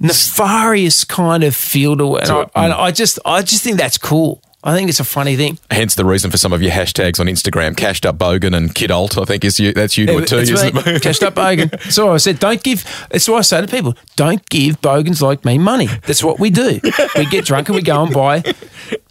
[0.00, 2.28] nefarious kind of feel to it.
[2.28, 4.42] And I, I, I just I just think that's cool.
[4.64, 5.58] I think it's a funny thing.
[5.70, 8.90] hence the reason for some of your hashtags on Instagram cashed up bogan and kid
[8.90, 10.82] alt I think is you that's you to it too isn't me.
[10.86, 11.68] it Cashed up bogan.
[11.92, 12.84] So I said, don't give.
[13.10, 15.86] That's why I say to people, don't give bogans like me money.
[16.06, 16.80] That's what we do.
[17.16, 18.42] We get drunk and we go and buy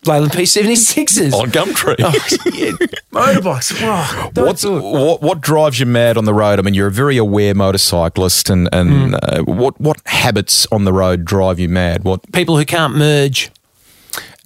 [0.06, 1.34] Leyland P76s.
[1.34, 2.11] on Gumtree Oh,
[2.56, 2.72] yeah.
[3.11, 4.34] Motorbikes.
[4.34, 6.60] Don't What's, what what drives you mad on the road?
[6.60, 9.15] I mean, you're a very aware motorcyclist, and and Hmm.
[9.22, 12.03] uh, what what habits on the road drive you mad?
[12.03, 13.49] What People who can't merge.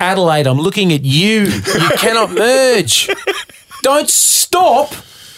[0.01, 1.43] Adelaide, I'm looking at you.
[1.43, 3.07] You cannot merge.
[3.83, 4.93] Don't stop.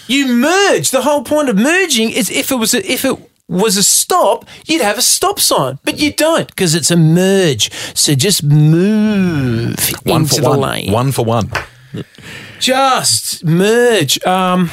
[0.08, 0.92] You merge.
[0.92, 3.18] The whole point of merging is if it was a, if it
[3.50, 7.72] was a stop, you'd have a stop sign, but you don't because it's a merge.
[7.94, 10.92] So just move one into for the one, lane.
[10.92, 11.52] one for one.
[12.60, 14.24] Just merge.
[14.26, 14.72] Um,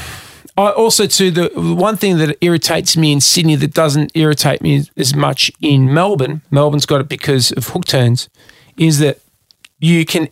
[0.57, 4.85] I also too the one thing that irritates me in Sydney that doesn't irritate me
[4.97, 6.43] as much in Melbourne.
[6.51, 8.29] Melbourne's got it because of hook turns.
[8.77, 9.21] Is that
[9.81, 10.29] you can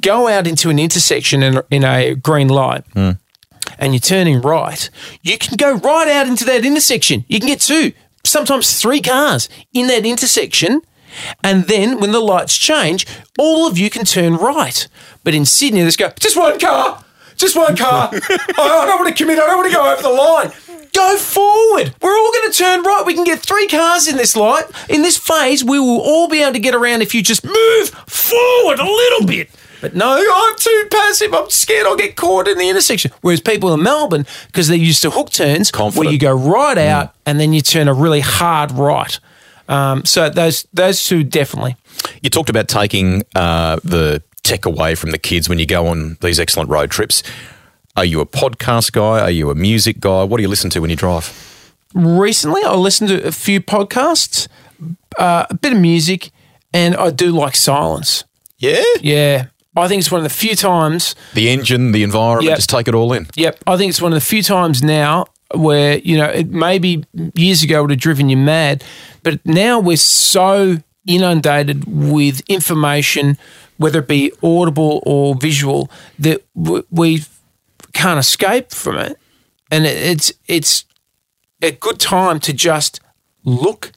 [0.00, 2.84] go out into an intersection in, in a green light.
[2.92, 3.12] Hmm.
[3.78, 4.90] And you're turning right,
[5.22, 7.24] you can go right out into that intersection.
[7.28, 7.92] You can get two,
[8.24, 10.82] sometimes three cars in that intersection.
[11.42, 13.06] And then when the lights change,
[13.38, 14.86] all of you can turn right.
[15.24, 17.02] But in Sydney, let's go, just one car,
[17.36, 18.10] just one car.
[18.12, 20.69] I, I don't want to commit, I don't want to go over the line.
[20.92, 21.94] Go forward.
[22.02, 23.02] We're all going to turn right.
[23.06, 24.64] We can get three cars in this light.
[24.88, 27.88] In this phase, we will all be able to get around if you just move
[28.06, 29.50] forward a little bit.
[29.80, 31.32] But no, I'm too passive.
[31.32, 33.12] I'm scared I'll get caught in the intersection.
[33.22, 36.04] Whereas people in Melbourne, because they're used to hook turns, Confident.
[36.04, 39.18] where you go right out and then you turn a really hard right.
[39.68, 41.76] Um, so those those two definitely.
[42.22, 46.18] You talked about taking uh, the tech away from the kids when you go on
[46.20, 47.22] these excellent road trips.
[47.96, 49.20] Are you a podcast guy?
[49.20, 50.22] Are you a music guy?
[50.24, 51.74] What do you listen to when you drive?
[51.94, 54.46] Recently, I listened to a few podcasts,
[55.18, 56.30] uh, a bit of music,
[56.72, 58.24] and I do like silence.
[58.58, 59.46] Yeah, Yeah,
[59.76, 62.56] I think it's one of the few times the engine, the environment, Yep.
[62.58, 63.26] just take it all in.
[63.36, 67.04] Yep, I think it's one of the few times now where you know it maybe
[67.34, 68.84] years ago would have driven you mad,
[69.22, 73.36] but now we're so inundated with information,
[73.78, 76.42] whether it be audible or visual, that
[76.90, 77.24] we
[77.92, 79.18] can't escape from it,
[79.70, 80.84] and it's it's
[81.62, 83.00] a good time to just
[83.44, 83.92] look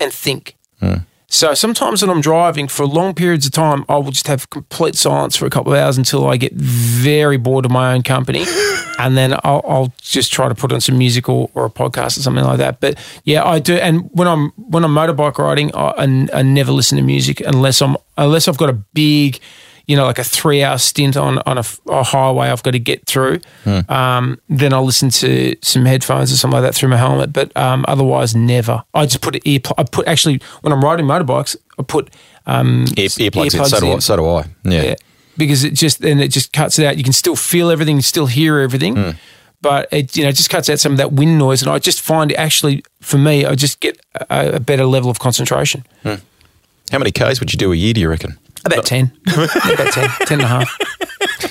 [0.00, 0.56] and think.
[0.80, 0.94] Hmm.
[1.28, 4.94] So sometimes when I'm driving for long periods of time, I will just have complete
[4.94, 8.44] silence for a couple of hours until I get very bored of my own company,
[8.98, 12.16] and then I'll, I'll just try to put on some music or, or a podcast
[12.16, 12.80] or something like that.
[12.80, 13.74] But yeah, I do.
[13.74, 17.82] And when I'm when I'm motorbike riding, I, I, I never listen to music unless
[17.82, 19.40] I'm unless I've got a big,
[19.86, 22.78] you know, like a three hour stint on on a, a highway I've got to
[22.78, 23.40] get through.
[23.88, 27.32] Um, then I'll listen to some headphones or something like that through my helmet.
[27.32, 28.82] But um, otherwise, never.
[28.94, 29.60] I just put ear.
[29.78, 32.10] I put actually when I'm riding motorbikes, I put
[32.46, 33.60] um, Ear, earplugs, in.
[33.60, 34.44] earplugs So do, I, so do I.
[34.64, 34.82] Yeah.
[34.82, 34.94] Yeah,
[35.36, 36.96] because it just then it just cuts it out.
[36.98, 39.16] You can still feel everything, still hear everything,
[39.60, 41.62] but it you know just cuts out some of that wind noise.
[41.62, 44.00] And I just find actually for me, I just get
[44.30, 45.84] a, a better level of concentration.
[46.04, 48.38] How many Ks would you do a year, do you reckon?
[48.66, 49.12] About 10.
[49.26, 50.10] About 10.
[50.26, 50.78] 10 and a half.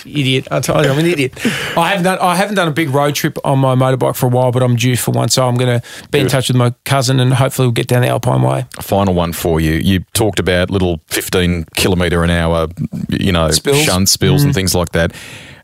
[0.05, 0.47] Idiot.
[0.51, 1.33] I told you, I'm an idiot.
[1.77, 4.29] I haven't done I haven't done a big road trip on my motorbike for a
[4.29, 5.29] while, but I'm due for one.
[5.29, 8.01] So I'm going to be in touch with my cousin and hopefully we'll get down
[8.01, 8.65] the Alpine Way.
[8.81, 9.73] Final one for you.
[9.73, 12.67] You talked about little 15 kilometre an hour,
[13.09, 13.81] you know, Spills.
[13.83, 14.55] shunt spills and mm.
[14.55, 15.13] things like that.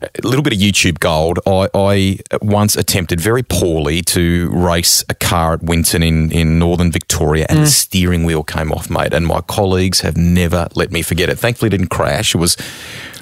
[0.02, 1.38] A little bit of YouTube gold.
[1.46, 6.90] I, I once attempted very poorly to race a car at Winton in, in northern
[6.90, 9.12] Victoria and the steering wheel came off, mate.
[9.14, 11.38] And my colleagues have never let me forget it.
[11.38, 12.34] Thankfully, it didn't crash.
[12.34, 12.56] It was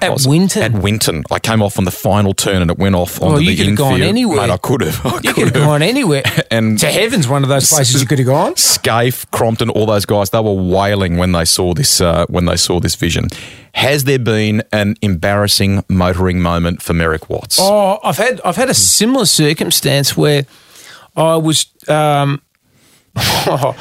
[0.01, 0.63] At was- Winton?
[0.63, 1.25] At Winton.
[1.31, 3.57] I came off on the final turn and it went off onto Well, you the
[3.57, 3.91] could have infield.
[3.91, 4.37] gone anywhere.
[4.47, 5.01] Mate, I could have.
[5.07, 6.23] I You could have gone anywhere.
[6.51, 8.55] And- to heaven's one of those places you could have gone.
[8.55, 12.57] Skaife, Crompton, all those guys, they were wailing when they saw this uh, when they
[12.57, 13.29] saw this vision.
[13.73, 17.59] Has there been an embarrassing motoring moment for Merrick Watts?
[17.61, 20.47] Oh, I've had I've had a similar circumstance where
[21.17, 21.67] I was.
[21.89, 22.43] Um,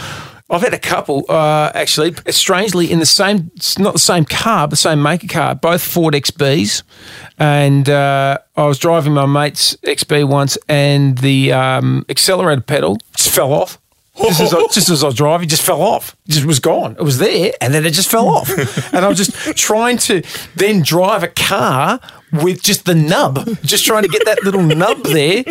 [0.52, 2.16] I've had a couple uh, actually.
[2.30, 6.16] Strangely, in the same, not the same car, but the same maker car, both Ford
[6.16, 6.82] XBs,
[7.38, 13.30] and uh, I was driving my mate's XB once, and the um, accelerator pedal just
[13.30, 13.79] fell off.
[14.22, 16.16] Just as, I, just as I was driving, it just fell off.
[16.28, 16.94] It just was gone.
[16.94, 18.50] It was there, and then it just fell off.
[18.94, 20.22] and I was just trying to
[20.56, 22.00] then drive a car
[22.32, 25.44] with just the nub, just trying to get that little nub there.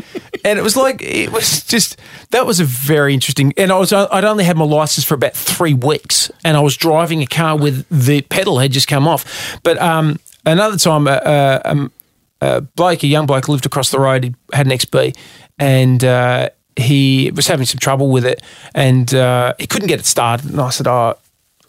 [0.44, 1.98] And it was like it was just
[2.30, 3.52] that was a very interesting.
[3.56, 6.76] And I was I'd only had my license for about three weeks, and I was
[6.76, 9.58] driving a car with the pedal had just come off.
[9.62, 11.92] But um, another time, uh, uh, um,
[12.40, 14.24] a bloke, a young bloke, lived across the road.
[14.24, 15.16] He had an XB,
[15.58, 18.42] and uh, he was having some trouble with it,
[18.74, 20.50] and uh, he couldn't get it started.
[20.50, 21.16] And I said, "Oh,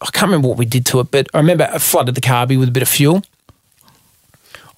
[0.02, 2.60] I can't remember what we did to it, but I remember I flooded the carby
[2.60, 3.24] with a bit of fuel."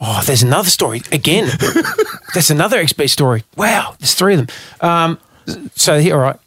[0.03, 1.47] Oh, there's another story again.
[2.33, 3.43] there's another XB story.
[3.55, 4.55] Wow, there's three of them.
[4.81, 5.19] Um,
[5.75, 6.39] so here, all right.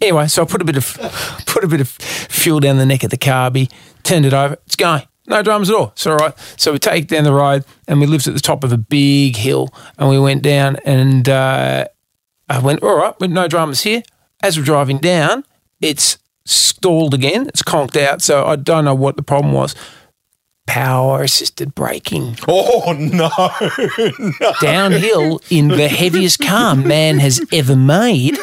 [0.00, 0.96] Anyway, so I put a bit of
[1.46, 3.70] put a bit of fuel down the neck of the carby,
[4.02, 4.54] turned it over.
[4.66, 5.02] It's going.
[5.26, 5.88] No dramas at all.
[5.88, 6.34] It's all right.
[6.56, 9.36] So we take down the road, and we lived at the top of a big
[9.36, 11.86] hill, and we went down, and uh,
[12.52, 14.02] I went, all right, no dramas here.
[14.42, 15.44] As we're driving down,
[15.80, 17.46] it's stalled again.
[17.48, 18.20] It's conked out.
[18.20, 19.74] So I don't know what the problem was.
[20.66, 23.30] Power assisted braking Oh no!
[24.60, 28.38] downhill in the heaviest car man has ever made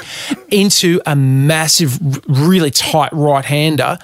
[0.49, 3.99] into a massive, really tight right hander.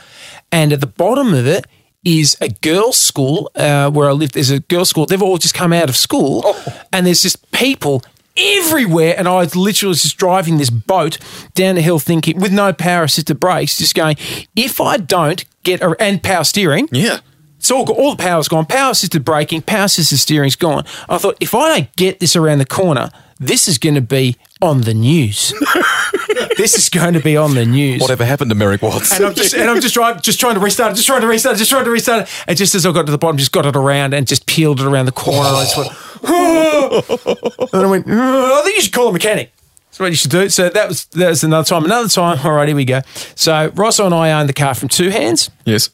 [0.52, 1.66] And at the bottom of it
[2.04, 4.34] is a girls' school uh, where I live.
[4.34, 5.08] There's a girls' school.
[5.08, 6.56] They've all just come out of school,
[6.94, 8.04] and there's just people
[8.38, 9.16] everywhere.
[9.18, 11.18] And I was literally just driving this boat
[11.54, 14.18] down the hill, thinking with no power assisted brakes, just going,
[14.56, 17.20] if I don't get a, and power steering, yeah.
[17.58, 18.66] it's all all the power's gone.
[18.66, 20.86] Power assisted braking, power assisted steering's gone.
[21.10, 23.10] I thought if I don't get this around the corner,
[23.40, 25.54] this is going to be on the news.
[26.58, 28.02] this is going to be on the news.
[28.02, 29.14] Whatever happened to Merrick Watts?
[29.14, 31.28] And I'm just and I'm just trying just trying to restart it, just trying to
[31.28, 32.44] restart it, just trying to restart it.
[32.48, 34.80] And just as I got to the bottom, just got it around and just peeled
[34.82, 35.48] it around the corner.
[35.48, 39.52] And I just went, and I went, "Oh, I think you should call a mechanic.
[39.90, 40.50] That's what you should do.
[40.50, 41.86] So that was that was another time.
[41.86, 42.40] Another time.
[42.46, 43.02] All right, here we go.
[43.36, 45.50] So Rosso and I own the car from two hands.
[45.66, 45.90] yes.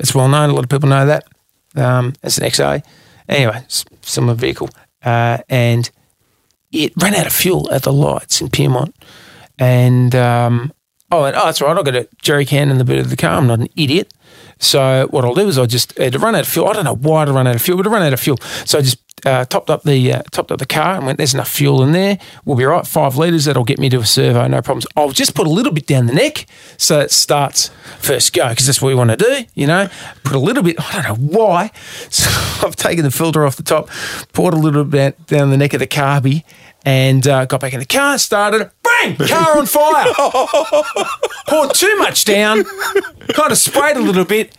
[0.00, 0.50] It's well known.
[0.50, 1.24] A lot of people know that.
[1.74, 2.84] Um, it's an XA.
[3.28, 3.64] Anyway,
[4.00, 4.70] similar vehicle.
[5.02, 5.90] Uh, and
[6.72, 8.94] it ran out of fuel at the lights in Pyrmont.
[9.58, 10.72] And, um,
[11.10, 11.76] oh, and, oh, that's right.
[11.76, 13.38] I've got a jerry can in the boot of the car.
[13.38, 14.12] I'm not an idiot.
[14.58, 16.68] So what I'll do is I'll just it run out of fuel.
[16.68, 18.38] I don't know why it run out of fuel, but it run out of fuel.
[18.64, 21.18] So I just uh, topped up the uh, topped up the car and went.
[21.18, 22.18] There's enough fuel in there.
[22.44, 22.86] We'll be right.
[22.86, 23.44] Five liters.
[23.46, 24.46] That'll get me to a servo.
[24.46, 24.86] No problems.
[24.96, 28.66] I'll just put a little bit down the neck so it starts first go because
[28.66, 29.44] that's what we want to do.
[29.54, 29.88] You know,
[30.24, 30.76] put a little bit.
[30.78, 31.70] I don't know why.
[32.10, 33.88] So I've taken the filter off the top,
[34.32, 36.42] poured a little bit down the neck of the carby,
[36.84, 38.18] and uh, got back in the car.
[38.18, 38.70] Started.
[38.82, 39.16] Bang!
[39.16, 40.12] Car on fire.
[41.48, 42.64] poured too much down,
[43.34, 44.56] kind of sprayed a little bit,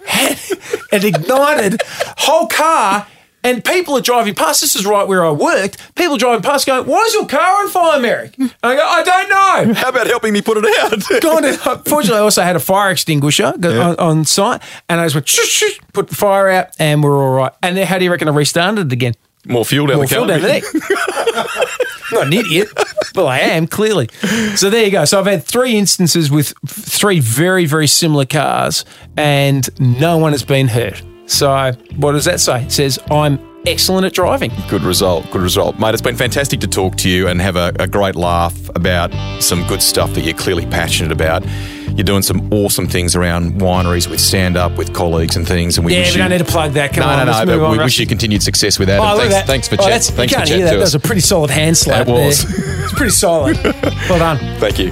[0.91, 1.81] and ignited
[2.17, 3.07] whole car.
[3.41, 4.59] And people are driving past.
[4.59, 5.95] This is right where I worked.
[5.95, 9.01] People driving past going, "Why is your car on fire, Merrick?" And I go, "I
[9.01, 9.29] don't
[9.67, 11.21] know." How about helping me put it out?
[11.21, 11.53] Gone to,
[11.89, 15.47] fortunately, I also had a fire extinguisher on, on site, and I just went, shush,
[15.47, 17.53] shush, put the fire out, and we're all right.
[17.63, 19.13] And then, how do you reckon I restarted it again?
[19.47, 20.37] More fuel down More the fuel car.
[20.37, 20.63] down the neck.
[22.11, 22.67] Not an idiot.
[23.15, 24.09] Well, I am clearly.
[24.55, 25.05] So there you go.
[25.05, 28.85] So I've had three instances with three very, very similar cars,
[29.17, 31.01] and no one has been hurt.
[31.25, 32.63] So what does that say?
[32.63, 34.51] It says I'm excellent at driving.
[34.69, 35.29] Good result.
[35.31, 35.79] Good result.
[35.79, 39.11] Mate, it's been fantastic to talk to you and have a, a great laugh about
[39.41, 41.43] some good stuff that you're clearly passionate about.
[41.89, 45.77] You're doing some awesome things around wineries with stand up with colleagues and things.
[45.77, 46.93] And we Yeah, wish we don't need to plug that.
[46.93, 47.53] Come no, on, no, let's no.
[47.53, 48.99] move But on, we wish you continued success with that.
[49.01, 49.47] Oh, and thanks, that.
[49.47, 50.03] thanks for Oh, chat.
[50.03, 50.73] Thanks you can't chatting hear that.
[50.75, 52.07] That was a pretty solid hand slap.
[52.07, 52.43] It was.
[52.45, 52.79] there.
[52.89, 53.57] It's pretty solid.
[54.09, 54.37] well done.
[54.59, 54.91] Thank you.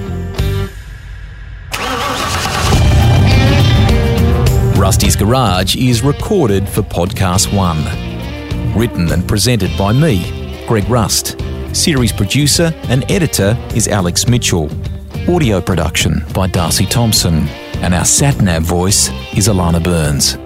[4.78, 7.82] Rusty's Garage is recorded for Podcast One.
[8.78, 11.36] Written and presented by me, Greg Rust.
[11.72, 14.70] Series producer and editor is Alex Mitchell.
[15.28, 17.48] Audio production by Darcy Thompson.
[17.82, 20.36] And our satnav voice is Alana Burns.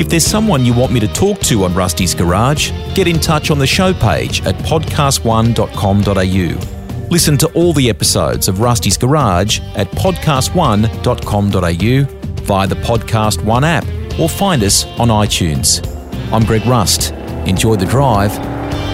[0.00, 3.50] If there's someone you want me to talk to on Rusty's Garage, get in touch
[3.50, 7.08] on the show page at podcast1.com.au.
[7.10, 13.84] Listen to all the episodes of Rusty's Garage at podcast1.com.au via the Podcast One app
[14.18, 15.86] or find us on iTunes.
[16.32, 17.12] I'm Greg Rust.
[17.46, 18.34] Enjoy the drive,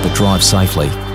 [0.02, 1.09] but drive safely.